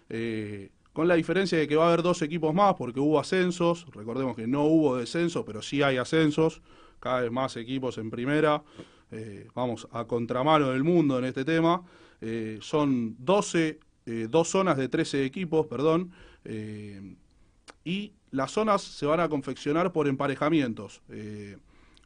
Eh, 0.09 0.69
con 0.91 1.07
la 1.07 1.15
diferencia 1.15 1.57
de 1.57 1.65
que 1.65 1.77
va 1.77 1.85
a 1.85 1.87
haber 1.87 2.01
dos 2.03 2.21
equipos 2.21 2.53
más 2.53 2.75
porque 2.75 2.99
hubo 2.99 3.21
ascensos. 3.21 3.87
Recordemos 3.93 4.35
que 4.35 4.47
no 4.47 4.65
hubo 4.65 4.97
descenso, 4.97 5.45
pero 5.45 5.61
sí 5.61 5.81
hay 5.81 5.95
ascensos. 5.95 6.61
Cada 6.99 7.21
vez 7.21 7.31
más 7.31 7.55
equipos 7.55 7.97
en 7.97 8.11
primera. 8.11 8.63
Eh, 9.11 9.47
vamos 9.55 9.87
a 9.93 10.03
contramano 10.03 10.69
del 10.71 10.83
mundo 10.83 11.17
en 11.17 11.23
este 11.23 11.45
tema. 11.45 11.83
Eh, 12.19 12.59
son 12.61 13.15
12, 13.19 13.79
eh, 14.07 14.27
dos 14.29 14.49
zonas 14.49 14.75
de 14.75 14.89
13 14.89 15.23
equipos, 15.23 15.67
perdón. 15.67 16.11
y 17.85 18.11
las 18.31 18.51
zonas 18.51 18.81
se 18.81 19.05
van 19.05 19.21
a 19.21 19.29
confeccionar 19.29 19.93
por 19.93 20.09
emparejamientos. 20.09 21.01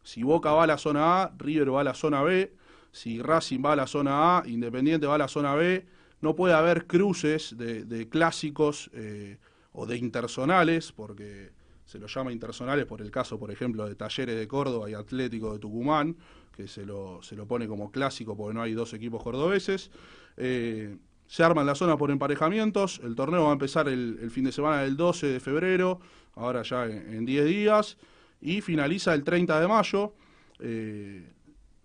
Si 0.05 0.21
Boca 0.21 0.51
va 0.51 0.63
a 0.63 0.67
la 0.67 0.77
zona 0.77 1.23
A, 1.23 1.33
River 1.35 1.73
va 1.73 1.81
a 1.81 1.83
la 1.83 1.95
zona 1.95 2.21
B. 2.21 2.53
Si 2.91 3.21
Racing 3.21 3.65
va 3.65 3.73
a 3.73 3.75
la 3.75 3.87
zona 3.87 4.37
A, 4.37 4.47
Independiente 4.47 5.07
va 5.07 5.15
a 5.15 5.17
la 5.17 5.27
zona 5.27 5.55
B. 5.55 5.83
No 6.21 6.35
puede 6.35 6.53
haber 6.53 6.85
cruces 6.85 7.57
de, 7.57 8.07
clásicos 8.07 8.91
eh, 8.93 9.39
o 9.73 9.87
de 9.87 9.97
interzonales, 9.97 10.91
porque 10.91 11.51
se 11.85 11.97
lo 11.97 12.05
llama 12.05 12.31
interzonales 12.31 12.85
por 12.85 13.01
el 13.01 13.09
caso, 13.09 13.39
por 13.39 13.49
ejemplo, 13.49 13.87
de 13.87 13.95
Talleres 13.95 14.37
de 14.37 14.47
Córdoba 14.47 14.87
y 14.87 14.93
Atlético 14.93 15.53
de 15.53 15.59
Tucumán, 15.59 16.15
que 16.55 16.67
se 16.67 16.85
lo, 16.85 17.23
se 17.23 17.35
lo 17.35 17.47
pone 17.47 17.67
como 17.67 17.91
clásico 17.91 18.37
porque 18.37 18.53
no 18.53 18.61
hay 18.61 18.73
dos 18.73 18.93
equipos 18.93 19.23
cordobeses. 19.23 19.89
Eh, 20.37 20.95
se 21.25 21.43
arman 21.43 21.65
las 21.65 21.79
zonas 21.79 21.97
por 21.97 22.11
emparejamientos. 22.11 23.01
El 23.03 23.15
torneo 23.15 23.45
va 23.45 23.49
a 23.49 23.53
empezar 23.53 23.89
el, 23.89 24.29
fin 24.29 24.43
de 24.43 24.51
semana 24.51 24.83
del 24.83 24.95
12 24.97 25.25
de 25.25 25.39
febrero, 25.39 25.99
ahora 26.35 26.61
ya 26.61 26.85
en 26.85 27.25
10 27.25 27.45
días, 27.45 27.97
y 28.45 28.61
finaliza 28.61 29.13
el 29.13 29.23
30 29.23 29.59
de 29.59 29.67
mayo. 29.67 30.13
Eh, 30.59 31.31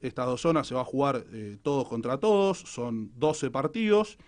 estas 0.01 0.27
dos 0.27 0.41
zonas 0.41 0.67
se 0.67 0.75
va 0.75 0.83
a 0.83 0.85
jugar 0.85 1.25
eh, 1.33 1.57
todos 1.63 1.89
contra 1.89 2.19
todos, 2.19 2.59
son 2.59 3.11
12 3.17 3.51
partidos, 3.51 4.19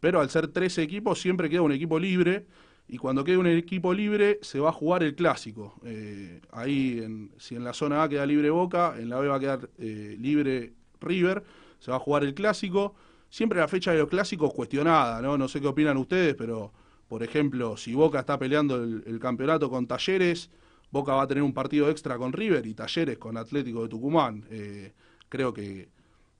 pero 0.00 0.20
al 0.20 0.30
ser 0.30 0.48
13 0.48 0.82
equipos 0.82 1.20
siempre 1.20 1.48
queda 1.48 1.62
un 1.62 1.72
equipo 1.72 1.98
libre 1.98 2.46
y 2.88 2.98
cuando 2.98 3.24
quede 3.24 3.38
un 3.38 3.46
equipo 3.46 3.94
libre 3.94 4.38
se 4.42 4.60
va 4.60 4.70
a 4.70 4.72
jugar 4.72 5.02
el 5.02 5.14
clásico. 5.14 5.74
Eh, 5.84 6.40
ahí, 6.52 7.00
en- 7.02 7.30
si 7.38 7.54
en 7.54 7.64
la 7.64 7.72
zona 7.72 8.02
A 8.02 8.08
queda 8.08 8.26
libre 8.26 8.50
Boca, 8.50 8.94
en 8.98 9.08
la 9.08 9.18
B 9.20 9.28
va 9.28 9.36
a 9.36 9.40
quedar 9.40 9.70
libre 9.78 10.72
River, 11.00 11.42
se 11.78 11.90
va 11.90 11.96
a 11.98 12.00
jugar 12.00 12.24
el 12.24 12.34
clásico. 12.34 12.94
Siempre 13.30 13.58
la 13.60 13.68
fecha 13.68 13.92
de 13.92 13.98
los 13.98 14.08
clásicos 14.08 14.52
cuestionada, 14.54 15.20
¿no? 15.20 15.36
No 15.38 15.48
sé 15.48 15.60
qué 15.60 15.66
opinan 15.66 15.96
ustedes, 15.96 16.34
pero 16.34 16.72
por 17.08 17.22
ejemplo, 17.22 17.76
si 17.76 17.94
Boca 17.94 18.20
está 18.20 18.38
peleando 18.38 18.76
el, 18.82 19.02
el 19.06 19.18
campeonato 19.18 19.68
con 19.70 19.86
Talleres, 19.86 20.50
Boca 20.94 21.12
va 21.12 21.22
a 21.22 21.26
tener 21.26 21.42
un 21.42 21.52
partido 21.52 21.90
extra 21.90 22.16
con 22.16 22.32
River 22.32 22.64
y 22.66 22.72
Talleres 22.72 23.18
con 23.18 23.36
Atlético 23.36 23.82
de 23.82 23.88
Tucumán. 23.88 24.44
Eh, 24.48 24.92
creo 25.28 25.52
que 25.52 25.88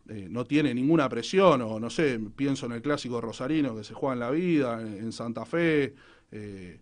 eh, 0.09 0.29
no 0.31 0.45
tiene 0.45 0.73
ninguna 0.73 1.09
presión, 1.09 1.61
o 1.63 1.81
no 1.81 1.91
sé, 1.91 2.21
pienso 2.37 2.67
en 2.67 2.73
el 2.73 2.81
clásico 2.81 3.21
rosarino 3.21 3.75
que 3.75 3.83
se 3.83 3.95
juega 3.95 4.15
en 4.15 4.21
la 4.21 4.31
vida, 4.31 4.81
en, 4.81 5.11
Santa 5.11 5.45
Fe. 5.45 5.97
eh, 6.31 6.79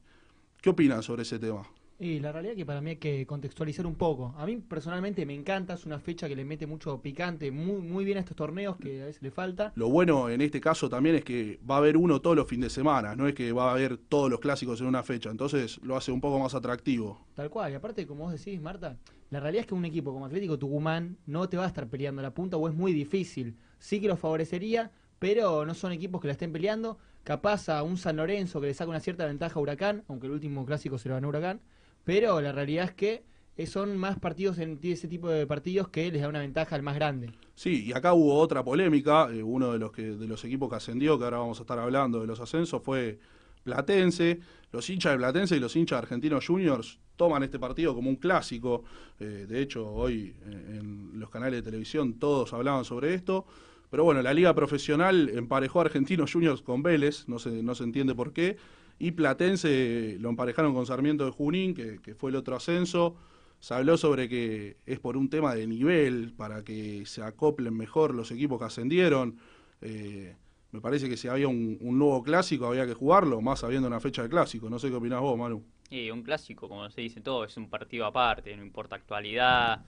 ¿Qué 0.61 0.69
opinan 0.69 1.03
sobre 1.03 1.23
ese 1.23 1.39
tema? 1.39 1.63
Y 2.03 2.19
la 2.19 2.33
realidad 2.33 2.57
que 2.57 2.67
para 2.67 2.81
mí 2.81 2.91
hay 2.91 2.97
que 2.97 3.25
contextualizar 3.27 3.87
un 3.87 3.95
poco. 3.95 4.35
A 4.37 4.45
mí 4.45 4.57
personalmente 4.57 5.25
me 5.25 5.35
encanta, 5.35 5.75
es 5.75 5.87
una 5.87 6.01
fecha 6.01 6.27
que 6.27 6.35
le 6.35 6.45
mete 6.45 6.67
mucho 6.67 7.01
picante, 7.01 7.53
muy, 7.53 7.81
muy 7.81 8.05
bien 8.05 8.19
a 8.19 8.23
estos 8.23 8.37
torneos 8.37 8.77
que 8.77 9.03
a 9.03 9.05
veces 9.05 9.23
le 9.23 9.31
falta. 9.31 9.73
Lo 9.77 9.89
bueno 9.89 10.29
en 10.29 10.41
este 10.41 10.61
caso 10.61 10.89
también 10.89 11.15
es 11.15 11.25
que 11.25 11.61
va 11.71 11.77
a 11.77 11.79
haber 11.79 11.97
uno 11.97 12.21
todos 12.21 12.35
los 12.35 12.49
fines 12.49 12.71
de 12.71 12.71
semana, 12.71 13.15
no 13.15 13.29
es 13.29 13.37
que 13.37 13.53
va 13.53 13.69
a 13.69 13.75
haber 13.75 13.99
todos 13.99 14.29
los 14.29 14.41
clásicos 14.41 14.81
en 14.81 14.89
una 14.89 15.05
fecha, 15.05 15.31
entonces 15.31 15.79
lo 15.85 15.97
hace 15.97 16.11
un 16.11 16.21
poco 16.21 16.41
más 16.41 16.57
atractivo. 16.57 17.25
Tal 17.35 17.51
cual, 17.51 17.71
y 17.71 17.77
aparte, 17.77 18.05
como 18.05 18.25
vos 18.25 18.33
decís, 18.33 18.61
Marta, 18.61 18.97
la 19.31 19.39
realidad 19.39 19.61
es 19.61 19.67
que 19.69 19.75
un 19.75 19.85
equipo 19.85 20.13
como 20.13 20.27
Atlético 20.27 20.59
Tucumán 20.59 21.19
no 21.27 21.49
te 21.49 21.57
va 21.57 21.67
a 21.67 21.69
estar 21.69 21.87
peleando 21.87 22.21
la 22.21 22.35
punta 22.35 22.57
o 22.57 22.67
es 22.67 22.75
muy 22.75 22.93
difícil. 22.93 23.57
Sí 23.79 24.01
que 24.01 24.09
lo 24.09 24.17
favorecería, 24.17 24.91
pero 25.21 25.65
no 25.65 25.73
son 25.75 25.93
equipos 25.93 26.21
que 26.21 26.27
la 26.27 26.33
estén 26.33 26.53
peleando. 26.53 26.99
Capaz 27.23 27.69
a 27.69 27.85
un 27.85 27.97
San 27.97 28.17
Lorenzo 28.17 28.61
que 28.61 28.67
le 28.67 28.75
saca 28.75 28.91
una 28.91 28.99
cierta 28.99 29.25
ventaja 29.25 29.57
a 29.57 29.63
Huracán, 29.63 30.03
aunque 30.09 30.27
el 30.27 30.33
último 30.33 30.67
clásico 30.67 30.99
se 30.99 31.09
lo 31.09 31.15
ganó 31.15 31.29
Huracán, 31.29 31.61
pero 32.05 32.41
la 32.41 32.53
realidad 32.53 32.87
es 32.87 32.93
que 32.93 33.25
eh, 33.57 33.67
son 33.67 33.97
más 33.97 34.19
partidos 34.19 34.59
en 34.59 34.79
ese 34.83 35.09
tipo 35.09 35.29
de 35.29 35.47
partidos 35.47 35.89
que 35.89 36.11
les 36.11 36.23
da 36.23 36.29
una 36.29 36.41
ventaja 36.41 36.75
al 36.75 36.83
más 36.83 36.95
grande. 36.95 37.31
Sí, 37.55 37.85
y 37.87 37.93
acá 37.93 38.15
hubo 38.15 38.39
otra 38.39 38.65
polémica, 38.65 39.29
eh, 39.31 39.43
uno 39.43 39.73
de 39.73 39.79
los 39.79 39.93
que 39.93 40.03
de 40.03 40.27
los 40.27 40.45
equipos 40.45 40.71
que 40.71 40.77
ascendió, 40.77 41.19
que 41.19 41.25
ahora 41.25 41.39
vamos 41.39 41.59
a 41.59 41.63
estar 41.63 41.79
hablando 41.79 42.21
de 42.21 42.27
los 42.27 42.41
ascensos, 42.41 42.83
fue 42.83 43.19
Platense. 43.63 44.41
Los 44.73 44.89
hinchas 44.89 45.13
de 45.13 45.19
Platense 45.19 45.57
y 45.57 45.61
los 45.61 45.77
hinchas 45.77 45.97
de 45.99 46.03
Argentinos 46.03 46.47
Juniors 46.47 46.99
toman 47.17 47.43
este 47.43 47.59
partido 47.59 47.95
como 47.95 48.11
un 48.11 48.17
clásico. 48.17 48.85
Eh, 49.21 49.47
de 49.49 49.61
hecho, 49.61 49.89
hoy 49.89 50.35
eh, 50.47 50.79
en 50.81 51.21
los 51.21 51.31
canales 51.31 51.59
de 51.59 51.63
televisión 51.63 52.15
todos 52.19 52.53
hablaban 52.53 52.85
sobre 52.85 53.15
esto. 53.15 53.47
Pero 53.91 54.05
bueno, 54.05 54.23
la 54.23 54.33
liga 54.33 54.55
profesional 54.55 55.29
emparejó 55.29 55.81
a 55.81 55.85
Argentinos 55.85 56.33
Juniors 56.33 56.63
con 56.63 56.83
Vélez, 56.83 57.29
no 57.29 57.39
se, 57.39 57.63
no 57.63 57.75
se 57.75 57.85
entiende 57.85 58.15
por 58.15 58.33
qué. 58.33 58.57
Y 58.99 59.13
Platense 59.13 60.17
lo 60.21 60.31
emparejaron 60.31 60.75
con 60.75 60.87
Sarmiento 60.87 61.25
de 61.25 61.31
Junín, 61.31 61.75
que, 61.75 62.15
fue 62.15 62.31
el 62.31 62.37
otro 62.37 62.57
ascenso. 62.57 63.17
Se 63.59 63.75
habló 63.75 63.97
sobre 63.97 64.29
que 64.29 64.77
es 64.87 64.99
por 64.99 65.17
un 65.17 65.29
tema 65.29 65.55
de 65.55 65.67
nivel, 65.67 66.33
para 66.37 66.63
que 66.65 67.05
se 67.07 67.23
acoplen 67.23 67.77
mejor 67.77 68.15
los 68.15 68.31
equipos 68.31 68.59
que 68.59 68.65
ascendieron. 68.65 69.39
Eh, 69.81 70.35
me 70.73 70.81
parece 70.81 71.09
que 71.09 71.17
si 71.17 71.29
había 71.29 71.49
un, 71.49 71.79
un 71.81 71.99
nuevo 71.99 72.23
clásico 72.23 72.67
había 72.67 72.87
que 72.87 72.95
jugarlo, 72.95 73.41
más 73.41 73.63
habiendo 73.63 73.89
una 73.89 74.01
fecha 74.01 74.23
de 74.23 74.29
clásico. 74.29 74.71
No 74.71 74.79
sé 74.79 74.89
qué 74.89 74.97
opinás 74.97 75.21
vos, 75.21 75.39
Manu. 75.39 75.63
Y 75.93 76.11
un 76.11 76.23
clásico, 76.23 76.71
como 76.71 76.89
se 76.89 77.03
dice 77.03 77.21
todo, 77.21 77.45
es 77.45 77.55
un 77.59 77.69
partido 77.69 78.07
aparte, 78.07 78.57
no 78.57 78.63
importa 78.63 78.97
actualidad, 78.97 79.85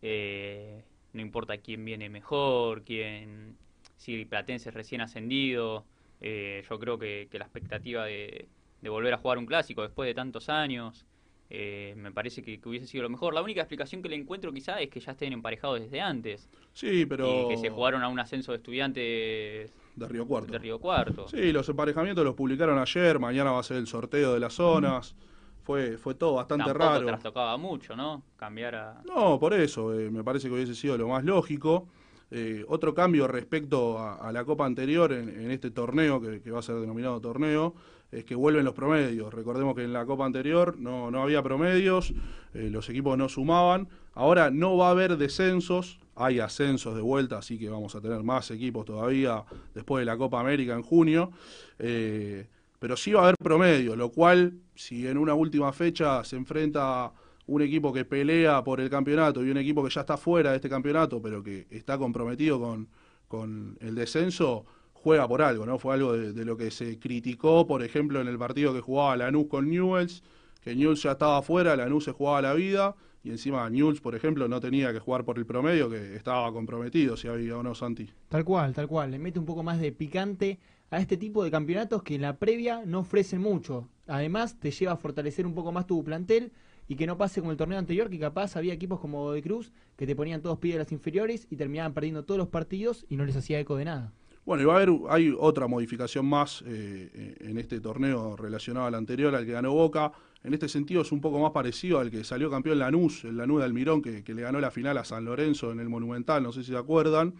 eh, 0.00 0.84
no 1.12 1.20
importa 1.20 1.58
quién 1.58 1.84
viene 1.84 2.08
mejor, 2.08 2.84
quién, 2.84 3.56
si 3.96 4.24
Platense 4.24 4.68
es 4.68 4.74
recién 4.76 5.00
ascendido. 5.00 5.84
Eh, 6.20 6.62
yo 6.68 6.78
creo 6.78 6.98
que, 6.98 7.28
que 7.30 7.38
la 7.38 7.44
expectativa 7.44 8.04
de, 8.04 8.48
de 8.80 8.88
volver 8.88 9.14
a 9.14 9.18
jugar 9.18 9.38
un 9.38 9.46
clásico 9.46 9.82
después 9.82 10.06
de 10.06 10.14
tantos 10.14 10.48
años, 10.48 11.06
eh, 11.50 11.94
me 11.96 12.12
parece 12.12 12.42
que, 12.42 12.60
que 12.60 12.68
hubiese 12.68 12.86
sido 12.86 13.04
lo 13.04 13.08
mejor. 13.10 13.32
La 13.32 13.42
única 13.42 13.62
explicación 13.62 14.02
que 14.02 14.08
le 14.08 14.16
encuentro 14.16 14.52
quizá 14.52 14.80
es 14.80 14.90
que 14.90 15.00
ya 15.00 15.12
estén 15.12 15.32
emparejados 15.32 15.80
desde 15.80 16.00
antes. 16.00 16.48
Sí, 16.74 17.06
pero... 17.06 17.44
Y 17.46 17.48
que 17.48 17.56
se 17.56 17.70
jugaron 17.70 18.02
a 18.02 18.08
un 18.08 18.18
ascenso 18.20 18.52
de 18.52 18.58
estudiantes 18.58 19.72
De 19.96 20.08
Río 20.08 20.26
Cuarto. 20.26 20.52
de 20.52 20.58
Río 20.58 20.78
Cuarto. 20.78 21.26
Sí, 21.28 21.50
los 21.52 21.68
emparejamientos 21.68 22.24
los 22.24 22.34
publicaron 22.34 22.78
ayer, 22.78 23.18
mañana 23.18 23.52
va 23.52 23.60
a 23.60 23.62
ser 23.62 23.78
el 23.78 23.86
sorteo 23.86 24.34
de 24.34 24.40
las 24.40 24.52
zonas. 24.54 25.16
Fue, 25.62 25.98
fue 25.98 26.14
todo 26.14 26.34
bastante 26.34 26.64
Tampoco 26.64 26.84
raro. 26.86 27.06
trastocaba 27.06 27.56
mucho, 27.58 27.94
¿no? 27.94 28.22
Cambiar 28.36 28.74
a... 28.74 29.02
No, 29.04 29.38
por 29.38 29.52
eso, 29.52 29.98
eh, 29.98 30.10
me 30.10 30.24
parece 30.24 30.48
que 30.48 30.54
hubiese 30.54 30.74
sido 30.74 30.96
lo 30.96 31.08
más 31.08 31.24
lógico. 31.24 31.88
Eh, 32.30 32.64
otro 32.68 32.94
cambio 32.94 33.26
respecto 33.26 33.98
a, 33.98 34.30
la 34.32 34.44
Copa 34.44 34.66
anterior 34.66 35.12
en, 35.12 35.50
este 35.50 35.70
torneo, 35.70 36.20
que, 36.20 36.50
va 36.50 36.58
a 36.58 36.62
ser 36.62 36.76
denominado 36.76 37.20
torneo, 37.20 37.74
es 38.10 38.24
que 38.24 38.34
vuelven 38.34 38.64
los 38.64 38.74
promedios. 38.74 39.32
Recordemos 39.32 39.74
que 39.74 39.84
en 39.84 39.92
la 39.92 40.04
Copa 40.04 40.26
anterior 40.26 40.78
no, 40.78 41.10
no 41.10 41.22
había 41.22 41.42
promedios, 41.42 42.12
eh, 42.54 42.68
los 42.70 42.88
equipos 42.90 43.16
no 43.16 43.28
sumaban. 43.28 43.88
Ahora 44.14 44.50
no 44.50 44.76
va 44.76 44.88
a 44.88 44.90
haber 44.90 45.16
descensos, 45.16 46.00
hay 46.14 46.40
ascensos 46.40 46.94
de 46.94 47.00
vuelta, 47.00 47.38
así 47.38 47.58
que 47.58 47.70
vamos 47.70 47.94
a 47.94 48.00
tener 48.00 48.22
más 48.22 48.50
equipos 48.50 48.84
todavía 48.84 49.44
después 49.74 50.02
de 50.02 50.06
la 50.06 50.16
Copa 50.16 50.40
América 50.40 50.74
en 50.74 50.82
junio. 50.82 51.30
Eh, 51.78 52.46
pero 52.78 52.96
sí 52.96 53.12
va 53.12 53.20
a 53.20 53.24
haber 53.24 53.36
promedio, 53.36 53.96
lo 53.96 54.10
cual, 54.10 54.54
si 54.74 55.06
en 55.06 55.18
una 55.18 55.34
última 55.34 55.72
fecha 55.72 56.22
se 56.24 56.36
enfrenta 56.36 57.12
un 57.48 57.62
equipo 57.62 57.92
que 57.92 58.04
pelea 58.04 58.62
por 58.62 58.80
el 58.80 58.90
campeonato 58.90 59.44
y 59.44 59.50
un 59.50 59.56
equipo 59.56 59.82
que 59.82 59.90
ya 59.90 60.02
está 60.02 60.16
fuera 60.16 60.50
de 60.50 60.56
este 60.56 60.68
campeonato, 60.68 61.20
pero 61.20 61.42
que 61.42 61.66
está 61.70 61.96
comprometido 61.96 62.60
con, 62.60 62.88
con 63.26 63.78
el 63.80 63.94
descenso, 63.94 64.66
juega 64.92 65.26
por 65.26 65.40
algo, 65.40 65.64
¿no? 65.64 65.78
Fue 65.78 65.94
algo 65.94 66.12
de, 66.12 66.44
lo 66.44 66.58
que 66.58 66.70
se 66.70 66.98
criticó, 66.98 67.66
por 67.66 67.82
ejemplo, 67.82 68.20
en 68.20 68.28
el 68.28 68.38
partido 68.38 68.74
que 68.74 68.80
jugaba 68.80 69.16
Lanús 69.16 69.46
con 69.48 69.70
Newells, 69.70 70.22
que 70.60 70.76
Newells 70.76 71.02
ya 71.02 71.12
estaba 71.12 71.40
fuera, 71.40 71.74
Lanús 71.74 72.04
se 72.04 72.12
jugaba 72.12 72.42
la 72.42 72.52
vida, 72.52 72.94
y 73.24 73.30
encima 73.30 73.68
Newells, 73.70 74.02
por 74.02 74.14
ejemplo, 74.14 74.46
no 74.46 74.60
tenía 74.60 74.92
que 74.92 74.98
jugar 74.98 75.24
por 75.24 75.38
el 75.38 75.46
promedio, 75.46 75.88
que 75.88 76.16
estaba 76.16 76.52
comprometido, 76.52 77.16
si 77.16 77.28
había 77.28 77.56
o 77.56 77.62
no, 77.62 77.74
Santi. 77.74 78.10
Tal 78.28 78.44
cual, 78.44 78.74
tal 78.74 78.86
cual. 78.88 79.10
Le 79.10 79.18
mete 79.18 79.38
un 79.38 79.46
poco 79.46 79.62
más 79.62 79.80
de 79.80 79.90
picante 79.90 80.58
a 80.90 81.00
este 81.00 81.16
tipo 81.16 81.42
de 81.42 81.50
campeonatos 81.50 82.02
que 82.02 82.16
en 82.16 82.22
la 82.22 82.36
previa 82.36 82.82
no 82.84 83.00
ofrecen 83.00 83.40
mucho. 83.40 83.88
Además, 84.06 84.60
te 84.60 84.70
lleva 84.70 84.92
a 84.92 84.96
fortalecer 84.96 85.46
un 85.46 85.54
poco 85.54 85.72
más 85.72 85.86
tu 85.86 86.04
plantel 86.04 86.52
y 86.88 86.96
que 86.96 87.06
no 87.06 87.18
pase 87.18 87.40
como 87.40 87.52
el 87.52 87.58
torneo 87.58 87.78
anterior, 87.78 88.08
que 88.08 88.18
capaz 88.18 88.56
había 88.56 88.72
equipos 88.72 88.98
como 88.98 89.30
de 89.32 89.42
Cruz 89.42 89.72
que 89.96 90.06
te 90.06 90.16
ponían 90.16 90.40
todos 90.40 90.58
las 90.62 90.90
inferiores 90.90 91.46
y 91.50 91.56
terminaban 91.56 91.92
perdiendo 91.92 92.24
todos 92.24 92.38
los 92.38 92.48
partidos 92.48 93.04
y 93.08 93.16
no 93.16 93.24
les 93.26 93.36
hacía 93.36 93.60
eco 93.60 93.76
de 93.76 93.84
nada. 93.84 94.12
Bueno, 94.46 94.62
y 94.62 94.66
va 94.66 94.72
a 94.72 94.76
haber, 94.76 94.90
hay 95.10 95.34
otra 95.38 95.66
modificación 95.66 96.24
más 96.24 96.64
eh, 96.66 97.36
en 97.40 97.58
este 97.58 97.80
torneo 97.80 98.34
relacionado 98.34 98.86
al 98.86 98.94
anterior, 98.94 99.34
al 99.34 99.44
que 99.44 99.52
ganó 99.52 99.74
Boca. 99.74 100.10
En 100.42 100.54
este 100.54 100.70
sentido 100.70 101.02
es 101.02 101.12
un 101.12 101.20
poco 101.20 101.38
más 101.38 101.50
parecido 101.50 101.98
al 101.98 102.10
que 102.10 102.24
salió 102.24 102.50
campeón 102.50 102.78
Lanús, 102.78 103.24
el 103.24 103.36
Lanús 103.36 103.58
de 103.58 103.66
Almirón, 103.66 104.00
que, 104.00 104.24
que 104.24 104.32
le 104.32 104.40
ganó 104.40 104.58
la 104.58 104.70
final 104.70 104.96
a 104.96 105.04
San 105.04 105.26
Lorenzo 105.26 105.70
en 105.70 105.80
el 105.80 105.90
Monumental, 105.90 106.42
no 106.42 106.52
sé 106.52 106.62
si 106.62 106.70
se 106.70 106.78
acuerdan. 106.78 107.34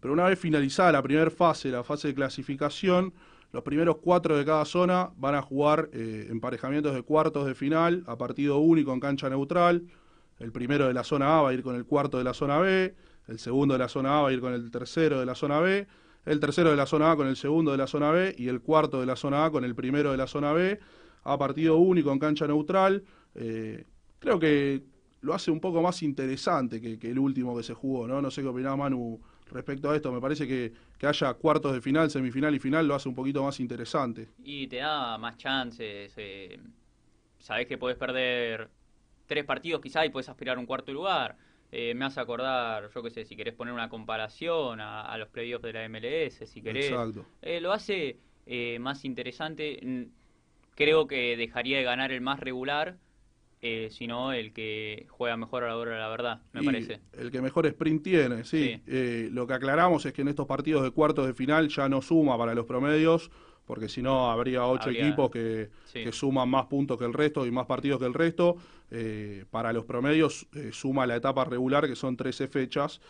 Pero 0.00 0.12
una 0.12 0.24
vez 0.24 0.36
finalizada 0.36 0.90
la 0.90 1.02
primera 1.02 1.30
fase, 1.30 1.70
la 1.70 1.84
fase 1.84 2.08
de 2.08 2.14
clasificación, 2.14 3.12
los 3.52 3.62
primeros 3.62 3.96
cuatro 3.96 4.36
de 4.36 4.44
cada 4.44 4.64
zona 4.64 5.10
van 5.16 5.34
a 5.34 5.42
jugar 5.42 5.88
eh, 5.92 6.26
emparejamientos 6.30 6.94
de 6.94 7.02
cuartos 7.02 7.46
de 7.46 7.54
final 7.54 8.04
a 8.06 8.16
partido 8.16 8.58
único 8.58 8.92
en 8.92 9.00
cancha 9.00 9.30
neutral. 9.30 9.84
El 10.38 10.52
primero 10.52 10.86
de 10.86 10.94
la 10.94 11.02
zona 11.02 11.38
A 11.38 11.42
va 11.42 11.48
a 11.50 11.54
ir 11.54 11.62
con 11.62 11.74
el 11.74 11.84
cuarto 11.84 12.18
de 12.18 12.24
la 12.24 12.34
zona 12.34 12.58
B, 12.58 12.94
el 13.26 13.38
segundo 13.38 13.74
de 13.74 13.78
la 13.78 13.88
zona 13.88 14.18
A 14.18 14.22
va 14.22 14.28
a 14.28 14.32
ir 14.32 14.40
con 14.40 14.52
el 14.52 14.70
tercero 14.70 15.18
de 15.20 15.26
la 15.26 15.34
zona 15.34 15.60
B, 15.60 15.86
el 16.26 16.40
tercero 16.40 16.70
de 16.70 16.76
la 16.76 16.86
zona 16.86 17.12
A 17.12 17.16
con 17.16 17.26
el 17.26 17.36
segundo 17.36 17.72
de 17.72 17.78
la 17.78 17.86
zona 17.86 18.10
B 18.10 18.34
y 18.38 18.48
el 18.48 18.60
cuarto 18.60 19.00
de 19.00 19.06
la 19.06 19.16
zona 19.16 19.46
A 19.46 19.50
con 19.50 19.64
el 19.64 19.74
primero 19.74 20.10
de 20.10 20.18
la 20.18 20.26
zona 20.26 20.52
B 20.52 20.78
a 21.24 21.38
partido 21.38 21.76
único 21.76 22.12
en 22.12 22.18
cancha 22.18 22.46
neutral. 22.46 23.02
Eh, 23.34 23.84
creo 24.18 24.38
que 24.38 24.82
lo 25.20 25.34
hace 25.34 25.50
un 25.50 25.60
poco 25.60 25.82
más 25.82 26.02
interesante 26.02 26.80
que, 26.80 27.10
el 27.10 27.18
último 27.18 27.56
que 27.56 27.62
se 27.62 27.74
jugó, 27.74 28.06
¿no? 28.06 28.22
No 28.22 28.30
sé 28.30 28.42
qué 28.42 28.48
opinaba 28.48 28.76
Manu 28.76 29.20
respecto 29.50 29.90
a 29.90 29.96
esto. 29.96 30.12
Me 30.12 30.20
parece 30.20 30.46
que, 30.46 30.72
que 30.98 31.06
haya 31.06 31.34
cuartos 31.34 31.72
de 31.72 31.80
final, 31.80 32.10
semifinal 32.10 32.54
y 32.54 32.58
final 32.58 32.86
lo 32.86 32.94
hace 32.94 33.08
un 33.08 33.14
poquito 33.14 33.42
más 33.42 33.60
interesante. 33.60 34.28
Y 34.42 34.66
te 34.68 34.76
da 34.76 35.18
más 35.18 35.36
chances. 35.36 36.12
Eh, 36.16 36.60
sabés 37.38 37.66
que 37.66 37.78
podés 37.78 37.96
perder 37.96 38.70
tres 39.26 39.44
partidos 39.44 39.80
quizá 39.80 40.04
y 40.04 40.10
podés 40.10 40.28
aspirar 40.28 40.56
a 40.56 40.60
un 40.60 40.66
cuarto 40.66 40.92
lugar. 40.92 41.36
Eh, 41.70 41.94
me 41.94 42.06
hace 42.06 42.20
acordar, 42.20 42.88
yo 42.94 43.02
qué 43.02 43.10
sé, 43.10 43.24
si 43.24 43.36
querés 43.36 43.54
poner 43.54 43.74
una 43.74 43.88
comparación 43.90 44.80
a, 44.80 45.02
a 45.02 45.18
los 45.18 45.28
playoffs 45.28 45.62
de 45.64 45.72
la 45.72 45.88
MLS, 45.88 46.48
si 46.48 46.62
querés. 46.62 46.90
Exacto. 46.90 47.26
Eh, 47.42 47.60
lo 47.60 47.72
hace 47.72 48.18
eh, 48.46 48.78
más 48.78 49.04
interesante. 49.04 50.08
Creo 50.74 51.06
que 51.06 51.36
dejaría 51.36 51.78
de 51.78 51.84
ganar 51.84 52.12
el 52.12 52.20
más 52.20 52.40
regular, 52.40 52.96
eh, 53.60 53.88
sino 53.90 54.32
el 54.32 54.52
que 54.52 55.06
juega 55.08 55.36
mejor 55.36 55.64
a 55.64 55.68
la 55.68 55.76
hora 55.76 55.92
de 55.92 55.98
la 55.98 56.08
verdad, 56.08 56.40
me 56.52 56.62
Y 56.62 56.64
parece. 56.64 57.00
El 57.12 57.30
que 57.30 57.40
mejor 57.42 57.66
sprint 57.66 58.02
tiene, 58.04 58.44
sí. 58.44 58.64
Sí. 58.76 58.82
Eh, 58.86 59.28
lo 59.32 59.46
que 59.46 59.54
aclaramos 59.54 60.06
es 60.06 60.12
que 60.12 60.22
en 60.22 60.28
estos 60.28 60.46
partidos 60.46 60.82
de 60.84 60.90
cuartos 60.92 61.26
de 61.26 61.34
final 61.34 61.68
ya 61.68 61.88
no 61.88 62.00
suma 62.02 62.38
para 62.38 62.54
los 62.54 62.66
promedios, 62.66 63.30
porque 63.66 63.88
si 63.88 64.00
no 64.00 64.30
habría 64.30 64.64
ocho 64.64 64.84
Habría- 64.88 65.06
equipos 65.06 65.30
que, 65.30 65.70
sí. 65.86 66.04
que 66.04 66.12
suman 66.12 66.48
más 66.48 66.66
puntos 66.66 66.98
que 66.98 67.04
el 67.04 67.12
resto 67.12 67.44
y 67.46 67.50
más 67.50 67.66
partidos 67.66 67.98
que 68.00 68.06
el 68.06 68.14
resto. 68.14 68.56
Eh, 68.90 69.44
para 69.50 69.72
los 69.74 69.84
promedios 69.84 70.46
eh, 70.54 70.70
suma 70.72 71.06
la 71.06 71.16
etapa 71.16 71.44
regular, 71.44 71.86
que 71.86 71.94
son 71.96 72.16
13 72.16 72.48
fechas. 72.48 73.00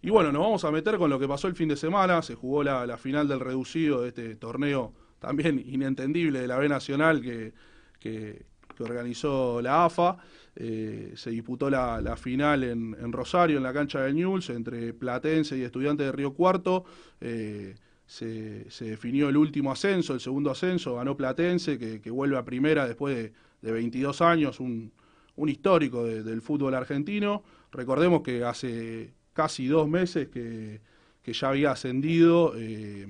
Y 0.00 0.10
bueno, 0.10 0.32
nos 0.32 0.42
vamos 0.42 0.64
a 0.64 0.72
meter 0.72 0.96
con 0.98 1.10
lo 1.10 1.20
que 1.20 1.28
pasó 1.28 1.46
el 1.46 1.54
fin 1.54 1.68
de 1.68 1.76
semana. 1.76 2.22
Se 2.22 2.34
jugó 2.34 2.64
la, 2.64 2.84
la 2.86 2.96
final 2.96 3.28
del 3.28 3.38
reducido 3.38 4.02
de 4.02 4.08
este 4.08 4.34
torneo 4.34 4.92
también 5.20 5.62
inentendible 5.64 6.40
de 6.40 6.48
la 6.48 6.56
B 6.58 6.68
Nacional 6.68 7.20
que, 7.22 7.52
que- 8.00 8.50
organizó 8.84 9.60
la 9.62 9.84
AFA. 9.84 10.18
Eh, 10.54 11.12
se 11.16 11.30
disputó 11.30 11.70
la, 11.70 12.16
final 12.16 12.64
en, 12.64 13.12
Rosario, 13.12 13.56
en 13.56 13.62
la 13.62 13.72
cancha 13.72 14.02
de 14.02 14.12
Newell's, 14.12 14.50
entre 14.50 14.92
Platense 14.92 15.56
y 15.56 15.62
Estudiantes 15.62 16.06
de 16.06 16.12
Río 16.12 16.34
Cuarto. 16.34 16.84
Eh, 17.20 17.74
se, 18.06 18.66
definió 18.80 19.30
el 19.30 19.36
último 19.38 19.72
ascenso, 19.72 20.12
el 20.12 20.20
segundo 20.20 20.50
ascenso, 20.50 20.96
ganó 20.96 21.16
Platense, 21.16 21.78
que, 21.78 22.10
vuelve 22.10 22.36
a 22.36 22.44
primera 22.44 22.86
después 22.86 23.16
de, 23.16 23.32
de 23.62 23.72
22 23.72 24.20
años, 24.20 24.60
un, 24.60 24.92
histórico 25.46 26.04
de- 26.04 26.22
del 26.22 26.42
fútbol 26.42 26.74
argentino. 26.74 27.42
Recordemos 27.70 28.22
que 28.22 28.44
hace 28.44 29.14
casi 29.32 29.66
dos 29.66 29.88
meses 29.88 30.28
que, 30.28 30.80
ya 31.24 31.48
había 31.48 31.70
ascendido 31.70 32.52
eh, 32.56 33.06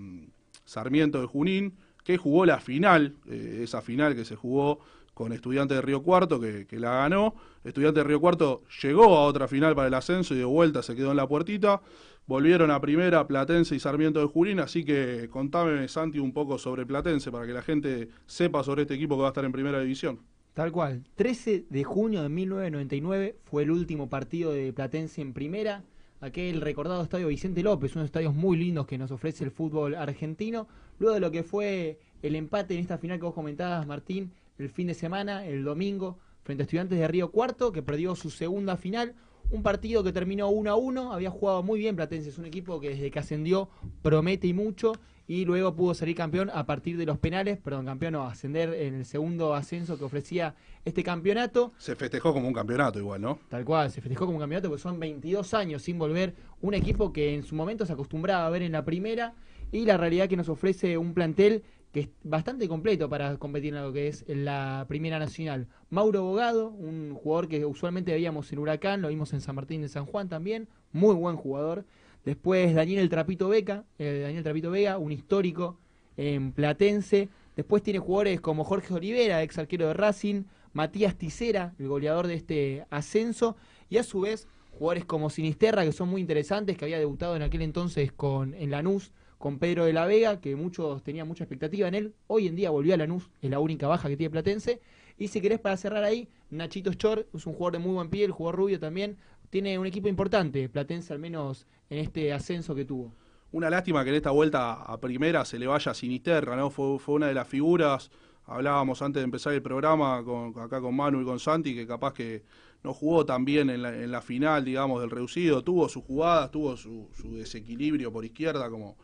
Sarmiento 0.64 1.20
de 1.20 1.26
Junín, 1.26 1.74
que 2.04 2.16
jugó 2.16 2.46
la 2.46 2.60
final, 2.60 3.16
esa 3.28 3.80
final 3.80 4.14
que 4.14 4.24
se 4.24 4.36
jugó 4.36 4.80
con 5.14 5.32
Estudiantes 5.32 5.76
de 5.76 5.82
Río 5.82 6.02
Cuarto, 6.02 6.40
que, 6.40 6.66
que 6.66 6.78
la 6.78 6.92
ganó. 6.94 7.34
Estudiantes 7.64 8.02
de 8.02 8.08
Río 8.08 8.20
Cuarto 8.20 8.62
llegó 8.82 9.16
a 9.16 9.24
otra 9.24 9.48
final 9.48 9.74
para 9.74 9.88
el 9.88 9.94
ascenso 9.94 10.34
y 10.34 10.38
de 10.38 10.44
vuelta 10.44 10.82
se 10.82 10.94
quedó 10.94 11.10
en 11.10 11.16
la 11.16 11.28
puertita. 11.28 11.82
Volvieron 12.26 12.70
a 12.70 12.80
primera 12.80 13.26
Platense 13.26 13.74
y 13.74 13.80
Sarmiento 13.80 14.20
de 14.20 14.26
Junín, 14.26 14.60
así 14.60 14.84
que 14.84 15.28
contame, 15.28 15.88
Santi, 15.88 16.20
un 16.20 16.32
poco 16.32 16.56
sobre 16.56 16.86
Platense 16.86 17.32
para 17.32 17.46
que 17.46 17.52
la 17.52 17.62
gente 17.62 18.10
sepa 18.26 18.62
sobre 18.62 18.82
este 18.82 18.94
equipo 18.94 19.16
que 19.16 19.22
va 19.22 19.28
a 19.28 19.30
estar 19.30 19.44
en 19.44 19.52
primera 19.52 19.80
división. 19.80 20.20
Tal 20.54 20.70
cual. 20.70 21.02
13 21.16 21.66
de 21.68 21.84
junio 21.84 22.22
de 22.22 22.28
1999 22.28 23.36
fue 23.42 23.64
el 23.64 23.70
último 23.70 24.08
partido 24.08 24.52
de 24.52 24.72
Platense 24.72 25.20
en 25.20 25.32
primera. 25.32 25.82
Aquel 26.20 26.60
recordado 26.60 27.02
estadio 27.02 27.26
Vicente 27.26 27.64
López, 27.64 27.96
unos 27.96 28.06
estadios 28.06 28.34
muy 28.34 28.56
lindos 28.56 28.86
que 28.86 28.98
nos 28.98 29.10
ofrece 29.10 29.42
el 29.42 29.50
fútbol 29.50 29.96
argentino. 29.96 30.68
Luego 31.00 31.14
de 31.14 31.20
lo 31.20 31.32
que 31.32 31.42
fue 31.42 31.98
el 32.22 32.36
empate 32.36 32.74
en 32.74 32.80
esta 32.80 32.98
final 32.98 33.18
que 33.18 33.24
vos 33.24 33.34
comentabas, 33.34 33.84
Martín, 33.86 34.30
el 34.58 34.68
fin 34.68 34.86
de 34.86 34.94
semana, 34.94 35.46
el 35.46 35.64
domingo, 35.64 36.18
frente 36.42 36.62
a 36.62 36.64
Estudiantes 36.64 36.98
de 36.98 37.08
Río 37.08 37.30
Cuarto, 37.30 37.72
que 37.72 37.82
perdió 37.82 38.14
su 38.14 38.30
segunda 38.30 38.76
final. 38.76 39.14
Un 39.50 39.62
partido 39.62 40.02
que 40.02 40.12
terminó 40.12 40.48
1 40.48 40.70
a 40.70 40.76
1. 40.76 41.12
Había 41.12 41.30
jugado 41.30 41.62
muy 41.62 41.78
bien 41.78 41.96
Platense. 41.96 42.30
Es 42.30 42.38
un 42.38 42.46
equipo 42.46 42.80
que 42.80 42.90
desde 42.90 43.10
que 43.10 43.18
ascendió 43.18 43.68
promete 44.02 44.46
y 44.46 44.54
mucho. 44.54 44.92
Y 45.26 45.44
luego 45.44 45.74
pudo 45.74 45.94
salir 45.94 46.16
campeón 46.16 46.50
a 46.52 46.66
partir 46.66 46.96
de 46.96 47.06
los 47.06 47.18
penales. 47.18 47.58
Perdón, 47.58 47.86
campeón 47.86 48.14
o 48.16 48.24
ascender 48.24 48.74
en 48.74 48.94
el 48.94 49.04
segundo 49.04 49.54
ascenso 49.54 49.98
que 49.98 50.04
ofrecía 50.04 50.54
este 50.84 51.02
campeonato. 51.02 51.72
Se 51.78 51.94
festejó 51.94 52.32
como 52.32 52.48
un 52.48 52.54
campeonato 52.54 52.98
igual, 52.98 53.20
¿no? 53.20 53.38
Tal 53.48 53.64
cual, 53.64 53.90
se 53.90 54.00
festejó 54.00 54.26
como 54.26 54.38
un 54.38 54.42
campeonato 54.42 54.68
porque 54.68 54.82
son 54.82 54.98
22 54.98 55.54
años 55.54 55.82
sin 55.82 55.98
volver 55.98 56.34
un 56.60 56.74
equipo 56.74 57.12
que 57.12 57.34
en 57.34 57.44
su 57.44 57.54
momento 57.54 57.86
se 57.86 57.92
acostumbraba 57.92 58.46
a 58.46 58.50
ver 58.50 58.62
en 58.62 58.72
la 58.72 58.84
primera 58.84 59.34
y 59.70 59.84
la 59.84 59.96
realidad 59.96 60.28
que 60.28 60.36
nos 60.36 60.48
ofrece 60.48 60.98
un 60.98 61.14
plantel 61.14 61.62
que 61.92 62.00
es 62.00 62.08
bastante 62.24 62.68
completo 62.68 63.08
para 63.08 63.36
competir 63.36 63.74
en 63.74 63.82
lo 63.82 63.92
que 63.92 64.08
es 64.08 64.24
la 64.26 64.86
primera 64.88 65.18
nacional. 65.18 65.68
Mauro 65.90 66.22
Bogado, 66.22 66.70
un 66.70 67.14
jugador 67.14 67.48
que 67.48 67.66
usualmente 67.66 68.12
veíamos 68.12 68.50
en 68.52 68.58
Huracán, 68.58 69.02
lo 69.02 69.08
vimos 69.08 69.32
en 69.34 69.42
San 69.42 69.54
Martín 69.54 69.82
de 69.82 69.88
San 69.88 70.06
Juan 70.06 70.28
también, 70.28 70.68
muy 70.92 71.14
buen 71.14 71.36
jugador. 71.36 71.84
Después 72.24 72.74
Daniel 72.74 73.00
El 73.00 73.10
Trapito 73.10 73.48
Beca, 73.48 73.84
eh, 73.98 74.20
Daniel 74.22 74.42
Trapito 74.42 74.70
Vega, 74.70 74.96
un 74.96 75.12
histórico 75.12 75.78
en 76.16 76.52
Platense. 76.52 77.28
Después 77.56 77.82
tiene 77.82 77.98
jugadores 77.98 78.40
como 78.40 78.64
Jorge 78.64 78.94
Olivera, 78.94 79.42
ex 79.42 79.58
arquero 79.58 79.88
de 79.88 79.94
Racing, 79.94 80.44
Matías 80.72 81.16
Ticera, 81.16 81.74
el 81.78 81.88
goleador 81.88 82.26
de 82.26 82.34
este 82.34 82.86
ascenso, 82.88 83.56
y 83.90 83.98
a 83.98 84.02
su 84.02 84.22
vez 84.22 84.48
jugadores 84.70 85.04
como 85.04 85.28
Sinisterra, 85.28 85.84
que 85.84 85.92
son 85.92 86.08
muy 86.08 86.22
interesantes, 86.22 86.78
que 86.78 86.86
había 86.86 86.98
debutado 86.98 87.36
en 87.36 87.42
aquel 87.42 87.60
entonces 87.60 88.12
con 88.12 88.54
en 88.54 88.70
Lanús, 88.70 89.12
con 89.42 89.58
Pedro 89.58 89.86
de 89.86 89.92
la 89.92 90.06
Vega, 90.06 90.40
que 90.40 90.54
muchos 90.54 91.02
tenían 91.02 91.26
mucha 91.26 91.42
expectativa 91.42 91.88
en 91.88 91.96
él. 91.96 92.14
Hoy 92.28 92.46
en 92.46 92.54
día 92.54 92.70
volvió 92.70 92.94
a 92.94 92.96
Lanús, 92.96 93.28
es 93.40 93.50
la 93.50 93.58
única 93.58 93.88
baja 93.88 94.08
que 94.08 94.16
tiene 94.16 94.30
Platense. 94.30 94.80
Y 95.18 95.26
si 95.26 95.40
querés 95.40 95.58
para 95.58 95.76
cerrar 95.76 96.04
ahí, 96.04 96.28
Nachito 96.50 96.94
Chor 96.94 97.26
es 97.34 97.44
un 97.44 97.54
jugador 97.54 97.72
de 97.72 97.78
muy 97.80 97.92
buen 97.92 98.08
pie, 98.08 98.24
el 98.24 98.30
jugador 98.30 98.60
rubio 98.60 98.78
también. 98.78 99.16
Tiene 99.50 99.80
un 99.80 99.86
equipo 99.86 100.06
importante, 100.06 100.68
Platense 100.68 101.12
al 101.12 101.18
menos 101.18 101.66
en 101.90 101.98
este 101.98 102.32
ascenso 102.32 102.72
que 102.76 102.84
tuvo. 102.84 103.16
Una 103.50 103.68
lástima 103.68 104.04
que 104.04 104.10
en 104.10 104.16
esta 104.16 104.30
vuelta 104.30 104.74
a 104.74 105.00
primera 105.00 105.44
se 105.44 105.58
le 105.58 105.66
vaya 105.66 105.90
a 105.90 105.94
Sinisterra, 105.94 106.54
¿no? 106.54 106.70
Fue, 106.70 107.00
fue 107.00 107.16
una 107.16 107.26
de 107.26 107.34
las 107.34 107.48
figuras. 107.48 108.12
Hablábamos 108.44 109.02
antes 109.02 109.22
de 109.22 109.24
empezar 109.24 109.54
el 109.54 109.62
programa 109.62 110.22
con, 110.22 110.56
acá 110.56 110.80
con 110.80 110.94
Manu 110.94 111.20
y 111.20 111.24
con 111.24 111.40
Santi, 111.40 111.74
que 111.74 111.84
capaz 111.84 112.14
que 112.14 112.44
no 112.84 112.94
jugó 112.94 113.26
tan 113.26 113.44
bien 113.44 113.70
en 113.70 113.82
la, 113.82 113.92
en 113.92 114.12
la 114.12 114.22
final, 114.22 114.64
digamos, 114.64 115.00
del 115.00 115.10
reducido. 115.10 115.64
Tuvo 115.64 115.88
sus 115.88 116.04
jugadas, 116.04 116.52
tuvo 116.52 116.76
su, 116.76 117.08
su 117.12 117.34
desequilibrio 117.34 118.12
por 118.12 118.24
izquierda, 118.24 118.70
como, 118.70 118.96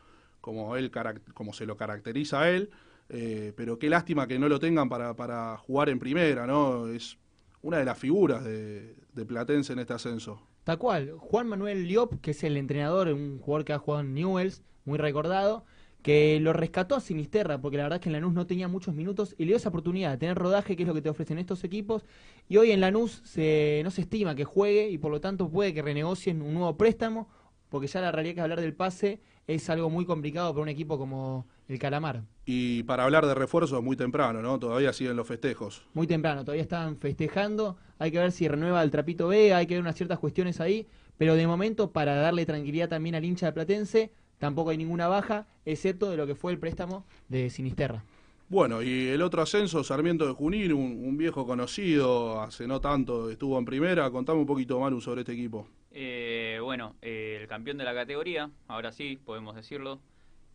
como, 0.49 0.77
él, 0.77 0.91
como 1.35 1.53
se 1.53 1.67
lo 1.67 1.77
caracteriza 1.77 2.41
a 2.41 2.51
él. 2.51 2.71
Eh, 3.11 3.53
pero 3.57 3.79
qué 3.79 3.89
lástima 3.89 4.27
que 4.27 4.39
no 4.39 4.49
lo 4.49 4.59
tengan 4.59 4.89
para, 4.89 5.15
para 5.15 5.57
jugar 5.59 5.89
en 5.89 5.99
primera, 5.99 6.47
¿no? 6.47 6.89
Es 6.89 7.19
una 7.63 7.79
de 7.79 7.85
las 7.85 7.99
figuras 7.99 8.45
de, 8.45 8.97
de 9.15 9.25
Platense 9.27 9.73
en 9.73 9.79
este 9.79 9.95
ascenso. 9.95 10.43
Tal 10.65 10.79
cual, 10.79 11.13
Juan 11.19 11.49
Manuel 11.49 11.87
Liop, 11.87 12.21
que 12.21 12.33
es 12.33 12.45
el 12.45 12.57
entrenador, 12.57 13.09
un 13.09 13.39
jugador 13.39 13.65
que 13.65 13.73
ha 13.73 13.79
jugado 13.79 14.03
en 14.03 14.15
Newells, 14.15 14.63
muy 14.85 14.99
recordado, 14.99 15.65
que 16.03 16.39
lo 16.41 16.53
rescató 16.53 16.95
a 16.95 17.01
Sinisterra, 17.01 17.61
porque 17.61 17.77
la 17.77 17.85
verdad 17.85 17.97
es 17.99 18.03
que 18.03 18.09
en 18.09 18.15
Lanús 18.15 18.33
no 18.33 18.47
tenía 18.47 18.69
muchos 18.69 18.95
minutos 18.95 19.35
y 19.37 19.45
le 19.45 19.49
dio 19.49 19.57
esa 19.57 19.71
oportunidad 19.71 20.13
de 20.13 20.19
tener 20.19 20.39
rodaje, 20.39 20.77
que 20.77 20.83
es 20.83 20.87
lo 20.87 20.95
que 20.95 21.03
te 21.03 21.09
ofrecen 21.09 21.39
estos 21.39 21.65
equipos. 21.65 22.05
Y 22.49 22.57
hoy 22.57 22.71
en 22.71 22.81
Lanús 22.81 23.21
se, 23.25 23.81
no 23.85 23.91
se 23.91 24.03
estima 24.03 24.35
que 24.35 24.45
juegue 24.45 24.89
y 24.91 24.99
por 24.99 25.11
lo 25.11 25.21
tanto 25.21 25.51
puede 25.51 25.75
que 25.75 25.83
renegocien 25.83 26.41
un 26.43 26.55
nuevo 26.55 26.77
préstamo, 26.77 27.29
porque 27.69 27.87
ya 27.87 28.01
la 28.01 28.13
realidad 28.13 28.35
que 28.37 28.41
hablar 28.43 28.61
del 28.61 28.75
pase 28.75 29.21
es 29.49 29.71
algo 29.71 29.89
muy 29.89 30.05
complicado 30.05 30.53
para 30.53 30.63
un 30.63 30.69
equipo 30.69 30.99
como 30.99 31.47
el 31.69 31.79
Calamar. 31.79 32.23
Y 32.45 32.83
para 32.83 33.05
hablar 33.05 33.27
de 33.27 33.35
refuerzos 33.35 33.83
muy 33.83 33.97
temprano, 33.97 34.43
¿no? 34.43 34.59
Todavía 34.59 34.93
siguen 34.93 35.17
los 35.17 35.27
festejos. 35.27 35.83
Muy 35.95 36.07
temprano, 36.07 36.45
todavía 36.45 36.63
están 36.63 36.99
festejando. 36.99 37.77
Hay 37.99 38.11
que 38.11 38.19
ver 38.19 38.31
si 38.31 38.47
renueva 38.47 38.83
el 38.83 38.91
Trapito 38.91 39.29
B, 39.29 39.55
hay 39.55 39.67
que 39.67 39.75
ver 39.75 39.83
unas 39.83 39.97
ciertas 39.97 40.19
cuestiones 40.19 40.61
ahí. 40.61 40.87
Pero 41.17 41.35
de 41.35 41.47
momento, 41.47 41.91
para 41.91 42.15
darle 42.17 42.45
tranquilidad 42.45 42.91
también 42.91 43.15
al 43.15 43.25
hincha 43.25 43.47
de 43.47 43.53
Platense, 43.53 44.13
tampoco 44.39 44.71
hay 44.71 44.77
ninguna 44.77 45.09
baja, 45.09 45.47
excepto 45.65 46.11
de 46.11 46.19
lo 46.19 46.27
que 46.27 46.35
fue 46.35 46.53
el 46.53 46.59
préstamo 46.59 47.07
de 47.29 47.49
Sinisterra. 47.49 48.05
Bueno, 48.51 48.83
y 48.83 49.09
el 49.09 49.23
otro 49.23 49.43
ascenso, 49.43 49.83
Sarmiento 49.83 50.27
de 50.27 50.33
Junín, 50.33 50.73
un, 50.73 51.05
un 51.05 51.17
viejo 51.17 51.47
conocido, 51.47 52.41
hace 52.43 52.67
no 52.67 52.81
tanto 52.81 53.31
estuvo 53.31 53.59
en 53.59 53.65
primera. 53.65 54.11
Contame 54.11 54.41
un 54.41 54.47
poquito, 54.47 54.79
Manu, 54.79 55.01
sobre 55.01 55.23
este 55.23 55.33
equipo. 55.33 55.67
Eh, 56.01 56.61
bueno, 56.63 56.95
eh, 57.03 57.39
el 57.41 57.49
campeón 57.49 57.77
de 57.77 57.83
la 57.83 57.93
categoría, 57.93 58.53
ahora 58.69 58.93
sí, 58.93 59.19
podemos 59.25 59.57
decirlo. 59.57 59.99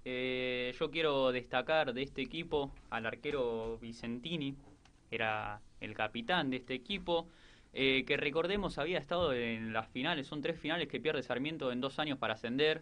Eh, 0.06 0.74
yo 0.80 0.90
quiero 0.90 1.34
destacar 1.34 1.94
de 1.94 2.02
este 2.02 2.22
equipo 2.22 2.72
al 2.90 3.06
arquero 3.06 3.78
Vicentini, 3.82 4.56
era 5.12 5.60
el 5.82 5.96
capitán 5.96 6.50
de 6.50 6.56
este 6.56 6.74
equipo, 6.76 7.28
eh, 7.74 8.06
que 8.08 8.16
recordemos 8.16 8.78
había 8.78 9.00
estado 9.00 9.34
en 9.34 9.74
las 9.74 9.90
finales, 9.90 10.28
son 10.28 10.42
tres 10.42 10.58
finales 10.58 10.88
que 10.88 11.02
pierde 11.02 11.22
Sarmiento 11.24 11.74
en 11.74 11.82
dos 11.82 12.00
años 12.00 12.18
para 12.18 12.36
ascender. 12.36 12.82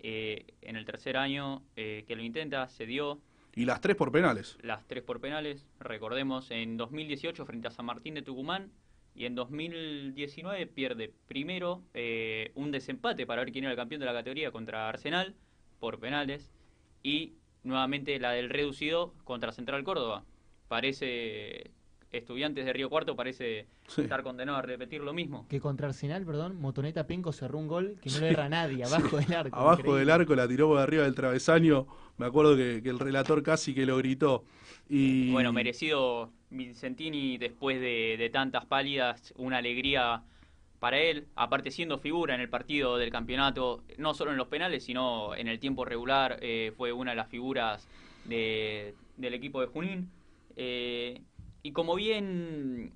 En 0.00 0.76
el 0.76 0.84
tercer 0.84 1.16
año 1.16 1.62
que 1.74 2.14
lo 2.14 2.22
intenta, 2.22 2.68
se 2.68 2.86
dio 2.86 3.18
Y 3.56 3.64
las 3.64 3.80
tres 3.80 3.96
por 3.96 4.12
penales. 4.12 4.56
las 4.62 4.86
tres 4.86 5.02
por 5.02 5.20
penales, 5.20 5.66
recordemos, 5.80 6.52
en 6.52 6.76
2018 6.76 7.44
frente 7.44 7.66
a 7.66 7.70
San 7.72 7.86
Martín 7.86 8.14
de 8.14 8.22
Tucumán 8.22 8.70
y 9.16 9.24
en 9.26 9.34
2019 9.34 10.66
pierde 10.66 11.12
primero 11.26 11.82
eh, 11.94 12.52
un 12.54 12.70
desempate 12.70 13.26
para 13.26 13.42
ver 13.42 13.52
quién 13.52 13.64
era 13.64 13.72
el 13.72 13.76
campeón 13.76 14.00
de 14.00 14.06
la 14.06 14.12
categoría 14.12 14.50
contra 14.50 14.88
Arsenal 14.88 15.34
por 15.80 15.98
penales 15.98 16.50
y 17.02 17.34
nuevamente 17.64 18.18
la 18.18 18.32
del 18.32 18.50
reducido 18.50 19.14
contra 19.24 19.52
Central 19.52 19.82
Córdoba. 19.84 20.24
Parece, 20.68 21.70
estudiantes 22.12 22.64
de 22.64 22.72
Río 22.72 22.88
Cuarto 22.90 23.16
parece 23.16 23.66
Sí. 23.88 24.02
estar 24.02 24.22
condenado 24.24 24.58
a 24.58 24.62
repetir 24.62 25.00
lo 25.00 25.12
mismo. 25.12 25.46
Que 25.48 25.60
contra 25.60 25.86
Arsenal, 25.88 26.24
perdón, 26.26 26.56
Motoneta 26.60 27.06
Penco 27.06 27.32
cerró 27.32 27.58
un 27.58 27.68
gol 27.68 27.98
que 28.02 28.10
no 28.10 28.18
le 28.18 28.30
erra 28.30 28.46
a 28.46 28.48
nadie, 28.48 28.82
abajo 28.84 29.16
del 29.18 29.32
arco. 29.32 29.56
Abajo 29.56 29.78
increíble. 29.80 30.00
del 30.00 30.10
arco 30.10 30.34
la 30.34 30.48
tiró 30.48 30.68
por 30.68 30.78
arriba 30.78 31.04
del 31.04 31.14
travesaño. 31.14 31.86
Me 32.18 32.26
acuerdo 32.26 32.56
que, 32.56 32.82
que 32.82 32.88
el 32.90 32.98
relator 32.98 33.42
casi 33.44 33.74
que 33.74 33.86
lo 33.86 33.96
gritó. 33.98 34.44
Y 34.88 35.30
Bueno, 35.32 35.52
merecido 35.52 36.32
Vicentini 36.50 37.38
después 37.38 37.80
de, 37.80 38.30
tantas 38.32 38.64
pálidas, 38.66 39.32
una 39.36 39.58
alegría 39.58 40.22
para 40.78 40.98
él, 40.98 41.26
aparte 41.34 41.70
siendo 41.70 41.98
figura 41.98 42.34
en 42.34 42.40
el 42.40 42.48
partido 42.48 42.98
del 42.98 43.10
campeonato, 43.10 43.82
no 43.98 44.14
solo 44.14 44.30
en 44.30 44.36
los 44.36 44.48
penales, 44.48 44.84
sino 44.84 45.34
en 45.34 45.48
el 45.48 45.58
tiempo 45.58 45.84
regular, 45.84 46.38
eh, 46.42 46.72
fue 46.76 46.92
una 46.92 47.12
de 47.12 47.16
las 47.16 47.28
figuras 47.28 47.88
de- 48.24 48.94
del 49.16 49.34
equipo 49.34 49.60
de 49.60 49.66
Junín. 49.68 50.10
Eh, 50.56 51.20
y 51.62 51.72
como 51.72 51.94
bien 51.96 52.92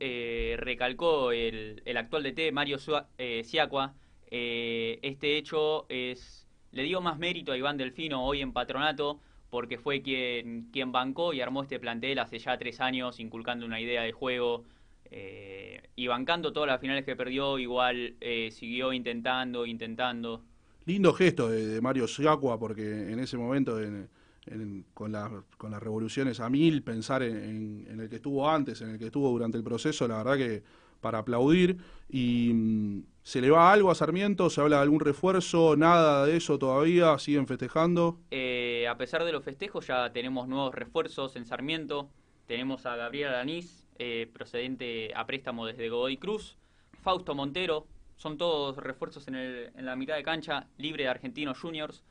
eh, 0.00 0.56
recalcó 0.58 1.32
el, 1.32 1.82
el 1.84 1.96
actual 1.96 2.22
DT 2.22 2.52
Mario 2.52 2.78
Sua- 2.78 3.08
Siacua, 3.42 3.94
este 4.30 5.36
hecho 5.36 5.86
es 5.88 6.46
le 6.74 6.82
dio 6.82 7.00
más 7.00 7.18
mérito 7.18 7.52
a 7.52 7.56
Iván 7.56 7.76
Delfino 7.76 8.24
hoy 8.24 8.40
en 8.40 8.52
patronato 8.52 9.20
porque 9.54 9.78
fue 9.78 10.02
quien, 10.02 10.66
quien 10.72 10.90
bancó 10.90 11.32
y 11.32 11.40
armó 11.40 11.62
este 11.62 11.78
plantel 11.78 12.18
hace 12.18 12.40
ya 12.40 12.58
tres 12.58 12.80
años, 12.80 13.20
inculcando 13.20 13.64
una 13.64 13.80
idea 13.80 14.02
de 14.02 14.10
juego 14.10 14.64
eh, 15.12 15.80
y 15.94 16.08
bancando 16.08 16.52
todas 16.52 16.66
las 16.66 16.80
finales 16.80 17.04
que 17.04 17.14
perdió, 17.14 17.56
igual 17.60 18.16
eh, 18.20 18.50
siguió 18.50 18.92
intentando, 18.92 19.64
intentando. 19.64 20.42
Lindo 20.86 21.12
gesto 21.12 21.48
de, 21.50 21.80
Mario 21.80 22.08
Siacua, 22.08 22.58
porque 22.58 22.82
en 23.12 23.20
ese 23.20 23.36
momento, 23.36 23.80
en- 23.80 24.08
en- 24.46 24.84
con, 24.92 25.12
la- 25.12 25.30
con 25.56 25.70
las 25.70 25.80
revoluciones 25.80 26.40
a 26.40 26.50
mil, 26.50 26.82
pensar 26.82 27.22
en, 27.22 27.36
en- 27.36 27.86
en 27.90 28.00
el 28.00 28.08
que 28.08 28.16
estuvo 28.16 28.50
antes, 28.50 28.80
en 28.82 28.90
el 28.90 28.98
que 28.98 29.06
estuvo 29.06 29.30
durante 29.30 29.56
el 29.56 29.62
proceso, 29.62 30.08
la 30.08 30.16
verdad 30.16 30.36
que 30.36 30.62
para 31.04 31.18
aplaudir. 31.18 31.76
Y 32.08 32.50
mm, 32.54 33.02
se 33.22 33.40
le 33.40 33.50
va 33.50 33.70
algo 33.72 33.90
a 33.90 33.94
Sarmiento, 33.94 34.48
se 34.50 34.60
habla 34.60 34.76
de 34.78 34.82
algún 34.82 35.00
refuerzo, 35.00 35.76
nada 35.76 36.24
de 36.26 36.36
eso 36.38 36.58
todavía, 36.58 37.18
siguen 37.18 37.46
festejando. 37.46 38.18
Eh, 38.30 38.86
a 38.88 38.96
pesar 38.96 39.24
de 39.24 39.32
los 39.32 39.44
festejos, 39.44 39.86
ya 39.86 40.10
tenemos 40.12 40.48
nuevos 40.48 40.74
refuerzos 40.74 41.36
en 41.36 41.44
Sarmiento. 41.44 42.08
Tenemos 42.46 42.86
a 42.86 42.96
Gabriel 42.96 43.28
Alanís, 43.28 43.86
eh, 43.98 44.28
procedente 44.32 45.12
a 45.14 45.26
préstamo 45.26 45.66
desde 45.66 45.88
Godoy 45.88 46.16
Cruz. 46.16 46.56
Fausto 47.02 47.34
Montero, 47.34 47.86
son 48.16 48.38
todos 48.38 48.76
refuerzos 48.76 49.28
en, 49.28 49.34
el- 49.34 49.70
en 49.76 49.84
la 49.86 49.96
mitad 49.96 50.16
de 50.16 50.22
cancha, 50.22 50.66
libre 50.78 51.04
de 51.04 51.10
Argentinos 51.10 51.58
Juniors. 51.60 52.02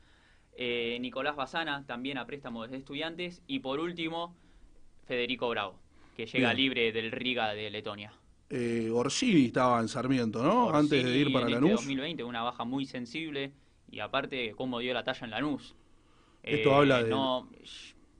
Eh, 0.56 0.98
Nicolás 1.00 1.34
Bazana, 1.34 1.84
también 1.86 2.16
a 2.18 2.26
préstamo 2.26 2.62
desde 2.62 2.76
Estudiantes. 2.76 3.42
Y 3.46 3.58
por 3.60 3.80
último, 3.80 4.36
Federico 5.06 5.48
Bravo, 5.48 5.78
que 6.16 6.26
llega 6.26 6.50
Bien. 6.50 6.56
libre 6.56 6.92
del 6.92 7.10
Riga 7.12 7.54
de 7.54 7.70
Letonia. 7.70 8.12
Eh, 8.50 8.90
Orsini 8.92 9.46
estaba 9.46 9.80
en 9.80 9.88
Sarmiento, 9.88 10.42
¿no? 10.42 10.74
Antes 10.74 11.02
de 11.04 11.16
ir 11.18 11.32
para 11.32 11.46
en 11.46 11.52
Lanús. 11.52 11.70
Este 11.70 11.82
2020, 11.86 12.24
una 12.24 12.42
baja 12.42 12.64
muy 12.64 12.84
sensible 12.86 13.52
y 13.90 14.00
aparte 14.00 14.52
cómo 14.56 14.78
dio 14.78 14.92
la 14.94 15.02
talla 15.04 15.24
en 15.24 15.30
Lanús. 15.30 15.74
Esto 16.42 16.74
habla 16.74 17.02
de- 17.02 17.10
no- 17.10 17.48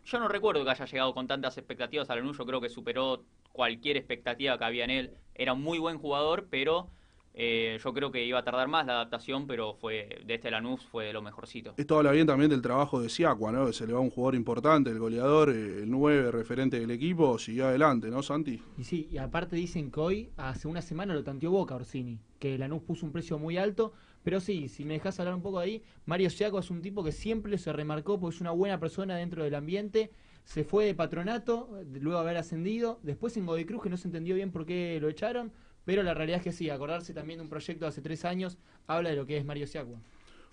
yo 0.07 0.19
no 0.19 0.29
recuerdo 0.29 0.65
que 0.65 0.71
haya 0.71 0.85
llegado 0.87 1.15
con 1.15 1.27
tantas 1.27 1.57
expectativas 1.59 2.09
a 2.11 2.17
Lanús, 2.17 2.39
yo 2.39 2.47
creo 2.47 2.61
que 2.61 2.69
superó 2.69 3.25
cualquier 3.53 3.97
expectativa 3.97 4.59
que 4.59 4.65
había 4.65 4.85
en 4.85 4.91
él. 4.91 5.11
Era 5.35 5.53
un 5.53 5.63
muy 5.63 5.79
buen 5.79 5.99
jugador, 5.99 6.49
pero 6.51 6.91
eh, 7.37 7.79
yo 7.83 7.93
creo 7.93 8.13
que 8.13 8.25
iba 8.25 8.39
a 8.39 8.45
tardar 8.45 8.69
más 8.69 8.87
la 8.87 8.93
adaptación, 8.93 9.49
pero 9.49 9.75
fue 9.75 10.21
de 10.25 10.35
este 10.35 10.53
Lanús 10.53 10.85
fue 10.87 11.07
de 11.07 11.13
lo 11.13 11.21
mejorcito. 11.21 11.75
Esto 11.77 11.99
habla 11.99 12.13
bien 12.13 12.29
también 12.29 12.49
del 12.49 12.63
trabajo 12.63 13.03
de 13.03 13.09
Siacua, 13.09 13.51
¿no? 13.51 13.73
Se 13.73 13.89
le 13.89 13.93
va 13.93 13.99
un 13.99 14.11
jugador 14.11 14.37
importante, 14.37 14.91
el 14.91 15.01
goleador, 15.01 15.51
eh, 15.51 15.83
el 15.83 15.91
9 15.91 16.31
referente 16.31 16.79
del 16.79 16.93
equipo, 16.93 17.37
siguió 17.39 17.67
adelante, 17.67 18.09
¿no, 18.09 18.23
Santi? 18.23 18.63
Y 18.79 18.85
sí, 18.85 19.09
y 19.11 19.19
aparte 19.19 19.57
dicen 19.57 19.91
que 19.91 19.99
hoy, 19.99 20.31
hace 20.37 20.69
una 20.69 20.81
semana, 20.81 21.13
lo 21.13 21.25
tanteó 21.25 21.51
Boca 21.51 21.75
Orsini, 21.75 22.21
que 22.39 22.57
Lanús 22.57 22.83
puso 22.83 23.05
un 23.05 23.11
precio 23.11 23.37
muy 23.37 23.59
alto, 23.59 23.93
pero 24.23 24.39
sí, 24.39 24.69
si 24.69 24.85
me 24.85 24.95
dejas 24.95 25.19
hablar 25.19 25.35
un 25.35 25.43
poco 25.43 25.59
ahí, 25.59 25.83
Mario 26.07 26.31
Siaco 26.31 26.61
es 26.61 26.71
un 26.71 26.83
tipo 26.83 27.03
que 27.03 27.11
siempre 27.11 27.59
se 27.59 27.73
remarcó 27.73 28.21
porque 28.21 28.37
es 28.37 28.41
una 28.41 28.53
buena 28.53 28.79
persona 28.79 29.17
dentro 29.17 29.43
del 29.43 29.57
ambiente, 29.57 30.13
se 30.45 30.63
fue 30.63 30.85
de 30.85 30.95
patronato, 30.95 31.69
luego 32.01 32.19
de 32.21 32.25
haber 32.25 32.37
ascendido, 32.37 33.01
después 33.03 33.37
en 33.37 33.47
Godoy 33.47 33.65
Cruz, 33.65 33.83
que 33.83 33.91
no 33.91 33.97
se 33.97 34.07
entendió 34.07 34.35
bien 34.37 34.53
por 34.53 34.67
qué 34.67 34.99
lo 35.01 35.09
echaron, 35.09 35.53
pero 35.85 36.03
la 36.03 36.15
realidad 36.15 36.39
es 36.39 36.45
que 36.45 36.53
sí, 36.53 36.71
acordarse 36.71 37.13
también 37.13 37.39
de 37.39 37.45
un 37.45 37.51
proyecto 37.51 37.85
de 37.85 37.89
hace 37.91 38.01
tres 38.01 38.25
años, 38.25 38.59
habla 38.87 39.11
de 39.11 39.17
lo 39.17 39.27
que 39.27 39.37
es 39.37 39.45
Mario 39.45 39.67
Siaco. 39.67 39.99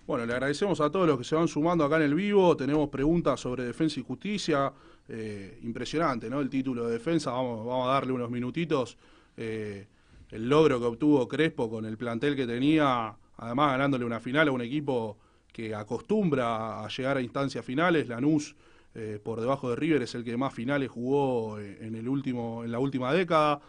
Bueno, 0.06 0.26
le 0.26 0.32
agradecemos 0.32 0.80
a 0.80 0.90
todos 0.90 1.06
los 1.06 1.16
que 1.16 1.24
se 1.24 1.36
van 1.36 1.46
sumando 1.46 1.84
acá 1.84 1.96
en 1.96 2.02
el 2.02 2.14
vivo. 2.14 2.56
Tenemos 2.56 2.88
preguntas 2.88 3.38
sobre 3.38 3.64
defensa 3.64 4.00
y 4.00 4.02
justicia. 4.02 4.72
Eh, 5.08 5.58
impresionante, 5.62 6.28
¿no? 6.28 6.40
El 6.40 6.50
título 6.50 6.86
de 6.86 6.94
defensa. 6.94 7.30
Vamos, 7.30 7.66
vamos 7.66 7.88
a 7.88 7.92
darle 7.92 8.12
unos 8.12 8.30
minutitos. 8.30 8.96
Eh, 9.36 9.86
el 10.30 10.48
logro 10.48 10.80
que 10.80 10.86
obtuvo 10.86 11.28
Crespo 11.28 11.70
con 11.70 11.84
el 11.84 11.96
plantel 11.96 12.34
que 12.34 12.46
tenía, 12.46 13.14
además 13.36 13.72
ganándole 13.72 14.04
una 14.04 14.18
final 14.18 14.48
a 14.48 14.52
un 14.52 14.62
equipo 14.62 15.18
que 15.52 15.74
acostumbra 15.74 16.84
a 16.84 16.88
llegar 16.88 17.18
a 17.18 17.20
instancias 17.20 17.64
finales. 17.64 18.08
Lanús, 18.08 18.56
eh, 18.94 19.20
por 19.22 19.40
debajo 19.40 19.70
de 19.70 19.76
River, 19.76 20.02
es 20.02 20.14
el 20.14 20.24
que 20.24 20.36
más 20.36 20.52
finales 20.52 20.90
jugó 20.90 21.60
en, 21.60 21.94
el 21.94 22.08
último, 22.08 22.64
en 22.64 22.72
la 22.72 22.78
última 22.78 23.12
década. 23.12 23.60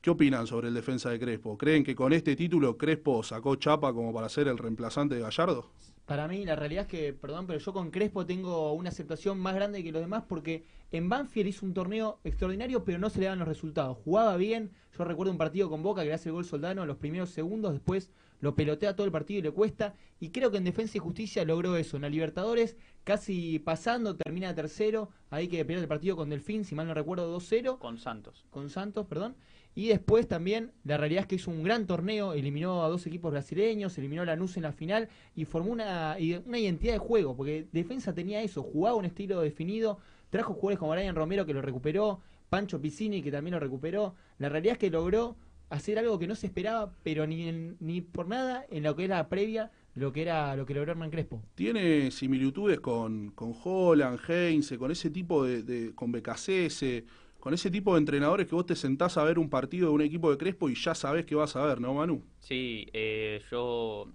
¿Qué 0.00 0.08
opinan 0.08 0.46
sobre 0.46 0.68
el 0.68 0.74
defensa 0.74 1.10
de 1.10 1.20
Crespo? 1.20 1.58
¿Creen 1.58 1.84
que 1.84 1.94
con 1.94 2.12
este 2.14 2.34
título 2.34 2.78
Crespo 2.78 3.22
sacó 3.22 3.56
chapa 3.56 3.92
como 3.92 4.14
para 4.14 4.30
ser 4.30 4.48
el 4.48 4.56
reemplazante 4.56 5.14
de 5.14 5.20
Gallardo? 5.20 5.72
Para 6.06 6.26
mí, 6.26 6.44
la 6.46 6.56
realidad 6.56 6.84
es 6.84 6.88
que, 6.88 7.12
perdón, 7.12 7.46
pero 7.46 7.58
yo 7.58 7.72
con 7.74 7.90
Crespo 7.90 8.24
tengo 8.24 8.72
una 8.72 8.88
aceptación 8.88 9.38
más 9.38 9.54
grande 9.54 9.84
que 9.84 9.92
los 9.92 10.00
demás 10.00 10.24
porque 10.26 10.64
en 10.90 11.08
Banfield 11.10 11.48
hizo 11.50 11.66
un 11.66 11.74
torneo 11.74 12.18
extraordinario, 12.24 12.82
pero 12.82 12.98
no 12.98 13.10
se 13.10 13.20
le 13.20 13.26
dan 13.26 13.38
los 13.38 13.46
resultados. 13.46 13.98
Jugaba 14.02 14.36
bien, 14.38 14.72
yo 14.96 15.04
recuerdo 15.04 15.32
un 15.32 15.38
partido 15.38 15.68
con 15.68 15.82
Boca 15.82 16.00
que 16.00 16.08
le 16.08 16.14
hace 16.14 16.30
el 16.30 16.32
gol 16.32 16.46
Soldano 16.46 16.80
en 16.82 16.88
los 16.88 16.96
primeros 16.96 17.28
segundos, 17.30 17.72
después 17.72 18.10
lo 18.40 18.56
pelotea 18.56 18.96
todo 18.96 19.04
el 19.04 19.12
partido 19.12 19.40
y 19.40 19.42
le 19.42 19.50
cuesta. 19.50 19.94
Y 20.18 20.30
creo 20.30 20.50
que 20.50 20.56
en 20.56 20.64
Defensa 20.64 20.96
y 20.96 21.00
Justicia 21.00 21.44
logró 21.44 21.76
eso. 21.76 21.96
En 21.96 22.02
la 22.02 22.08
Libertadores, 22.08 22.76
casi 23.04 23.58
pasando, 23.58 24.16
termina 24.16 24.54
tercero, 24.54 25.10
ahí 25.28 25.46
que 25.46 25.62
pierde 25.66 25.82
el 25.82 25.88
partido 25.88 26.16
con 26.16 26.30
Delfín, 26.30 26.64
si 26.64 26.74
mal 26.74 26.86
no 26.88 26.94
recuerdo, 26.94 27.38
2-0 27.38 27.78
Con 27.78 27.98
Santos. 27.98 28.46
con 28.48 28.70
Santos, 28.70 29.06
perdón. 29.06 29.36
Y 29.74 29.88
después 29.88 30.26
también, 30.26 30.72
la 30.84 30.96
realidad 30.96 31.22
es 31.22 31.26
que 31.28 31.36
hizo 31.36 31.50
un 31.50 31.62
gran 31.62 31.86
torneo, 31.86 32.32
eliminó 32.32 32.84
a 32.84 32.88
dos 32.88 33.06
equipos 33.06 33.30
brasileños, 33.30 33.96
eliminó 33.98 34.22
a 34.22 34.26
Lanús 34.26 34.56
en 34.56 34.64
la 34.64 34.72
final 34.72 35.08
y 35.36 35.44
formó 35.44 35.70
una, 35.70 36.16
una 36.44 36.58
identidad 36.58 36.94
de 36.94 36.98
juego, 36.98 37.36
porque 37.36 37.66
defensa 37.72 38.12
tenía 38.12 38.42
eso, 38.42 38.62
jugaba 38.62 38.96
un 38.96 39.04
estilo 39.04 39.40
definido, 39.40 39.98
trajo 40.28 40.54
jugadores 40.54 40.78
como 40.78 40.92
Brian 40.92 41.14
Romero 41.14 41.46
que 41.46 41.54
lo 41.54 41.62
recuperó, 41.62 42.20
Pancho 42.50 42.80
Piccini 42.80 43.22
que 43.22 43.30
también 43.30 43.54
lo 43.54 43.60
recuperó. 43.60 44.14
La 44.38 44.48
realidad 44.48 44.72
es 44.72 44.78
que 44.78 44.90
logró 44.90 45.36
hacer 45.70 46.00
algo 46.00 46.18
que 46.18 46.26
no 46.26 46.34
se 46.34 46.46
esperaba, 46.48 46.92
pero 47.04 47.26
ni, 47.28 47.48
en- 47.48 47.76
ni 47.78 48.00
por 48.00 48.26
nada 48.26 48.66
en 48.70 48.82
lo 48.82 48.96
que 48.96 49.04
era 49.04 49.28
previa, 49.28 49.70
lo 49.94 50.12
que 50.12 50.22
era 50.22 50.56
lo 50.56 50.66
que 50.66 50.74
logró 50.74 50.92
Hernán 50.92 51.10
Crespo. 51.10 51.42
¿Tiene 51.54 52.10
similitudes 52.10 52.80
con, 52.80 53.30
con 53.30 53.54
Holland, 53.62 54.18
Heinze, 54.28 54.76
con 54.78 54.90
ese 54.90 55.10
tipo 55.10 55.44
de, 55.44 55.62
de- 55.62 55.94
con 55.94 56.10
BKCS, 56.10 57.04
con 57.40 57.54
ese 57.54 57.70
tipo 57.70 57.94
de 57.94 58.00
entrenadores 58.00 58.46
que 58.46 58.54
vos 58.54 58.66
te 58.66 58.76
sentás 58.76 59.16
a 59.16 59.24
ver 59.24 59.38
un 59.38 59.50
partido 59.50 59.88
de 59.88 59.94
un 59.94 60.02
equipo 60.02 60.30
de 60.30 60.38
Crespo 60.38 60.68
y 60.68 60.74
ya 60.74 60.94
sabés 60.94 61.24
que 61.26 61.34
vas 61.34 61.56
a 61.56 61.64
ver, 61.66 61.80
¿no, 61.80 61.94
Manu? 61.94 62.24
Sí, 62.40 62.86
eh, 62.92 63.42
yo. 63.50 64.06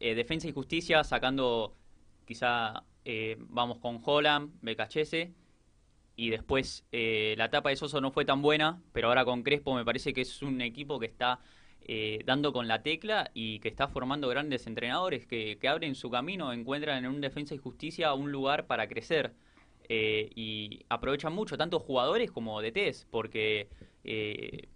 eh, 0.00 0.14
defensa 0.14 0.48
y 0.48 0.52
justicia, 0.52 1.04
sacando. 1.04 1.76
Quizá 2.26 2.84
eh, 3.04 3.36
vamos 3.40 3.78
con 3.78 4.00
Holland, 4.04 4.52
Becachese. 4.62 5.34
Y 6.16 6.30
después 6.30 6.86
eh, 6.92 7.34
la 7.38 7.46
etapa 7.46 7.70
de 7.70 7.76
Soso 7.76 8.00
no 8.00 8.12
fue 8.12 8.24
tan 8.26 8.42
buena, 8.42 8.82
pero 8.92 9.08
ahora 9.08 9.24
con 9.24 9.42
Crespo 9.42 9.74
me 9.74 9.84
parece 9.84 10.12
que 10.14 10.22
es 10.22 10.42
un 10.42 10.60
equipo 10.62 11.00
que 11.00 11.06
está 11.06 11.40
eh, 11.82 12.22
dando 12.26 12.52
con 12.52 12.68
la 12.68 12.82
tecla 12.82 13.30
y 13.34 13.60
que 13.60 13.68
está 13.68 13.88
formando 13.88 14.28
grandes 14.28 14.66
entrenadores 14.66 15.26
que, 15.26 15.58
que 15.60 15.68
abren 15.68 15.94
su 15.94 16.10
camino, 16.10 16.52
encuentran 16.52 17.04
en 17.04 17.10
un 17.10 17.20
defensa 17.22 17.54
y 17.54 17.58
justicia 17.58 18.14
un 18.14 18.32
lugar 18.32 18.66
para 18.66 18.88
crecer. 18.88 19.34
Eh, 19.92 20.30
y 20.36 20.84
aprovechan 20.88 21.32
mucho, 21.32 21.58
tanto 21.58 21.80
jugadores 21.80 22.30
como 22.30 22.62
DTs, 22.62 23.08
porque 23.10 23.66
eh, 24.04 24.68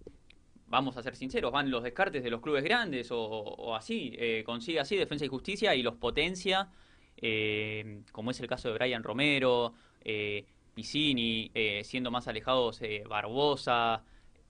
vamos 0.66 0.96
a 0.96 1.04
ser 1.04 1.14
sinceros, 1.14 1.52
van 1.52 1.70
los 1.70 1.84
descartes 1.84 2.24
de 2.24 2.30
los 2.30 2.40
clubes 2.40 2.64
grandes 2.64 3.12
o, 3.12 3.20
o 3.20 3.76
así, 3.76 4.12
eh, 4.18 4.42
consigue 4.44 4.80
así 4.80 4.96
Defensa 4.96 5.24
y 5.24 5.28
Justicia 5.28 5.72
y 5.76 5.84
los 5.84 5.94
potencia, 5.94 6.68
eh, 7.16 8.00
como 8.10 8.32
es 8.32 8.40
el 8.40 8.48
caso 8.48 8.66
de 8.68 8.74
Brian 8.74 9.04
Romero, 9.04 9.74
eh, 10.04 10.46
Piscini, 10.74 11.48
eh, 11.54 11.82
siendo 11.84 12.10
más 12.10 12.26
alejados 12.26 12.80
Barbosa, 13.08 14.02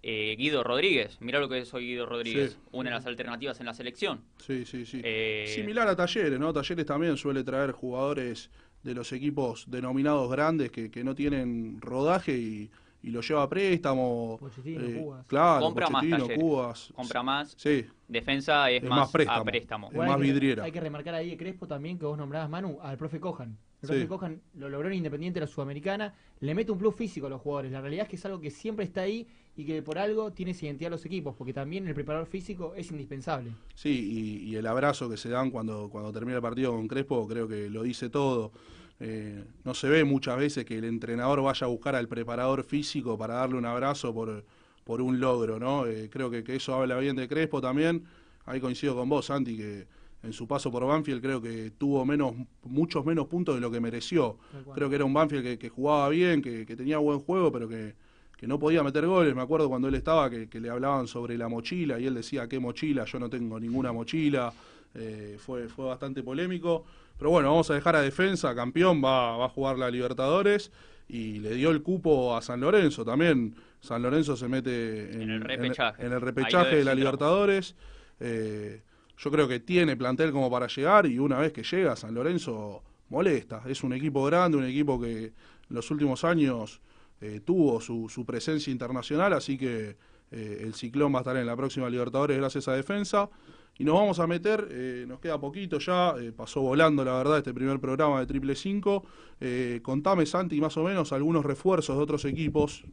Guido 0.03 0.63
Rodríguez, 0.63 1.19
mirá 1.21 1.41
lo 1.41 1.49
que 1.49 1.59
es 1.61 1.73
hoy 1.75 1.87
Guido 1.87 2.05
Rodríguez, 2.07 2.53
Sí. 2.53 2.59
una 2.73 2.91
de 2.91 2.97
las 2.97 3.07
alternativas 3.07 3.59
en 3.61 3.67
la 3.67 3.73
selección. 3.75 4.23
Sí, 4.39 4.65
sí, 4.67 4.85
sí. 4.85 5.01
Similar 5.47 5.89
a 5.89 5.97
Talleres, 5.97 6.39
¿no? 6.39 6.53
Talleres 6.53 6.85
también 6.85 7.17
suele 7.19 7.43
traer 7.45 7.73
jugadores 7.73 8.51
de 8.85 8.95
los 8.95 9.13
equipos 9.13 9.65
denominados 9.69 10.31
grandes 10.31 10.71
que, 10.71 10.91
que 10.91 11.03
no 11.03 11.15
tienen 11.15 11.81
rodaje 11.81 12.37
y, 12.39 12.71
y 13.03 13.11
lo 13.11 13.21
lleva 13.23 13.43
a 13.43 13.49
préstamo. 13.49 14.37
Pochettino, 14.39 14.85
Eh, 14.85 15.01
Cubas. 15.01 15.27
Claro, 15.27 15.65
Compra 15.67 15.89
más 15.91 16.09
Talleres. 16.09 16.39
Cubas. 16.39 16.93
compra 16.95 17.23
más, 17.23 17.55
Sí, 17.57 17.85
defensa 18.07 18.71
es, 18.71 18.83
Es 18.83 18.89
más, 18.89 18.99
más 19.01 19.11
préstamo. 19.11 19.41
a 19.41 19.45
préstamo. 19.45 19.89
Es 19.91 19.97
más 19.97 20.11
hay 20.11 20.17
que- 20.17 20.23
vidriera. 20.23 20.65
Hay 20.65 20.73
que 20.73 20.81
remarcar 20.81 21.15
ahí 21.15 21.31
de 21.31 21.37
Crespo 21.37 21.67
también, 21.67 21.99
que 21.99 22.07
vos 22.07 22.17
nombrabas 22.19 22.49
Manu, 22.51 22.79
al 22.83 22.97
profe 22.97 23.19
Cojan. 23.21 23.57
El 23.83 23.89
Sí. 23.89 23.95
profe 23.95 24.09
Cojan 24.09 24.41
lo 24.55 24.69
logró 24.69 24.89
en 24.89 24.95
Independiente 24.95 25.41
de 25.41 25.47
la 25.47 25.51
Sudamericana, 25.53 26.15
le 26.41 26.55
mete 26.55 26.71
un 26.73 26.79
plus 26.79 26.95
físico 26.95 27.27
a 27.27 27.31
los 27.31 27.41
jugadores. 27.41 27.73
La 27.73 27.81
realidad 27.81 28.05
es 28.05 28.09
que 28.11 28.17
es 28.17 28.25
algo 28.27 28.41
que 28.41 28.51
siempre 28.51 28.85
está 28.85 29.03
ahí 29.03 29.27
y 29.57 29.65
que 29.65 29.83
por 29.83 29.99
algo 29.99 30.33
tiene 30.33 30.53
esa 30.53 30.67
identidad 30.67 30.89
a 30.89 30.97
los 30.97 31.07
equipos, 31.07 31.35
porque 31.37 31.53
también 31.53 31.87
el 31.87 31.95
preparador 31.95 32.27
físico 32.27 32.75
es 32.77 32.91
indispensable. 32.91 33.53
Sí, 33.75 34.41
y, 34.45 34.51
y 34.51 34.57
el 34.57 34.67
abrazo 34.67 35.09
que 35.09 35.17
se 35.17 35.29
dan 35.29 35.51
cuando, 35.51 35.89
cuando 35.91 36.13
termina 36.13 36.37
el 36.37 36.43
partido 36.43 36.73
con 36.73 36.89
Crespo 36.89 37.27
creo 37.29 37.47
que 37.47 37.71
lo 37.71 37.83
dice 37.83 38.11
todo. 38.11 38.53
Eh, 39.01 39.45
no 39.65 39.75
se 39.75 39.89
ve 39.89 40.05
muchas 40.05 40.39
veces 40.39 40.65
que 40.65 40.79
el 40.79 40.85
entrenador 40.85 41.43
vaya 41.43 41.67
a 41.67 41.69
buscar 41.69 41.95
al 41.97 42.09
preparador 42.09 42.63
físico 42.63 43.19
para 43.19 43.35
darle 43.35 43.57
un 43.57 43.67
abrazo 43.67 44.15
por, 44.15 44.45
por 44.85 45.01
un 45.01 45.19
logro, 45.21 45.59
¿no? 45.59 45.87
Eh, 45.87 46.09
creo 46.11 46.31
que, 46.31 46.45
que 46.45 46.57
eso 46.57 46.75
habla 46.75 46.97
bien 46.99 47.17
de 47.17 47.29
Crespo 47.29 47.61
también. 47.61 48.05
Ahí 48.47 48.61
coincido 48.61 48.95
con 48.95 49.09
vos, 49.09 49.27
Santi, 49.27 49.57
que 49.57 49.87
en 50.23 50.33
su 50.33 50.47
paso 50.47 50.71
por 50.71 50.87
Banfield 50.87 51.21
creo 51.21 51.41
que 51.41 51.73
tuvo 51.73 52.05
menos, 52.05 52.35
muchos 52.63 53.05
menos 53.05 53.27
puntos 53.27 53.55
de 53.55 53.61
lo 53.61 53.71
que 53.71 53.81
mereció. 53.81 54.39
Creo 54.75 54.89
que 54.89 54.97
era 54.97 55.05
un 55.05 55.13
Banfield 55.13 55.43
que, 55.43 55.59
que 55.59 55.69
jugaba 55.69 56.09
bien, 56.09 56.41
que, 56.41 56.65
que 56.65 56.77
tenía 56.77 56.99
buen 56.99 57.21
juego, 57.21 57.51
pero 57.53 57.69
que, 57.69 57.95
que 58.37 58.47
no 58.47 58.59
podía 58.59 58.83
meter 58.83 59.07
goles. 59.07 59.35
Me 59.35 59.43
acuerdo 59.43 59.69
cuando 59.69 59.89
él 59.89 59.95
estaba 59.95 60.29
que, 60.31 60.49
que 60.49 60.61
le 60.61 60.71
hablaban 60.71 61.07
sobre 61.07 61.37
la 61.39 61.49
mochila 61.49 61.99
y 61.99 62.07
él 62.07 62.15
decía, 62.15 62.49
¿qué 62.49 62.59
mochila? 62.59 63.05
Yo 63.05 63.19
no 63.19 63.29
tengo 63.31 63.59
ninguna 63.59 63.93
mochila. 63.93 64.53
Eh, 64.95 65.37
fue, 65.39 65.69
fue 65.69 65.87
bastante 65.87 66.23
polémico. 66.23 66.85
Pero 67.19 67.31
bueno, 67.31 67.51
vamos 67.51 67.71
a 67.71 67.75
dejar 67.75 67.97
a 67.97 68.03
defensa, 68.03 68.55
campeón, 68.55 69.03
va, 69.05 69.37
va 69.37 69.47
a 69.47 69.49
jugar 69.49 69.79
la 69.79 69.91
Libertadores 69.91 70.71
y 71.09 71.39
le 71.39 71.55
dio 71.55 71.71
el 71.71 71.83
cupo 71.83 72.37
a 72.37 72.43
San 72.43 72.61
Lorenzo 72.61 73.05
también. 73.05 73.55
San 73.81 74.03
Lorenzo 74.03 74.37
se 74.37 74.49
mete 74.49 75.13
en, 75.13 75.23
En 75.23 75.31
el 75.31 75.41
repechaje. 75.41 76.03
en 76.05 76.13
el 76.13 76.15
Ahí 76.15 76.21
lo 76.21 76.27
repechaje 76.27 76.77
de 76.77 76.85
la. 76.85 76.95
Libertadores. 76.95 77.75
Eh, 78.21 78.83
yo 79.17 79.31
creo 79.31 79.47
que 79.47 79.61
tiene 79.61 79.97
plantel 79.97 80.33
como 80.33 80.51
para 80.51 80.67
llegar 80.67 81.07
y 81.07 81.19
una 81.19 81.39
vez 81.39 81.53
que 81.53 81.63
llega 81.63 81.95
San 81.95 82.15
Lorenzo 82.15 82.83
molesta. 83.11 83.63
Es 83.67 83.85
un 83.85 83.93
equipo 83.93 84.25
grande, 84.25 84.57
un 84.57 84.65
equipo 84.65 85.01
que 85.01 85.25
en 85.27 85.33
los 85.69 85.91
últimos 85.91 86.25
años 86.25 86.81
eh, 87.21 87.41
tuvo 87.45 87.81
su, 87.81 88.25
presencia 88.27 88.71
internacional, 88.71 89.33
así 89.33 89.57
que 89.57 89.97
eh, 90.31 90.59
el 90.63 90.75
Ciclón 90.75 91.13
va 91.15 91.19
a 91.19 91.23
estar 91.23 91.37
en 91.37 91.47
la 91.47 91.57
próxima 91.57 91.89
Libertadores 91.89 92.37
gracias 92.37 92.69
a 92.69 92.73
defensa. 92.73 93.31
Y 93.77 93.83
nos 93.83 93.97
vamos 93.97 94.21
a 94.21 94.27
meter, 94.29 94.69
eh, 94.71 95.05
nos 95.09 95.19
queda 95.19 95.41
poquito 95.41 95.81
ya, 95.81 96.15
pasó 96.37 96.61
volando 96.61 97.05
la 97.05 97.15
verdad 97.15 97.39
este 97.39 97.53
primer 97.53 97.81
programa 97.81 98.21
de 98.21 98.27
Triple 98.27 98.55
5. 98.55 99.05
Eh, 99.41 99.81
contame, 99.83 100.27
Santi, 100.27 100.61
más 100.61 100.77
o 100.77 100.85
menos 100.85 101.13
algunos 101.13 101.45
refuerzos 101.45 101.97
de 101.97 102.03
otros 102.03 102.25
equipos. 102.25 102.85